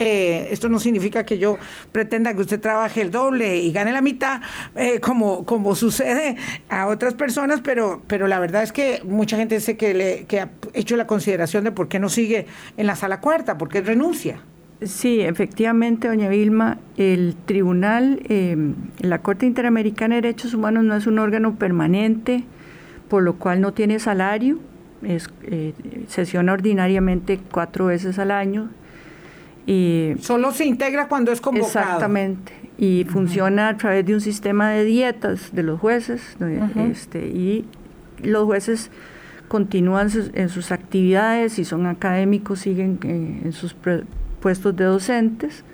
eh, 0.00 0.48
esto 0.50 0.70
no 0.70 0.80
significa 0.80 1.26
que 1.26 1.36
yo 1.36 1.58
pretenda 1.92 2.32
que 2.32 2.40
usted 2.40 2.58
trabaje 2.58 3.02
el 3.02 3.10
doble 3.10 3.58
y 3.58 3.70
gane 3.70 3.92
la 3.92 4.00
mitad, 4.00 4.40
eh, 4.74 4.98
como, 4.98 5.44
como 5.44 5.74
sucede 5.74 6.36
a 6.70 6.86
otras 6.86 7.12
personas, 7.12 7.60
pero, 7.60 8.02
pero 8.06 8.26
la 8.26 8.40
verdad 8.40 8.62
es 8.62 8.72
que 8.72 9.02
mucha 9.04 9.36
gente 9.36 9.56
dice 9.56 9.76
que, 9.76 9.92
le, 9.92 10.24
que 10.24 10.40
ha 10.40 10.50
hecho 10.72 10.96
la 10.96 11.06
consideración 11.06 11.64
de 11.64 11.72
por 11.72 11.88
qué 11.88 11.98
no 11.98 12.08
sigue 12.08 12.46
en 12.78 12.86
la 12.86 12.96
sala 12.96 13.20
cuarta, 13.20 13.58
por 13.58 13.68
qué 13.68 13.82
renuncia. 13.82 14.40
Sí, 14.80 15.20
efectivamente, 15.20 16.08
doña 16.08 16.30
Vilma, 16.30 16.78
el 16.96 17.36
tribunal, 17.44 18.22
eh, 18.30 18.56
la 19.00 19.18
Corte 19.18 19.44
Interamericana 19.44 20.14
de 20.14 20.22
Derechos 20.22 20.54
Humanos 20.54 20.82
no 20.84 20.96
es 20.96 21.06
un 21.06 21.18
órgano 21.18 21.56
permanente, 21.56 22.44
por 23.10 23.22
lo 23.22 23.34
cual 23.34 23.60
no 23.60 23.74
tiene 23.74 23.98
salario, 23.98 24.58
es, 25.02 25.28
sesiona 26.08 26.54
ordinariamente 26.54 27.38
cuatro 27.52 27.86
veces 27.86 28.18
al 28.18 28.30
año, 28.30 28.70
y 29.66 30.14
Solo 30.20 30.52
se 30.52 30.64
integra 30.64 31.08
cuando 31.08 31.32
es 31.32 31.40
convocado. 31.40 31.84
Exactamente. 31.84 32.52
Y 32.78 33.04
funciona 33.08 33.68
a 33.68 33.76
través 33.76 34.06
de 34.06 34.14
un 34.14 34.20
sistema 34.20 34.70
de 34.70 34.84
dietas 34.84 35.54
de 35.54 35.62
los 35.62 35.78
jueces. 35.78 36.36
este, 36.90 37.26
y 37.26 37.66
los 38.22 38.44
jueces 38.44 38.90
continúan 39.48 40.08
en 40.34 40.48
sus 40.48 40.72
actividades, 40.72 41.54
si 41.54 41.64
son 41.64 41.86
académicos, 41.86 42.60
siguen 42.60 42.98
eh, 43.02 43.42
en 43.44 43.52
sus 43.52 43.76
puestos 44.40 44.76
de 44.76 44.84
docentes. 44.84 45.64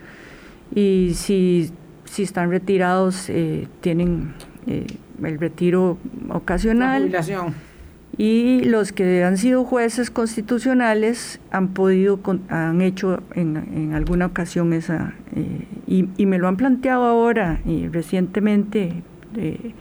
Y 0.74 1.12
si, 1.14 1.70
si 2.04 2.24
están 2.24 2.50
retirados, 2.50 3.28
eh, 3.28 3.68
tienen 3.80 4.34
eh, 4.66 4.86
el 5.22 5.38
retiro 5.38 5.98
ocasional. 6.28 6.94
La 6.94 7.22
jubilación 7.22 7.75
y 8.18 8.64
los 8.64 8.92
que 8.92 9.24
han 9.24 9.36
sido 9.36 9.64
jueces 9.64 10.10
constitucionales 10.10 11.38
han 11.50 11.68
podido, 11.68 12.18
han 12.48 12.80
hecho 12.80 13.22
en, 13.34 13.92
alguna 13.94 14.26
ocasión 14.26 14.72
esa, 14.72 15.14
eh, 15.34 15.66
y, 15.86 16.26
me 16.26 16.38
lo 16.38 16.48
han 16.48 16.56
planteado 16.56 17.04
ahora 17.04 17.60
y 17.66 17.88
recientemente 17.88 19.02
eh, 19.36 19.74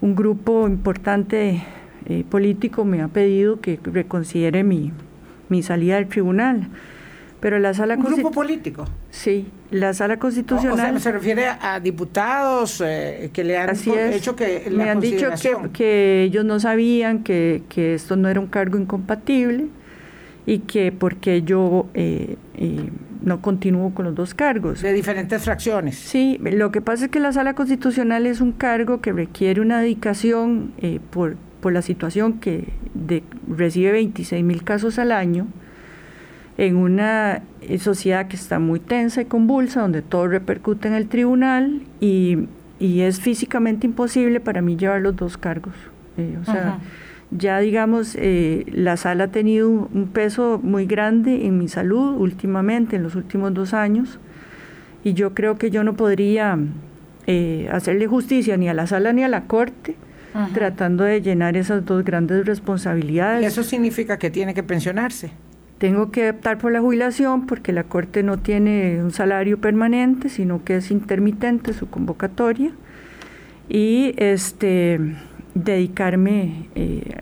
un 0.00 0.16
grupo 0.16 0.66
importante 0.66 1.62
eh, 2.06 2.24
político 2.28 2.84
me 2.84 3.02
ha 3.02 3.08
pedido 3.08 3.60
que 3.60 3.78
reconsidere 3.84 4.64
mi, 4.64 4.92
mi 5.48 5.62
salida 5.62 5.96
del 5.96 6.08
tribunal. 6.08 6.68
Pero 7.40 7.58
la 7.58 7.74
sala 7.74 7.96
¿Un 7.96 8.04
grupo 8.04 8.30
político? 8.30 8.84
Sí, 9.10 9.48
la 9.72 9.94
sala 9.94 10.18
constitucional. 10.18 10.96
O, 10.96 11.00
se 11.00 11.10
refiere 11.10 11.46
a 11.46 11.80
diputados 11.80 12.82
eh, 12.84 13.30
que 13.32 13.42
le 13.42 13.56
han 13.56 13.70
hecho 13.70 14.36
que. 14.36 14.70
Me 14.70 14.90
han 14.90 15.00
dicho 15.00 15.30
que, 15.72 16.22
ellos 16.24 16.44
no 16.44 16.60
sabían 16.60 17.24
que, 17.24 17.62
esto 17.74 18.16
no 18.16 18.28
era 18.28 18.38
un 18.38 18.46
cargo 18.46 18.78
incompatible 18.78 19.66
y 20.44 20.58
que 20.60 20.92
porque 20.92 21.42
yo 21.42 21.86
eh, 21.94 22.36
eh, 22.56 22.90
no 23.22 23.40
continúo 23.40 23.94
con 23.94 24.04
los 24.04 24.14
dos 24.14 24.34
cargos. 24.34 24.82
De 24.82 24.92
diferentes 24.92 25.42
fracciones. 25.42 25.96
Sí, 25.96 26.38
lo 26.40 26.70
que 26.70 26.80
pasa 26.80 27.06
es 27.06 27.10
que 27.10 27.20
la 27.20 27.32
sala 27.32 27.54
constitucional 27.54 28.26
es 28.26 28.40
un 28.40 28.52
cargo 28.52 29.00
que 29.00 29.12
requiere 29.12 29.60
una 29.60 29.80
dedicación 29.80 30.72
por, 31.10 31.36
por 31.60 31.72
la 31.72 31.82
situación 31.82 32.40
que 32.40 32.68
de, 32.94 33.22
recibe 33.48 33.92
26 33.92 34.44
mil 34.44 34.64
casos 34.64 34.98
al 34.98 35.12
año 35.12 35.46
en 36.58 36.76
una 36.76 37.42
eh, 37.62 37.78
sociedad 37.78 38.28
que 38.28 38.36
está 38.36 38.58
muy 38.58 38.80
tensa 38.80 39.22
y 39.22 39.24
convulsa, 39.24 39.80
donde 39.80 40.02
todo 40.02 40.28
repercute 40.28 40.88
en 40.88 40.94
el 40.94 41.08
tribunal 41.08 41.82
y, 42.00 42.48
es 42.80 43.20
físicamente 43.20 43.86
imposible 43.86 44.40
para 44.40 44.60
mí 44.60 44.76
llevar 44.76 45.02
los 45.02 45.14
dos 45.14 45.36
cargos. 45.36 45.74
Eh, 46.16 46.36
o 46.42 46.44
sea, 46.44 46.80
ya 47.30 47.60
digamos, 47.60 48.16
eh, 48.18 48.66
la 48.72 48.96
sala 48.96 49.24
ha 49.24 49.28
tenido 49.28 49.70
un, 49.70 50.08
peso 50.12 50.58
muy 50.60 50.86
grande 50.86 51.46
en 51.46 51.58
mi 51.58 51.68
salud 51.68 52.16
últimamente, 52.18 52.96
en 52.96 53.04
los 53.04 53.14
últimos 53.14 53.54
dos 53.54 53.72
años, 53.72 54.18
y 55.04 55.12
yo 55.12 55.32
creo 55.32 55.58
que 55.58 55.70
yo 55.70 55.84
no 55.84 55.94
podría 55.94 56.58
hacerle 57.70 58.08
justicia 58.08 58.56
ni 58.56 58.68
a 58.68 58.74
la 58.74 58.88
sala 58.88 59.12
ni 59.12 59.22
a 59.22 59.28
la 59.28 59.44
corte. 59.44 59.94
tratando 60.52 61.04
de 61.04 61.20
llenar 61.20 61.56
esas 61.56 61.84
dos 61.84 62.04
grandes 62.04 62.46
responsabilidades. 62.46 63.42
¿Y 63.44 63.46
eso 63.46 63.62
significa 63.62 64.18
que 64.18 64.30
tiene 64.30 64.54
que 64.54 64.64
pensionarse? 64.64 65.30
Tengo 65.82 66.12
que 66.12 66.30
optar 66.30 66.58
por 66.58 66.70
la 66.70 66.80
jubilación 66.80 67.44
porque 67.46 67.72
la 67.72 67.82
Corte 67.82 68.22
no 68.22 68.38
tiene 68.38 69.02
un 69.02 69.10
salario 69.10 69.60
permanente, 69.60 70.28
sino 70.28 70.62
que 70.62 70.76
es 70.76 70.92
intermitente 70.92 71.72
su 71.72 71.90
convocatoria. 71.90 72.70
Y 73.68 74.14
este 74.16 75.00
dedicarme 75.56 76.68
eh, 76.76 77.16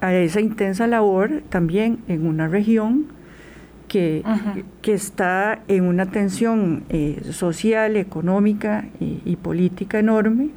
a, 0.00 0.14
esa 0.14 0.40
intensa 0.40 0.86
labor 0.86 1.42
también 1.48 1.98
en 2.06 2.24
una 2.24 2.46
región 2.46 3.06
que, 3.88 4.22
que 4.80 4.92
está 4.92 5.60
en 5.66 5.86
una 5.86 6.06
tensión 6.12 6.84
eh, 6.88 7.20
social, 7.32 7.96
económica 7.96 8.84
y, 9.00 9.34
política 9.42 9.98
enorme 9.98 10.50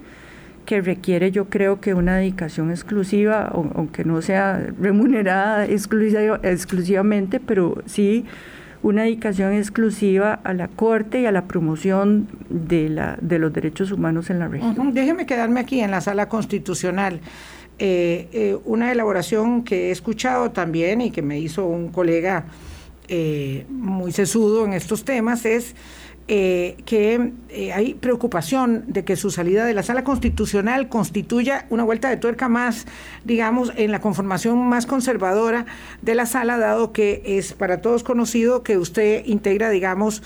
que 0.67 0.81
requiere 0.81 1.31
yo 1.31 1.45
creo 1.45 1.79
que 1.79 1.93
una 1.93 2.17
dedicación 2.17 2.71
exclusiva, 2.71 3.45
aunque 3.45 4.03
no 4.03 4.21
sea 4.21 4.67
remunerada 4.79 5.65
exclusivamente, 5.65 7.39
pero 7.39 7.81
sí 7.85 8.25
una 8.83 9.03
dedicación 9.03 9.53
exclusiva 9.53 10.33
a 10.43 10.53
la 10.53 10.67
Corte 10.67 11.21
y 11.21 11.25
a 11.25 11.31
la 11.31 11.45
promoción 11.45 12.27
de, 12.49 12.89
la, 12.89 13.17
de 13.21 13.39
los 13.39 13.53
derechos 13.53 13.93
humanos 13.93 14.29
en 14.29 14.39
la 14.39 14.49
región. 14.49 14.93
Déjeme 14.93 15.25
quedarme 15.25 15.61
aquí 15.61 15.79
en 15.79 15.89
la 15.89 16.01
sala 16.01 16.27
constitucional. 16.27 17.21
Eh, 17.79 18.27
eh, 18.33 18.57
una 18.65 18.91
elaboración 18.91 19.63
que 19.63 19.87
he 19.87 19.91
escuchado 19.91 20.51
también 20.51 20.99
y 20.99 21.11
que 21.11 21.21
me 21.21 21.39
hizo 21.39 21.65
un 21.65 21.93
colega 21.93 22.43
eh, 23.07 23.65
muy 23.69 24.11
sesudo 24.11 24.65
en 24.65 24.73
estos 24.73 25.05
temas 25.05 25.45
es 25.45 25.75
eh, 26.29 26.75
que 26.85 27.31
eh, 27.47 27.71
hay 27.71 27.93
preocupación 27.93 28.83
de 28.87 29.05
que 29.05 29.15
su 29.15 29.31
salida 29.31 29.65
de 29.65 29.73
la 29.73 29.81
sala 29.81 30.03
constitucional 30.03 30.89
constituya 30.89 31.65
una 31.69 31.85
vuelta 31.85 32.09
de 32.09 32.17
tuerca 32.17 32.49
más, 32.49 32.85
digamos, 33.23 33.71
en 33.77 33.93
la 33.93 34.01
conformación 34.01 34.57
más 34.67 34.85
conservadora 34.85 35.65
de 36.01 36.15
la 36.15 36.25
sala, 36.25 36.57
dado 36.57 36.91
que 36.91 37.21
es 37.25 37.53
para 37.53 37.79
todos 37.79 38.03
conocido 38.03 38.61
que 38.61 38.77
usted 38.77 39.25
integra, 39.25 39.69
digamos, 39.69 40.21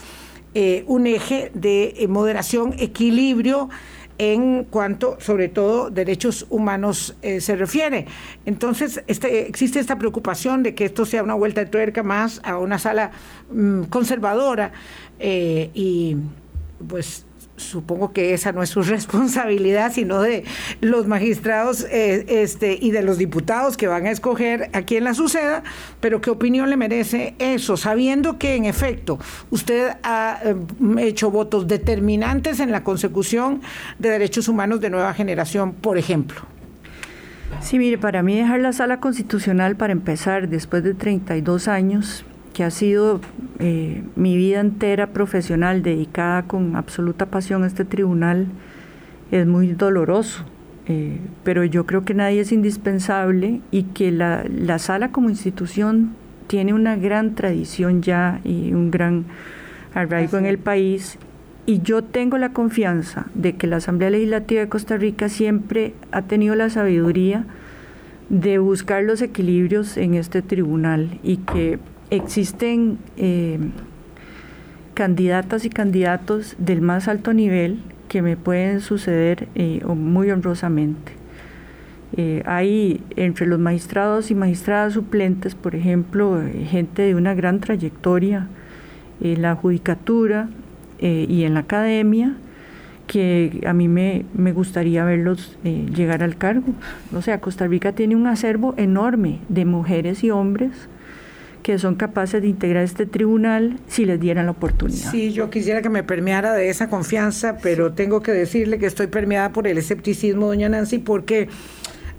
eh, 0.56 0.84
un 0.88 1.06
eje 1.06 1.52
de 1.54 2.06
moderación, 2.10 2.74
equilibrio 2.80 3.70
en 4.22 4.66
cuanto, 4.66 5.18
sobre 5.20 5.50
todo, 5.50 5.90
derechos 5.90 6.46
humanos 6.52 7.16
se 7.22 7.56
refiere. 7.56 8.06
Entonces, 8.46 9.04
este, 9.08 9.48
existe 9.48 9.80
esta 9.80 9.98
preocupación 9.98 10.62
de 10.62 10.76
que 10.76 10.86
esto 10.86 11.06
sea 11.08 11.24
una 11.24 11.34
vuelta 11.34 11.62
de 11.62 11.72
tuerca 11.72 12.04
más 12.04 12.40
a 12.44 12.60
una 12.60 12.78
sala 12.78 13.10
mm, 13.52 13.84
conservadora. 13.86 14.74
Eh, 15.20 15.72
y 15.74 16.18
pues 16.88 17.26
supongo 17.62 18.12
que 18.12 18.34
esa 18.34 18.52
no 18.52 18.64
es 18.64 18.70
su 18.70 18.82
responsabilidad, 18.84 19.92
sino 19.94 20.22
de 20.22 20.44
los 20.82 21.08
magistrados 21.08 21.86
eh, 21.90 22.26
este, 22.28 22.78
y 22.80 22.92
de 22.92 23.04
los 23.04 23.18
diputados 23.18 23.78
que 23.78 23.88
van 23.88 24.06
a 24.06 24.12
escoger 24.12 24.70
a 24.74 24.82
quien 24.84 25.04
la 25.04 25.14
suceda, 25.14 25.64
pero 26.00 26.22
¿qué 26.22 26.30
opinión 26.30 26.70
le 26.70 26.78
merece 26.78 27.36
eso? 27.40 27.78
Sabiendo 27.78 28.38
que 28.38 28.56
en 28.56 28.66
efecto 28.66 29.20
usted 29.50 29.98
ha 30.04 30.40
eh, 30.44 30.56
hecho 31.00 31.32
votos 31.32 31.68
determinantes 31.68 32.60
en 32.60 32.72
la 32.72 32.84
consecución 32.84 33.62
de 34.00 34.10
derechos 34.10 34.48
humanos 34.48 34.82
de 34.82 34.90
nueva 34.90 35.14
generación, 35.14 35.74
por 35.74 35.98
ejemplo. 35.98 36.42
Sí, 37.60 37.78
mire, 37.78 37.98
para 37.98 38.24
mí 38.24 38.38
dejar 38.38 38.62
la 38.62 38.74
sala 38.74 39.00
constitucional 39.00 39.76
para 39.76 39.94
empezar 39.94 40.48
después 40.48 40.84
de 40.84 40.94
32 40.94 41.68
años 41.68 42.26
que 42.62 42.66
ha 42.66 42.70
sido 42.70 43.20
eh, 43.58 44.04
mi 44.16 44.38
vida 44.38 44.60
entera 44.60 45.08
profesional 45.08 45.82
dedicada 45.82 46.44
con 46.44 46.76
absoluta 46.76 47.26
pasión 47.26 47.64
a 47.64 47.66
este 47.66 47.86
tribunal, 47.86 48.46
es 49.32 49.48
muy 49.48 49.70
doloroso. 49.70 50.46
Eh, 50.86 51.18
pero 51.44 51.64
yo 51.64 51.88
creo 51.88 52.06
que 52.06 52.14
nadie 52.14 52.42
es 52.42 52.52
indispensable 52.52 53.62
y 53.72 53.86
que 53.96 54.12
la, 54.12 54.46
la, 54.48 54.78
sala 54.78 55.12
como 55.12 55.32
institución 55.32 56.12
tiene 56.46 56.76
una 56.76 56.96
gran 56.98 57.34
tradición 57.34 58.04
ya 58.04 58.42
y 58.44 58.74
un 58.74 58.92
gran 58.92 59.26
arraigo 59.96 60.38
en 60.38 60.46
el 60.46 60.60
país. 60.60 61.18
Y 61.66 61.82
yo 61.82 62.04
tengo 62.04 62.38
la 62.38 62.54
confianza 62.54 63.26
de 63.34 63.56
que 63.56 63.66
la 63.66 63.78
Asamblea 63.78 64.12
Legislativa 64.12 64.62
de 64.62 64.70
Costa 64.70 64.98
Rica 64.98 65.30
siempre 65.30 65.96
ha 66.12 66.22
tenido 66.22 66.54
la 66.54 66.70
sabiduría 66.70 67.44
de 68.30 68.60
buscar 68.60 69.04
los 69.04 69.20
equilibrios 69.24 69.98
en 69.98 70.14
este 70.14 70.44
tribunal 70.44 71.18
y 71.24 71.38
que 71.38 71.80
existen 72.12 73.00
eh, 73.18 73.58
candidatas 74.94 75.66
y 75.66 75.70
candidatos 75.70 76.56
del 76.60 76.82
más 76.82 77.08
alto 77.08 77.34
nivel 77.34 77.80
que 78.10 78.22
me 78.22 78.36
pueden 78.38 78.82
suceder 78.82 79.48
eh, 79.56 79.82
muy 79.86 80.30
honrosamente. 80.30 81.14
Eh, 82.18 82.44
hay 82.46 83.02
entre 83.16 83.48
los 83.48 83.58
magistrados 83.58 84.30
y 84.30 84.36
magistradas 84.36 84.94
suplentes, 84.94 85.56
por 85.56 85.76
ejemplo, 85.76 86.42
gente 86.70 87.04
de 87.04 87.16
una 87.16 87.34
gran 87.34 87.62
trayectoria 87.62 88.50
en 89.22 89.42
la 89.42 89.56
judicatura 89.56 90.50
y 91.00 91.46
en 91.46 91.56
la 91.56 91.62
academia, 91.62 92.36
que 93.08 93.64
a 93.66 93.74
mí 93.74 93.88
me, 93.88 94.26
me 94.36 94.52
gustaría 94.52 95.04
verlos 95.04 95.58
llegar 95.64 96.22
al 96.22 96.36
cargo. 96.36 96.74
O 97.16 97.24
sea, 97.24 97.42
Costa 97.42 97.66
Rica 97.66 97.94
tiene 97.94 98.16
un 98.16 98.28
acervo 98.28 98.76
enorme 98.78 99.40
de 99.50 99.66
mujeres 99.66 100.24
y 100.24 100.30
hombres 100.30 100.90
que 101.62 101.78
son 101.80 101.96
capaces 101.96 102.42
de 102.42 102.48
integrar 102.48 102.84
este 102.84 103.06
tribunal 103.06 103.80
si 103.88 104.06
les 104.06 104.20
dieran 104.20 104.46
la 104.46 104.52
oportunidad. 104.52 105.12
Sí, 105.12 105.32
yo 105.34 105.50
quisiera 105.50 105.82
que 105.82 105.90
me 105.90 106.04
permeara 106.04 106.54
de 106.54 106.70
esa 106.70 106.90
confianza, 106.90 107.58
pero 107.62 107.94
tengo 107.94 108.22
que 108.22 108.32
decirle 108.32 108.80
que 108.80 108.86
estoy 108.86 109.08
permeada 109.08 109.52
por 109.52 109.68
el 109.68 109.78
escepticismo, 109.78 110.48
doña 110.48 110.70
Nancy, 110.70 111.00
porque 111.00 111.50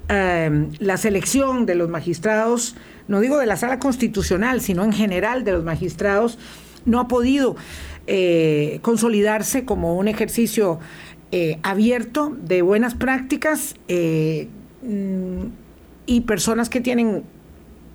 em, 0.09 0.71
la 0.79 0.97
selección 0.97 1.67
de 1.67 1.75
los 1.75 1.89
magistrados, 1.89 2.77
no 3.09 3.21
digo 3.21 3.39
de 3.39 3.47
la 3.47 3.57
sala 3.57 3.79
constitucional, 3.79 4.61
sino 4.61 4.85
en 4.85 4.93
general 4.93 5.45
de 5.45 5.53
los 5.53 5.65
magistrados, 5.65 6.39
no 6.85 7.01
ha 7.01 7.09
podido 7.09 7.57
eh, 8.07 8.81
consolidarse 8.83 9.65
como 9.65 9.97
un 9.97 10.09
ejercicio 10.09 10.81
eh, 11.31 11.59
abierto 11.63 12.37
de 12.43 12.63
buenas 12.63 12.95
prácticas 12.95 13.75
eh, 13.89 14.49
mm, 14.83 15.47
y 16.07 16.23
personas 16.23 16.69
que 16.69 16.81
tienen 16.81 17.23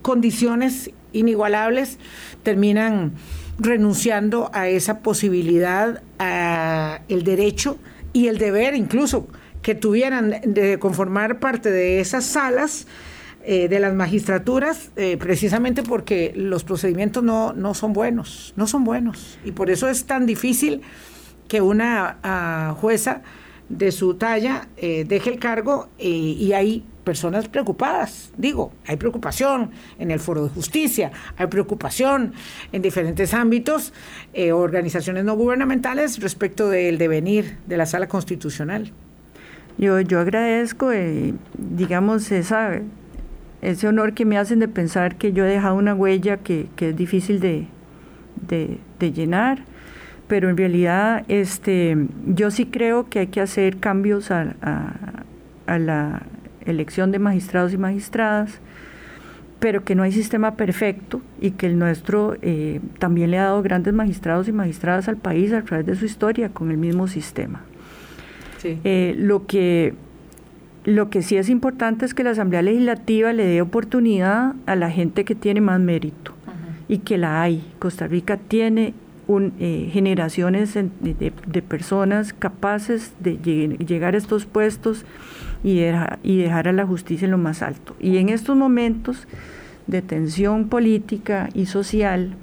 condiciones 0.01 0.91
inigualables 1.17 1.97
terminan 2.43 3.13
renunciando 3.59 4.49
a 4.53 4.67
esa 4.67 4.99
posibilidad, 4.99 6.01
a 6.19 7.01
el 7.09 7.23
derecho 7.23 7.77
y 8.13 8.27
el 8.27 8.37
deber 8.37 8.75
incluso 8.75 9.27
que 9.61 9.75
tuvieran 9.75 10.35
de 10.45 10.79
conformar 10.79 11.39
parte 11.39 11.71
de 11.71 11.99
esas 11.99 12.25
salas 12.25 12.87
eh, 13.43 13.69
de 13.69 13.79
las 13.79 13.93
magistraturas, 13.93 14.91
eh, 14.97 15.17
precisamente 15.17 15.81
porque 15.81 16.33
los 16.35 16.63
procedimientos 16.63 17.23
no, 17.23 17.53
no 17.53 17.73
son 17.73 17.93
buenos, 17.93 18.53
no 18.57 18.67
son 18.67 18.83
buenos. 18.83 19.39
Y 19.45 19.53
por 19.53 19.69
eso 19.69 19.87
es 19.87 20.05
tan 20.05 20.25
difícil 20.25 20.81
que 21.47 21.61
una 21.61 22.17
ah, 22.23 22.75
jueza 22.79 23.21
de 23.69 23.91
su 23.91 24.15
talla 24.15 24.67
eh, 24.77 25.05
deje 25.07 25.29
el 25.29 25.39
cargo 25.39 25.89
y 25.97 26.51
hay 26.53 26.83
personas 27.07 27.47
preocupadas. 27.47 28.33
Digo, 28.37 28.73
hay 28.85 28.97
preocupación 28.97 29.71
en 29.97 30.11
el 30.11 30.19
foro 30.19 30.43
de 30.43 30.49
justicia, 30.49 31.09
hay 31.37 31.47
preocupación 31.47 32.33
en 32.73 32.81
diferentes 32.81 33.33
ámbitos, 33.33 33.93
eh, 34.33 34.51
organizaciones 34.51 35.23
no 35.23 35.37
gubernamentales 35.37 36.19
respecto 36.19 36.67
del 36.67 36.97
devenir 36.97 37.59
de 37.65 37.77
la 37.77 37.85
sala 37.85 38.09
constitucional. 38.09 38.91
Yo, 39.77 40.01
yo 40.01 40.19
agradezco, 40.19 40.91
eh, 40.91 41.33
digamos, 41.57 42.29
esa, 42.33 42.81
ese 43.61 43.87
honor 43.87 44.13
que 44.13 44.25
me 44.25 44.37
hacen 44.37 44.59
de 44.59 44.67
pensar 44.67 45.15
que 45.15 45.31
yo 45.31 45.45
he 45.45 45.49
dejado 45.49 45.75
una 45.75 45.93
huella 45.93 46.35
que, 46.35 46.67
es 46.77 46.97
difícil 46.97 47.39
de, 47.39 47.67
llenar, 48.99 49.63
pero 50.27 50.49
en 50.49 50.57
realidad 50.57 51.23
este, 51.29 51.95
yo 52.25 52.51
sí 52.51 52.65
creo 52.65 53.07
que 53.07 53.19
hay 53.19 53.27
que 53.27 53.39
hacer 53.39 53.77
cambios 53.77 54.29
a, 54.29 54.55
a 55.67 55.79
la 55.79 56.23
elección 56.67 57.11
de 57.11 57.19
magistrados 57.19 57.73
y 57.73 57.77
magistradas, 57.77 58.59
pero 59.59 59.83
que 59.83 59.95
no 59.95 60.03
hay 60.03 60.11
sistema 60.11 60.55
perfecto 60.55 61.21
y 61.41 61.51
que 61.51 61.65
el 61.65 61.79
nuestro 61.79 62.35
eh, 62.41 62.79
también 62.99 63.31
le 63.31 63.39
ha 63.39 63.45
dado 63.45 63.63
grandes 63.63 63.93
magistrados 63.93 64.47
y 64.47 64.51
magistradas 64.51 65.07
al 65.07 65.17
país 65.17 65.51
a 65.51 65.63
través 65.63 65.85
de 65.85 65.95
su 65.95 66.05
historia 66.05 66.49
con 66.49 66.69
el 66.69 66.77
mismo 66.77 67.07
sistema. 67.07 67.61
Eh, 68.63 69.15
lo, 69.17 69.45
que, 69.47 69.93
lo 70.83 71.09
que 71.09 71.21
sí 71.21 71.37
es 71.37 71.49
importante 71.49 72.05
es 72.05 72.13
que 72.13 72.23
la 72.23 72.31
Asamblea 72.31 72.61
Legislativa 72.61 73.31
le 73.31 73.45
dé 73.45 73.61
oportunidad 73.61 74.55
a 74.65 74.75
la 74.75 74.91
gente 74.91 75.25
que 75.25 75.35
tiene 75.35 75.61
más 75.61 75.79
mérito 75.79 76.33
y 76.89 76.99
que 76.99 77.17
la 77.17 77.41
hay. 77.41 77.63
Costa 77.79 78.07
Rica 78.07 78.37
tiene 78.37 78.93
un, 79.27 79.53
eh, 79.59 79.89
generaciones 79.91 80.73
de, 80.73 80.89
de, 81.01 81.61
personas 81.61 82.33
capaces 82.33 83.13
de 83.19 83.37
llegar 83.85 84.15
a 84.15 84.17
estos 84.17 84.45
puestos 84.45 85.05
y, 85.63 85.81
y 86.23 86.37
dejar 86.37 86.67
a 86.67 86.73
la 86.73 86.85
justicia 86.85 87.25
en 87.25 87.31
lo 87.31 87.37
más 87.37 87.61
alto. 87.61 87.95
Y 87.99 88.17
en 88.17 88.29
estos 88.29 88.55
momentos 88.55 89.27
de 89.87 90.01
tensión 90.01 90.67
política 90.67 91.49
y 91.53 91.65
social, 91.65 92.35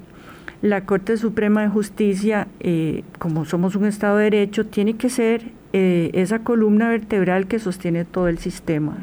la 0.61 0.85
Corte 0.85 1.17
Suprema 1.17 1.61
de 1.61 1.69
Justicia, 1.69 2.47
eh, 2.59 3.03
como 3.19 3.45
somos 3.45 3.75
un 3.75 3.85
Estado 3.85 4.17
de 4.17 4.25
Derecho, 4.25 4.65
tiene 4.65 4.95
que 4.95 5.09
ser 5.09 5.51
eh, 5.73 6.09
esa 6.13 6.39
columna 6.39 6.89
vertebral 6.89 7.47
que 7.47 7.59
sostiene 7.59 8.05
todo 8.05 8.27
el 8.27 8.39
sistema. 8.39 8.97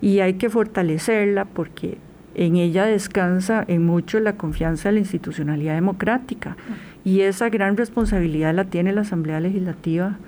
Y 0.00 0.20
hay 0.20 0.34
que 0.34 0.50
fortalecerla 0.50 1.44
porque 1.44 1.98
en 2.34 2.56
ella 2.56 2.84
descansa 2.84 3.64
en 3.68 3.84
mucho 3.84 4.20
la 4.20 4.34
confianza 4.34 4.88
de 4.88 4.94
la 4.94 5.00
institucionalidad 5.00 5.74
democrática. 5.74 6.56
Y 7.04 7.20
esa 7.20 7.48
gran 7.48 7.76
responsabilidad 7.76 8.54
la 8.54 8.64
tiene 8.64 8.92
la 8.92 9.02
Asamblea 9.02 9.40
Legislativa 9.40 10.18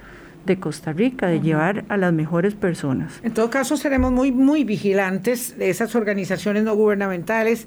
de 0.47 0.59
Costa 0.59 0.93
Rica, 0.93 1.28
de 1.28 1.41
llevar 1.41 1.84
a 1.88 1.97
las 1.97 2.12
mejores 2.12 2.55
personas. 2.55 3.20
En 3.22 3.32
todo 3.32 3.51
caso, 3.51 3.76
seremos 3.76 4.12
muy, 4.12 4.32
muy 4.32 4.64
vigilantes 4.64 5.59
de 5.59 5.70
esas 5.70 5.95
organizaciones 5.95 6.64
no 6.64 6.74
gubernamentales, 6.74 7.66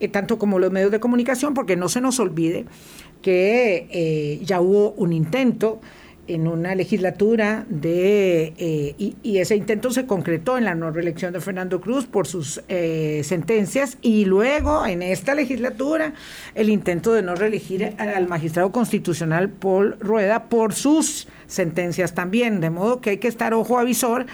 eh, 0.00 0.08
tanto 0.08 0.38
como 0.38 0.58
los 0.58 0.70
medios 0.70 0.90
de 0.90 1.00
comunicación, 1.00 1.54
porque 1.54 1.76
no 1.76 1.88
se 1.88 2.00
nos 2.00 2.20
olvide 2.20 2.66
que 3.22 3.88
eh, 3.90 4.40
ya 4.44 4.60
hubo 4.60 4.92
un 4.92 5.12
intento 5.12 5.80
en 6.26 6.48
una 6.48 6.74
legislatura 6.74 7.66
de 7.68 8.54
eh, 8.56 8.94
y, 8.98 9.38
ese 9.38 9.56
intento 9.56 9.90
se 9.90 10.06
concretó 10.06 10.56
en 10.56 10.64
la 10.64 10.74
no 10.74 10.90
reelección 10.90 11.32
de 11.32 11.40
Fernando 11.40 11.80
Cruz 11.80 12.06
por 12.06 12.26
sus 12.26 12.62
eh, 12.68 13.22
sentencias 13.24 13.98
y 14.00 14.24
luego 14.24 14.86
en 14.86 15.02
esta 15.02 15.34
legislatura 15.34 16.14
el 16.54 16.68
intento 16.68 17.12
de 17.12 17.22
no 17.22 17.34
reelegir 17.34 17.94
al 17.98 18.26
magistrado 18.28 18.72
constitucional 18.72 19.50
Paul 19.50 19.96
Rueda 20.00 20.44
por 20.48 20.72
sus 20.72 21.28
sentencias 21.46 22.14
también. 22.14 22.60
De 22.60 22.70
modo 22.70 23.00
que 23.00 23.10
hay 23.10 23.18
que 23.18 23.28
estar 23.28 23.54
ojo 23.54 23.78
a 23.78 23.84
visor 23.84 24.26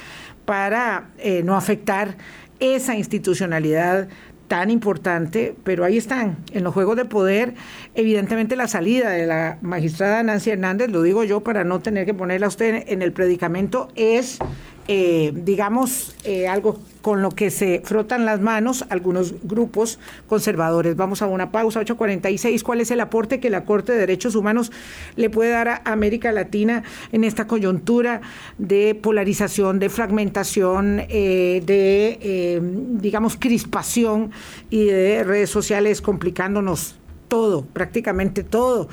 para 0.44 1.10
eh, 1.18 1.42
no 1.44 1.56
afectar 1.56 2.16
esa 2.60 2.94
institucionalidad 2.94 4.08
tan 4.50 4.68
importante, 4.68 5.54
pero 5.62 5.84
ahí 5.84 5.96
están, 5.96 6.36
en 6.50 6.64
los 6.64 6.74
juegos 6.74 6.96
de 6.96 7.04
poder, 7.04 7.54
evidentemente 7.94 8.56
la 8.56 8.66
salida 8.66 9.10
de 9.10 9.24
la 9.24 9.58
magistrada 9.62 10.24
Nancy 10.24 10.50
Hernández, 10.50 10.90
lo 10.90 11.02
digo 11.02 11.22
yo 11.22 11.38
para 11.38 11.62
no 11.62 11.78
tener 11.78 12.04
que 12.04 12.14
ponerla 12.14 12.46
a 12.46 12.48
usted 12.48 12.82
en 12.88 13.00
el 13.00 13.12
predicamento, 13.12 13.90
es 13.94 14.40
eh, 14.88 15.32
digamos, 15.34 16.16
eh, 16.24 16.48
algo 16.48 16.80
con 17.00 17.22
lo 17.22 17.30
que 17.30 17.50
se 17.50 17.80
frotan 17.84 18.24
las 18.24 18.40
manos 18.40 18.84
algunos 18.90 19.34
grupos 19.42 19.98
conservadores. 20.28 20.96
Vamos 20.96 21.22
a 21.22 21.26
una 21.26 21.52
pausa, 21.52 21.80
8.46. 21.80 22.62
¿Cuál 22.62 22.80
es 22.80 22.90
el 22.90 23.00
aporte 23.00 23.40
que 23.40 23.50
la 23.50 23.64
Corte 23.64 23.92
de 23.92 23.98
Derechos 23.98 24.34
Humanos 24.34 24.72
le 25.16 25.30
puede 25.30 25.50
dar 25.50 25.68
a 25.68 25.82
América 25.84 26.32
Latina 26.32 26.82
en 27.12 27.24
esta 27.24 27.46
coyuntura 27.46 28.20
de 28.58 28.94
polarización, 28.94 29.78
de 29.78 29.88
fragmentación, 29.88 31.02
eh, 31.08 31.62
de, 31.64 32.60
digamos, 33.00 33.36
crispación 33.36 34.32
y 34.70 34.86
de 34.86 35.24
redes 35.24 35.50
sociales 35.50 36.02
complicándonos 36.02 36.96
todo, 37.28 37.64
prácticamente 37.64 38.42
todo 38.42 38.88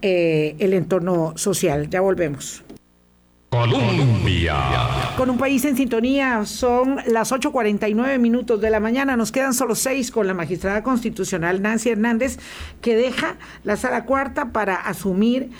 el 0.00 0.72
entorno 0.72 1.34
social? 1.36 1.90
Ya 1.90 2.00
volvemos. 2.00 2.64
Colombia. 3.52 4.56
Con 5.14 5.28
un 5.28 5.36
país 5.36 5.62
en 5.66 5.76
sintonía, 5.76 6.46
son 6.46 6.96
las 7.06 7.32
8.49 7.32 8.18
minutos 8.18 8.58
de 8.62 8.70
la 8.70 8.80
mañana. 8.80 9.14
Nos 9.14 9.30
quedan 9.30 9.52
solo 9.52 9.74
seis 9.74 10.10
con 10.10 10.26
la 10.26 10.32
magistrada 10.32 10.82
constitucional 10.82 11.60
Nancy 11.60 11.90
Hernández, 11.90 12.38
que 12.80 12.96
deja 12.96 13.36
la 13.62 13.76
sala 13.76 14.06
cuarta 14.06 14.52
para 14.52 14.76
asumir 14.76 15.50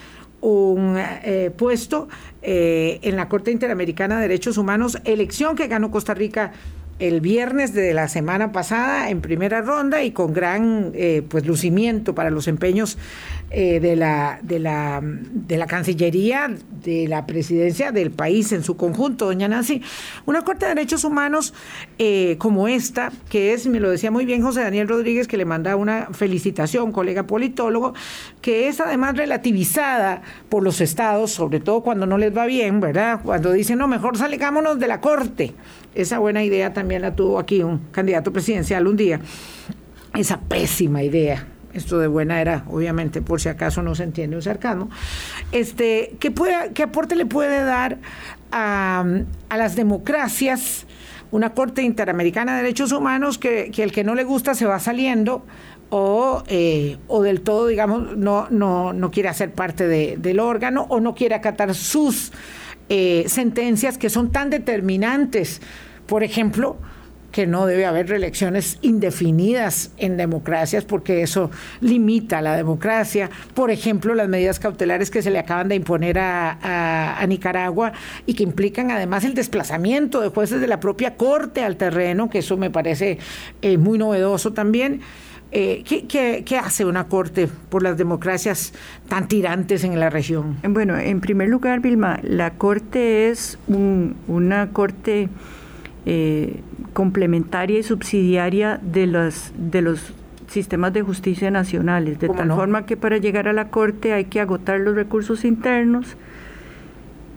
un 0.40 0.96
eh, 0.96 1.52
puesto 1.54 2.08
eh, 2.40 2.98
en 3.02 3.16
la 3.16 3.28
Corte 3.28 3.50
Interamericana 3.50 4.16
de 4.16 4.22
Derechos 4.22 4.56
Humanos, 4.56 4.96
elección 5.04 5.54
que 5.54 5.66
ganó 5.66 5.90
Costa 5.90 6.14
Rica 6.14 6.52
el 6.98 7.20
viernes 7.20 7.74
de 7.74 7.92
la 7.94 8.08
semana 8.08 8.52
pasada 8.52 9.10
en 9.10 9.20
primera 9.20 9.60
ronda 9.60 10.02
y 10.02 10.12
con 10.12 10.32
gran 10.32 10.92
eh, 10.94 11.22
pues 11.28 11.44
lucimiento 11.44 12.14
para 12.14 12.30
los 12.30 12.48
empeños 12.48 12.96
eh, 13.52 13.80
de, 13.80 13.96
la, 13.96 14.40
de, 14.42 14.58
la, 14.58 15.00
de 15.02 15.56
la 15.56 15.66
Cancillería, 15.66 16.54
de 16.82 17.06
la 17.08 17.26
presidencia 17.26 17.92
del 17.92 18.10
país 18.10 18.52
en 18.52 18.64
su 18.64 18.76
conjunto, 18.76 19.26
doña 19.26 19.48
Nancy. 19.48 19.82
Una 20.26 20.42
Corte 20.42 20.66
de 20.66 20.74
Derechos 20.74 21.04
Humanos 21.04 21.54
eh, 21.98 22.36
como 22.38 22.68
esta, 22.68 23.12
que 23.28 23.52
es, 23.52 23.66
me 23.66 23.80
lo 23.80 23.90
decía 23.90 24.10
muy 24.10 24.24
bien 24.24 24.42
José 24.42 24.62
Daniel 24.62 24.88
Rodríguez, 24.88 25.28
que 25.28 25.36
le 25.36 25.44
manda 25.44 25.76
una 25.76 26.08
felicitación, 26.12 26.92
colega 26.92 27.26
politólogo, 27.26 27.94
que 28.40 28.68
es 28.68 28.80
además 28.80 29.16
relativizada 29.16 30.22
por 30.48 30.62
los 30.62 30.80
estados, 30.80 31.30
sobre 31.30 31.60
todo 31.60 31.82
cuando 31.82 32.06
no 32.06 32.18
les 32.18 32.36
va 32.36 32.46
bien, 32.46 32.80
¿verdad? 32.80 33.20
Cuando 33.22 33.52
dicen, 33.52 33.78
no, 33.78 33.88
mejor 33.88 34.16
salgámonos 34.16 34.78
de 34.78 34.88
la 34.88 35.00
Corte 35.00 35.54
esa 35.94 36.18
buena 36.18 36.42
idea 36.42 36.72
también 36.72 37.02
la 37.02 37.14
tuvo 37.14 37.38
aquí 37.38 37.62
un 37.62 37.78
candidato 37.90 38.32
presidencial 38.32 38.86
un 38.86 38.96
día. 38.96 39.20
Esa 40.14 40.40
pésima 40.40 41.02
idea. 41.02 41.46
Esto 41.74 41.98
de 41.98 42.06
buena 42.06 42.40
era, 42.40 42.64
obviamente, 42.68 43.22
por 43.22 43.40
si 43.40 43.48
acaso 43.48 43.82
no 43.82 43.94
se 43.94 44.04
entiende 44.04 44.36
un 44.36 44.42
sarcasmo. 44.42 44.90
Este, 45.52 46.16
¿qué, 46.20 46.30
puede, 46.30 46.72
¿Qué 46.72 46.82
aporte 46.82 47.16
le 47.16 47.26
puede 47.26 47.64
dar 47.64 47.98
a, 48.50 49.04
las 49.50 49.76
democracias 49.76 50.86
una 51.30 51.54
Corte 51.54 51.82
Interamericana 51.82 52.56
de 52.56 52.62
Derechos 52.62 52.92
Humanos 52.92 53.38
que, 53.38 53.70
que, 53.70 53.82
el 53.82 53.92
que 53.92 54.04
no 54.04 54.14
le 54.14 54.24
gusta 54.24 54.54
se 54.54 54.66
va 54.66 54.78
saliendo 54.78 55.46
o, 55.94 56.42
eh, 56.46 56.96
o 57.06 57.22
del 57.22 57.42
todo, 57.42 57.66
digamos, 57.66 58.16
no, 58.16 58.48
no, 58.48 58.94
no 58.94 59.10
quiere 59.10 59.28
hacer 59.28 59.52
parte 59.52 59.86
del 59.86 60.40
órgano 60.40 60.86
o 60.88 61.00
no 61.00 61.14
quiere 61.14 61.34
acatar 61.34 61.74
sus 61.74 62.32
eh, 62.88 63.24
sentencias 63.28 63.98
que 63.98 64.08
son 64.08 64.32
tan 64.32 64.48
determinantes. 64.48 65.60
Por 66.06 66.22
ejemplo, 66.22 66.78
que 67.32 67.46
no 67.46 67.66
debe 67.66 67.86
haber 67.86 68.08
reelecciones 68.08 68.78
indefinidas 68.82 69.90
en 69.96 70.16
democracias 70.16 70.84
porque 70.84 71.22
eso 71.22 71.50
limita 71.80 72.42
la 72.42 72.54
democracia. 72.54 73.30
Por 73.54 73.70
ejemplo, 73.70 74.14
las 74.14 74.28
medidas 74.28 74.60
cautelares 74.60 75.10
que 75.10 75.22
se 75.22 75.30
le 75.30 75.38
acaban 75.38 75.68
de 75.68 75.74
imponer 75.74 76.18
a, 76.18 77.24
Nicaragua 77.26 77.92
y 78.26 78.34
que 78.34 78.42
implican 78.42 78.90
además 78.90 79.24
el 79.24 79.32
desplazamiento 79.32 80.20
de 80.20 80.28
jueces 80.28 80.60
de 80.60 80.66
la 80.66 80.80
propia 80.80 81.16
Corte 81.16 81.62
al 81.62 81.76
terreno, 81.76 82.28
que 82.28 82.38
eso 82.38 82.56
me 82.56 82.68
parece 82.68 83.18
eh, 83.62 83.78
muy 83.78 83.96
novedoso 83.96 84.52
también. 84.52 85.00
Eh, 85.54 85.84
¿qué, 86.08 86.58
hace 86.58 86.86
una 86.86 87.08
corte 87.08 87.46
por 87.68 87.82
las 87.82 87.98
democracias 87.98 88.72
tan 89.08 89.28
tirantes 89.28 89.84
en 89.84 90.00
la 90.00 90.08
región? 90.08 90.56
Bueno, 90.66 90.98
en 90.98 91.20
primer 91.20 91.48
lugar, 91.48 91.80
Vilma, 91.80 92.18
la 92.22 92.54
corte 92.54 93.28
es 93.28 93.58
una 93.68 94.70
corte 94.70 95.28
eh, 96.06 96.60
complementaria 96.92 97.78
y 97.78 97.82
subsidiaria 97.82 98.80
de 98.82 99.06
los, 99.06 99.52
de 99.56 99.82
los 99.82 100.12
sistemas 100.48 100.92
de 100.92 101.02
justicia 101.02 101.50
nacionales, 101.50 102.18
de 102.18 102.28
tal 102.28 102.50
forma 102.52 102.86
que 102.86 102.96
para 102.96 103.16
llegar 103.16 103.48
a 103.48 103.52
la 103.52 103.68
corte 103.68 104.12
hay 104.12 104.26
que 104.26 104.40
agotar 104.40 104.80
los 104.80 104.94
recursos 104.94 105.44
internos, 105.44 106.16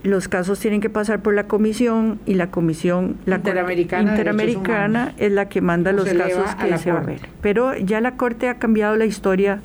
los 0.03 0.27
casos 0.27 0.59
tienen 0.59 0.81
que 0.81 0.89
pasar 0.89 1.21
por 1.21 1.33
la 1.33 1.45
comisión 1.45 2.19
y 2.25 2.35
la 2.35 2.51
comisión 2.51 3.17
la 3.25 3.37
interamericana, 3.37 5.13
es 5.17 5.31
la 5.31 5.49
que 5.49 5.61
manda 5.61 5.91
los 5.91 6.07
casos 6.13 6.55
que 6.55 6.77
se 6.77 6.91
va 6.91 6.99
a 6.99 7.03
ver. 7.03 7.21
Pero 7.41 7.75
ya 7.77 8.01
la 8.01 8.15
Corte 8.15 8.49
ha 8.49 8.59
cambiado 8.59 8.95
la 8.95 9.05
historia 9.05 9.61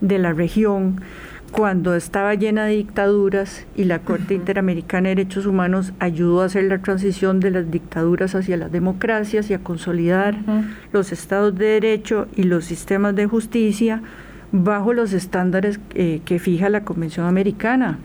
de 0.00 0.18
la 0.18 0.32
región 0.32 1.00
cuando 1.52 1.94
estaba 1.94 2.34
llena 2.34 2.66
de 2.66 2.76
dictaduras 2.76 3.66
y 3.74 3.84
la 3.84 4.00
Corte 4.00 4.34
Interamericana 4.34 5.08
de 5.08 5.16
Derechos 5.16 5.46
Humanos 5.46 5.92
ayudó 5.98 6.42
a 6.42 6.46
hacer 6.46 6.64
la 6.64 6.78
transición 6.78 7.40
de 7.40 7.50
las 7.50 7.70
dictaduras 7.70 8.34
hacia 8.34 8.56
las 8.56 8.70
democracias 8.70 9.50
y 9.50 9.54
a 9.54 9.58
consolidar 9.58 10.36
los 10.92 11.12
estados 11.12 11.56
de 11.56 11.66
derecho 11.66 12.28
y 12.36 12.44
los 12.44 12.64
sistemas 12.64 13.14
de 13.16 13.26
justicia 13.26 14.02
bajo 14.52 14.92
los 14.92 15.12
estándares 15.12 15.80
eh, 15.94 16.20
que 16.24 16.38
fija 16.38 16.68
la 16.68 16.84
Convención 16.84 17.26
Americana. 17.26 17.98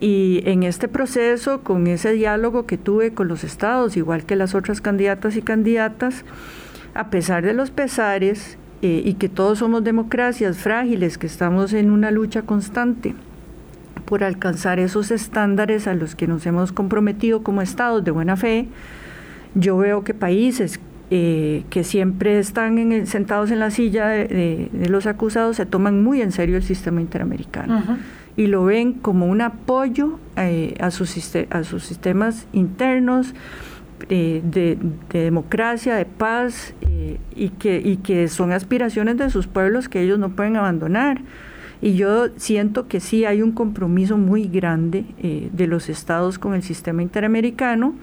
Y 0.00 0.42
en 0.44 0.62
este 0.62 0.88
proceso, 0.88 1.60
con 1.60 1.86
ese 1.86 2.12
diálogo 2.12 2.66
que 2.66 2.78
tuve 2.78 3.14
con 3.14 3.28
los 3.28 3.44
estados, 3.44 3.96
igual 3.96 4.24
que 4.24 4.36
las 4.36 4.54
otras 4.54 4.80
candidatas 4.80 5.36
y 5.36 5.42
candidatas, 5.42 6.24
a 6.94 7.10
pesar 7.10 7.44
de 7.44 7.54
los 7.54 7.70
pesares 7.70 8.58
eh, 8.84 9.00
y 9.02 9.14
que 9.14 9.30
todos 9.30 9.60
somos 9.60 9.82
democracias 9.82 10.58
frágiles, 10.58 11.16
que 11.16 11.26
estamos 11.26 11.72
en 11.72 11.90
una 11.90 12.10
lucha 12.10 12.42
constante 12.42 13.14
por 14.04 14.22
alcanzar 14.22 14.78
esos 14.78 15.10
estándares 15.10 15.86
a 15.86 15.94
los 15.94 16.14
que 16.14 16.26
nos 16.26 16.44
hemos 16.44 16.70
comprometido 16.70 17.42
como 17.42 17.62
estados 17.62 18.04
de 18.04 18.10
buena 18.10 18.36
fe, 18.36 18.68
yo 19.54 19.78
veo 19.78 20.04
que 20.04 20.12
países 20.12 20.80
eh, 21.10 21.64
que 21.70 21.82
siempre 21.82 22.38
están 22.38 23.06
sentados 23.06 23.50
en 23.50 23.60
la 23.60 23.70
silla 23.70 24.08
de, 24.08 24.68
los 24.90 25.06
acusados 25.06 25.56
se 25.56 25.64
toman 25.64 26.04
muy 26.04 26.20
en 26.20 26.30
serio 26.30 26.58
el 26.58 26.62
sistema 26.62 27.00
interamericano 27.00 27.96
y 28.36 28.48
lo 28.48 28.66
ven 28.66 28.92
como 28.92 29.24
un 29.24 29.40
apoyo 29.40 30.18
eh, 30.36 30.74
a, 30.78 30.90
sus, 30.90 31.16
a 31.48 31.64
sus 31.64 31.84
sistemas 31.84 32.46
internos 32.52 33.32
eh, 34.08 34.42
de, 34.44 34.78
democracia, 35.12 35.94
de 35.96 36.04
paz 36.04 36.74
eh, 36.82 37.18
y, 37.34 37.48
que, 37.48 38.28
son 38.28 38.52
aspiraciones 38.52 39.16
de 39.16 39.30
sus 39.30 39.46
pueblos 39.46 39.88
que 39.88 40.02
ellos 40.02 40.18
no 40.18 40.30
pueden 40.30 40.56
abandonar. 40.56 41.20
Y 41.80 41.94
yo 41.94 42.28
siento 42.36 42.88
que 42.88 43.00
sí 43.00 43.24
hay 43.24 43.42
un 43.42 43.52
compromiso 43.52 44.16
muy 44.16 44.48
grande 44.48 45.04
de 45.52 45.66
los 45.66 45.90
estados 45.90 46.38
con 46.38 46.54
el 46.54 46.62
sistema 46.62 47.02
interamericano 47.02 47.94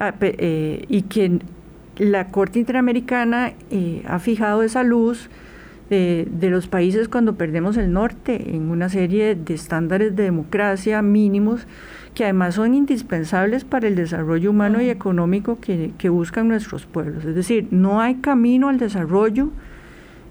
ah, 0.00 0.14
y 0.20 1.02
que 1.02 1.38
la 1.98 2.28
Corte 2.28 2.58
Interamericana 2.58 3.52
ha 4.06 4.18
fijado 4.18 4.64
esa 4.64 4.82
luz 4.82 5.28
de, 5.92 6.48
los 6.50 6.68
países 6.68 7.08
cuando 7.08 7.34
perdemos 7.34 7.76
el 7.76 7.92
norte 7.92 8.54
en 8.54 8.70
una 8.70 8.88
serie 8.88 9.34
de 9.34 9.54
estándares 9.54 10.16
de 10.16 10.24
democracia 10.24 11.02
mínimos 11.02 11.66
que 12.14 12.24
además 12.24 12.56
son 12.56 12.74
indispensables 12.74 13.64
para 13.64 13.88
el 13.88 13.94
desarrollo 13.94 14.50
humano 14.50 14.80
y 14.82 14.90
económico 14.90 15.58
que, 15.60 16.08
buscan 16.10 16.48
nuestros 16.48 16.86
pueblos. 16.86 17.24
Es 17.24 17.34
decir, 17.34 17.68
no 17.70 18.00
hay 18.00 18.16
camino 18.16 18.68
al 18.68 18.78
desarrollo 18.78 19.50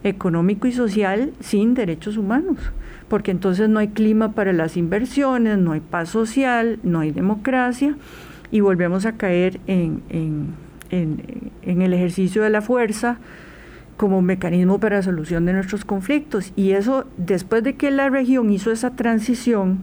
económico 0.03 0.67
y 0.67 0.71
social 0.71 1.33
sin 1.39 1.73
derechos 1.73 2.17
humanos, 2.17 2.57
porque 3.07 3.31
entonces 3.31 3.67
no 3.69 3.79
hay 3.79 3.89
clima 3.89 4.33
para 4.33 4.53
las 4.53 4.77
inversiones, 4.77 5.57
no 5.57 5.71
hay 5.71 5.79
paz 5.79 6.09
social, 6.09 6.79
no 6.83 6.99
hay 6.99 7.11
democracia 7.11 7.95
y 8.51 8.59
volvemos 8.59 9.05
a 9.05 9.13
caer 9.13 9.59
en, 9.67 10.01
en 10.09 11.81
el 11.81 11.93
ejercicio 11.93 12.43
de 12.43 12.49
la 12.49 12.61
fuerza 12.61 13.17
como 13.97 14.21
mecanismo 14.23 14.79
para 14.79 14.97
la 14.97 15.03
solución 15.03 15.45
de 15.45 15.53
nuestros 15.53 15.85
conflictos. 15.85 16.53
Y 16.55 16.71
eso, 16.71 17.05
después 17.17 17.63
de 17.63 17.75
que 17.75 17.91
la 17.91 18.09
región 18.09 18.49
hizo 18.49 18.71
esa 18.71 18.95
transición, 18.95 19.79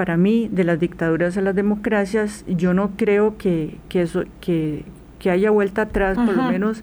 para 0.00 0.16
mí, 0.16 0.48
de 0.50 0.64
las 0.64 0.80
dictaduras 0.80 1.36
a 1.36 1.42
las 1.42 1.54
democracias, 1.54 2.46
yo 2.48 2.72
no 2.72 2.92
creo 2.96 3.36
que, 3.36 3.76
que 3.90 4.00
eso, 4.00 4.24
que, 4.40 4.86
que 5.18 5.30
haya 5.30 5.50
vuelta 5.50 5.82
atrás, 5.82 6.16
por 6.16 6.34
lo 6.34 6.44
menos 6.44 6.82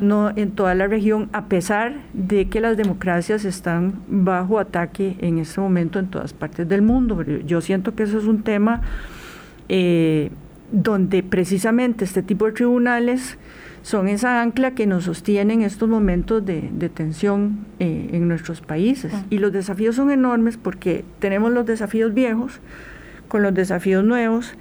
no 0.00 0.30
en 0.34 0.52
toda 0.52 0.74
la 0.74 0.86
región, 0.86 1.28
a 1.34 1.44
pesar 1.44 1.92
de 2.14 2.48
que 2.48 2.62
las 2.62 2.78
democracias 2.78 3.44
están 3.44 4.00
bajo 4.08 4.58
ataque 4.58 5.14
en 5.20 5.36
este 5.36 5.60
momento 5.60 5.98
en 5.98 6.06
todas 6.06 6.32
partes 6.32 6.66
del 6.66 6.80
mundo. 6.80 7.22
Yo 7.44 7.60
siento 7.60 7.94
que 7.94 8.04
eso 8.04 8.16
es 8.16 8.24
un 8.24 8.42
tema 8.42 8.80
eh, 9.68 10.30
donde 10.72 11.22
precisamente 11.22 12.06
este 12.06 12.22
tipo 12.22 12.46
de 12.46 12.52
tribunales 12.52 13.36
son 13.84 14.08
esa 14.08 14.40
ancla 14.40 14.70
que 14.70 14.86
nos 14.86 15.04
sostiene 15.04 15.52
en 15.52 15.60
estos 15.60 15.90
momentos 15.90 16.44
de, 16.46 16.62
tensión 16.94 17.66
eh, 17.78 18.08
en 18.12 18.28
nuestros 18.28 18.62
países. 18.62 19.12
Y 19.28 19.38
los 19.38 19.52
desafíos 19.52 19.96
son 19.96 20.10
enormes 20.10 20.56
porque 20.56 21.04
tenemos 21.18 21.52
los 21.52 21.66
desafíos 21.66 22.14
viejos 22.14 22.60
con 23.28 23.42
los 23.42 23.52
desafíos 23.52 24.02
nuevos 24.02 24.54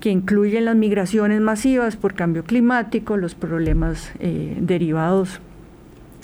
que 0.00 0.08
incluyen 0.08 0.64
las 0.64 0.76
migraciones 0.76 1.42
masivas 1.42 1.96
por 1.96 2.14
cambio 2.14 2.42
climático, 2.42 3.18
los 3.18 3.34
problemas 3.34 4.12
eh, 4.18 4.56
derivados 4.58 5.42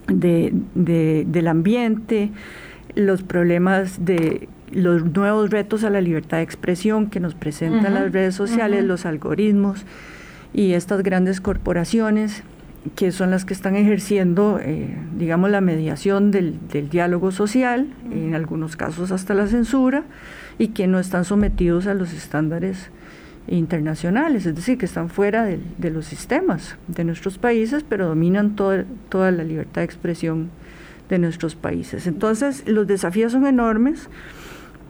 del 0.09 1.49
ambiente, 1.49 2.31
los 2.95 3.23
problemas 3.23 4.03
de 4.07 4.49
los 4.73 5.05
nuevos 5.05 5.51
retos 5.51 5.85
a 5.85 5.91
la 5.91 6.01
libertad 6.01 6.39
de 6.39 6.45
expresión 6.45 7.11
que 7.11 7.21
nos 7.21 7.35
presentan 7.35 7.93
las 7.93 8.13
redes 8.13 8.35
sociales, 8.35 8.83
los 8.83 9.05
algoritmos 9.05 9.85
y 10.57 10.73
estas 10.73 11.03
grandes 11.03 11.43
corporaciones 11.43 12.43
que 12.95 13.13
son 13.13 13.31
las 13.31 13.45
que 13.45 13.53
están 13.53 13.77
ejerciendo, 13.77 14.59
eh, 14.63 14.89
digamos, 15.19 15.51
la 15.51 15.61
mediación 15.61 16.31
del, 16.31 16.59
diálogo 16.89 17.31
social, 17.31 17.89
en 18.11 18.35
algunos 18.35 18.77
casos 18.77 19.13
hasta 19.13 19.35
la 19.35 19.49
censura, 19.49 20.05
y 20.57 20.69
que 20.69 20.87
no 20.87 20.99
están 20.99 21.25
sometidos 21.27 21.87
a 21.87 21.95
los 21.95 22.15
estándares 22.15 22.91
internacionales, 23.49 24.47
es 24.47 24.55
decir, 24.55 24.79
que 24.79 24.87
están 24.87 25.11
fuera 25.11 25.45
de, 25.45 25.91
los 25.91 26.07
sistemas 26.07 26.77
de 26.89 27.05
nuestros 27.05 27.37
países, 27.39 27.85
pero 27.87 28.07
dominan 28.07 28.57
toda 28.57 29.31
la 29.31 29.45
libertad 29.45 29.83
de 29.83 29.85
expresión 29.85 30.51
de 31.11 31.19
nuestros 31.19 31.55
países. 31.55 32.07
Entonces, 32.07 32.67
los 32.67 32.87
desafíos 32.87 33.33
son 33.33 33.47
enormes, 33.47 34.09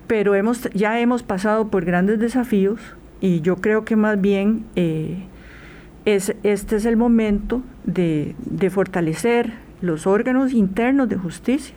pero 0.07 0.37
hemos, 0.37 0.71
ya 0.75 1.01
hemos 1.01 1.25
pasado 1.25 1.69
por 1.71 1.85
grandes 1.85 2.21
desafíos 2.21 2.79
y 3.21 3.41
yo 3.41 3.57
creo 3.57 3.85
que 3.85 3.97
más 3.97 4.21
bien... 4.21 4.64
Eh, 4.77 5.25
es, 6.07 6.34
este 6.44 6.76
es 6.76 6.86
el 6.86 6.96
momento 6.96 7.62
de, 7.84 8.34
fortalecer 8.70 9.52
los 9.82 10.07
órganos 10.07 10.52
internos 10.54 11.09
de 11.09 11.16
justicia 11.16 11.76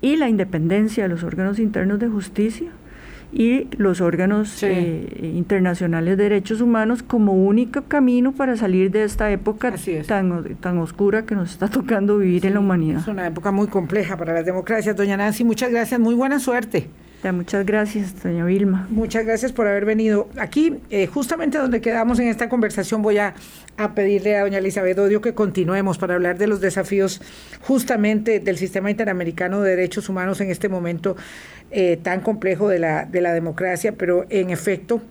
y 0.00 0.16
la 0.16 0.28
independencia 0.28 1.04
de 1.04 1.08
los 1.10 1.22
órganos 1.22 1.58
internos 1.60 2.00
de 2.00 2.08
justicia 2.08 2.68
y 3.32 3.68
los 3.76 4.00
órganos 4.00 4.62
eh, 4.62 5.32
internacionales 5.34 6.16
de 6.16 6.22
derechos 6.24 6.60
humanos 6.60 7.02
como 7.02 7.32
único 7.32 7.82
camino 7.82 8.32
para 8.32 8.56
salir 8.56 8.90
de 8.90 9.04
esta 9.04 9.30
época 9.30 9.74
tan, 10.06 10.56
tan 10.56 10.78
oscura 10.78 11.26
que 11.26 11.34
nos 11.34 11.50
está 11.50 11.68
tocando 11.68 12.18
vivir 12.18 12.46
en 12.46 12.54
la 12.54 12.60
humanidad. 12.60 13.00
Es 13.00 13.08
una 13.08 13.26
época 13.26 13.50
muy 13.50 13.66
compleja 13.66 14.16
para 14.16 14.32
las 14.32 14.46
democracias. 14.46 14.96
Doña 14.96 15.16
Nancy, 15.16 15.44
muchas 15.44 15.70
gracias, 15.70 16.00
muy 16.00 16.14
buena 16.14 16.38
suerte 16.38 16.88
muchas 17.32 17.64
gracias, 17.64 18.22
doña 18.22 18.44
Vilma. 18.44 18.86
Muchas 18.90 19.24
gracias 19.24 19.52
por 19.52 19.66
haber 19.66 19.84
venido. 19.84 20.28
Aquí, 20.38 20.78
eh, 20.90 21.06
justamente 21.06 21.58
donde 21.58 21.80
quedamos 21.80 22.18
en 22.18 22.28
esta 22.28 22.48
conversación, 22.48 23.02
voy 23.02 23.18
a, 23.18 23.34
pedirle 23.94 24.36
a 24.36 24.42
doña 24.42 24.58
Elizabeth 24.58 24.98
Odio 24.98 25.20
que 25.20 25.34
continuemos 25.34 25.98
para 25.98 26.14
hablar 26.14 26.38
de 26.38 26.46
los 26.46 26.60
desafíos 26.60 27.20
justamente 27.62 28.40
del 28.40 28.58
sistema 28.58 28.90
interamericano 28.90 29.60
de 29.60 29.70
derechos 29.70 30.08
humanos 30.08 30.40
en 30.40 30.50
este 30.50 30.68
momento 30.68 31.16
eh, 31.70 31.98
tan 32.02 32.20
complejo 32.20 32.68
de 32.68 32.78
la, 32.78 33.04
de 33.04 33.20
la 33.20 33.32
democracia, 33.32 33.92
pero 33.92 34.26
en 34.28 34.50
efecto... 34.50 35.02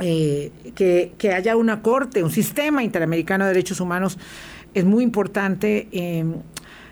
Eh, 0.00 0.52
que, 0.76 1.14
que 1.18 1.32
haya 1.32 1.56
una 1.56 1.82
corte, 1.82 2.22
un 2.22 2.30
sistema 2.30 2.84
interamericano 2.84 3.44
de 3.44 3.50
derechos 3.50 3.80
humanos 3.80 4.16
es 4.72 4.84
muy 4.84 5.02
importante 5.02 5.88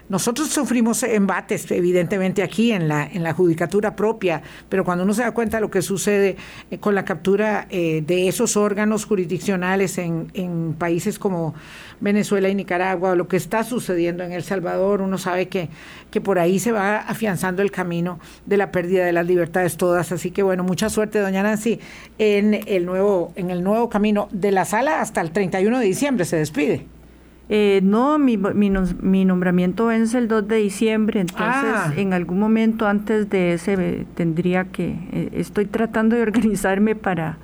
nosotros 0.09 0.48
sufrimos 0.48 1.02
embates, 1.02 1.68
evidentemente, 1.70 2.44
aquí 2.44 2.70
en 2.70 2.86
la, 2.86 3.04
en 3.04 3.24
la 3.24 3.32
judicatura 3.32 3.96
propia, 3.96 4.40
pero 4.68 4.84
cuando 4.84 5.02
uno 5.02 5.12
se 5.12 5.22
da 5.22 5.32
cuenta 5.32 5.57
de 5.57 5.62
lo 5.62 5.70
que 5.70 5.82
sucede 5.82 6.36
eh, 6.70 6.78
con 6.78 6.94
la 6.94 7.04
captura 7.04 7.66
eh, 7.70 8.04
de 8.07 8.28
esos 8.28 8.57
órganos 8.57 9.04
jurisdiccionales 9.04 9.98
en, 9.98 10.30
en, 10.34 10.74
países 10.74 11.18
como 11.18 11.54
Venezuela 12.00 12.48
y 12.48 12.54
Nicaragua, 12.54 13.11
o 13.11 13.16
lo 13.16 13.26
que 13.26 13.36
está 13.36 13.64
sucediendo 13.64 14.22
en 14.22 14.32
El 14.32 14.44
Salvador, 14.44 15.02
uno 15.02 15.18
sabe 15.18 15.48
que, 15.48 15.70
que 16.12 16.20
por 16.20 16.38
ahí 16.38 16.61
se 16.61 16.70
va 16.70 16.98
afianzando 16.98 17.62
el 17.62 17.72
camino 17.72 18.20
de 18.44 18.59
la 18.59 18.70
pérdida 18.70 19.04
de 19.04 19.12
las 19.12 19.26
libertades 19.26 19.76
todas. 19.76 20.12
Así 20.12 20.30
que 20.30 20.44
bueno, 20.44 20.62
mucha 20.62 20.88
suerte, 20.88 21.18
doña 21.18 21.42
Nancy, 21.42 21.80
en 22.18 22.54
el 22.54 22.86
nuevo, 22.86 23.32
en 23.34 23.50
el 23.50 23.64
nuevo 23.64 23.88
camino 23.88 24.28
de 24.30 24.52
la 24.52 24.64
sala 24.64 25.00
hasta 25.00 25.20
el 25.20 25.32
31 25.32 25.80
de 25.80 25.84
diciembre. 25.84 26.24
Se 26.24 26.36
despide. 26.36 26.95
Eh, 27.49 27.80
no, 27.84 28.18
mi, 28.18 28.36
mi, 28.36 29.24
nombramiento 29.24 29.86
vence 29.86 30.18
el 30.18 30.26
2 30.26 30.49
de 30.49 30.57
diciembre, 30.57 31.20
entonces 31.20 31.70
ah. 31.74 31.92
en 31.97 32.12
algún 32.12 32.40
momento 32.40 32.88
antes 32.88 33.30
de 33.30 33.53
ese 33.53 33.74
eh, 33.74 34.07
tendría 34.16 34.64
que, 34.64 34.99
eh, 35.12 35.30
estoy 35.34 35.66
tratando 35.66 36.16
de 36.16 36.22
organizarme 36.30 36.97
para, 36.97 37.38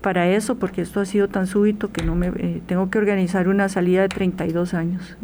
para 0.00 0.28
eso, 0.28 0.56
porque 0.56 0.82
esto 0.82 0.98
ha 0.98 1.04
sido 1.04 1.28
tan 1.28 1.46
súbito 1.46 1.92
que 1.92 2.02
no 2.02 2.16
me 2.16 2.32
tengo 2.66 2.90
que 2.90 2.98
organizar 2.98 3.48
una 3.48 3.68
salida 3.68 4.02
de 4.02 4.08
32 4.08 4.74
años. 4.74 5.16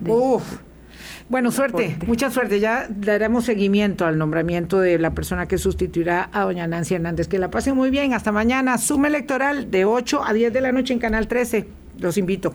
Bueno, 1.29 1.51
suerte, 1.51 1.97
mucha 2.07 2.31
suerte. 2.31 2.61
Ya 2.61 2.87
daremos 2.89 3.47
seguimiento 3.47 4.07
al 4.07 4.17
nombramiento 4.17 4.79
de 4.79 4.99
la 4.99 5.11
persona 5.11 5.47
que 5.49 5.59
sustituirá 5.59 6.29
a 6.33 6.43
doña 6.43 6.67
Nancy 6.67 6.95
Hernández. 6.95 7.29
Que 7.29 7.39
la 7.39 7.51
pase 7.51 7.73
muy 7.73 7.91
bien. 7.91 8.13
Hasta 8.13 8.31
mañana. 8.31 8.79
Suma 8.79 9.09
electoral 9.09 9.71
de 9.71 9.87
8 9.87 10.23
a 10.25 10.33
10 10.33 10.53
de 10.53 10.61
la 10.61 10.73
noche 10.73 10.93
en 10.93 11.01
Canal 11.01 11.27
13. 11.27 11.67
Los 11.99 12.19
invito. 12.19 12.55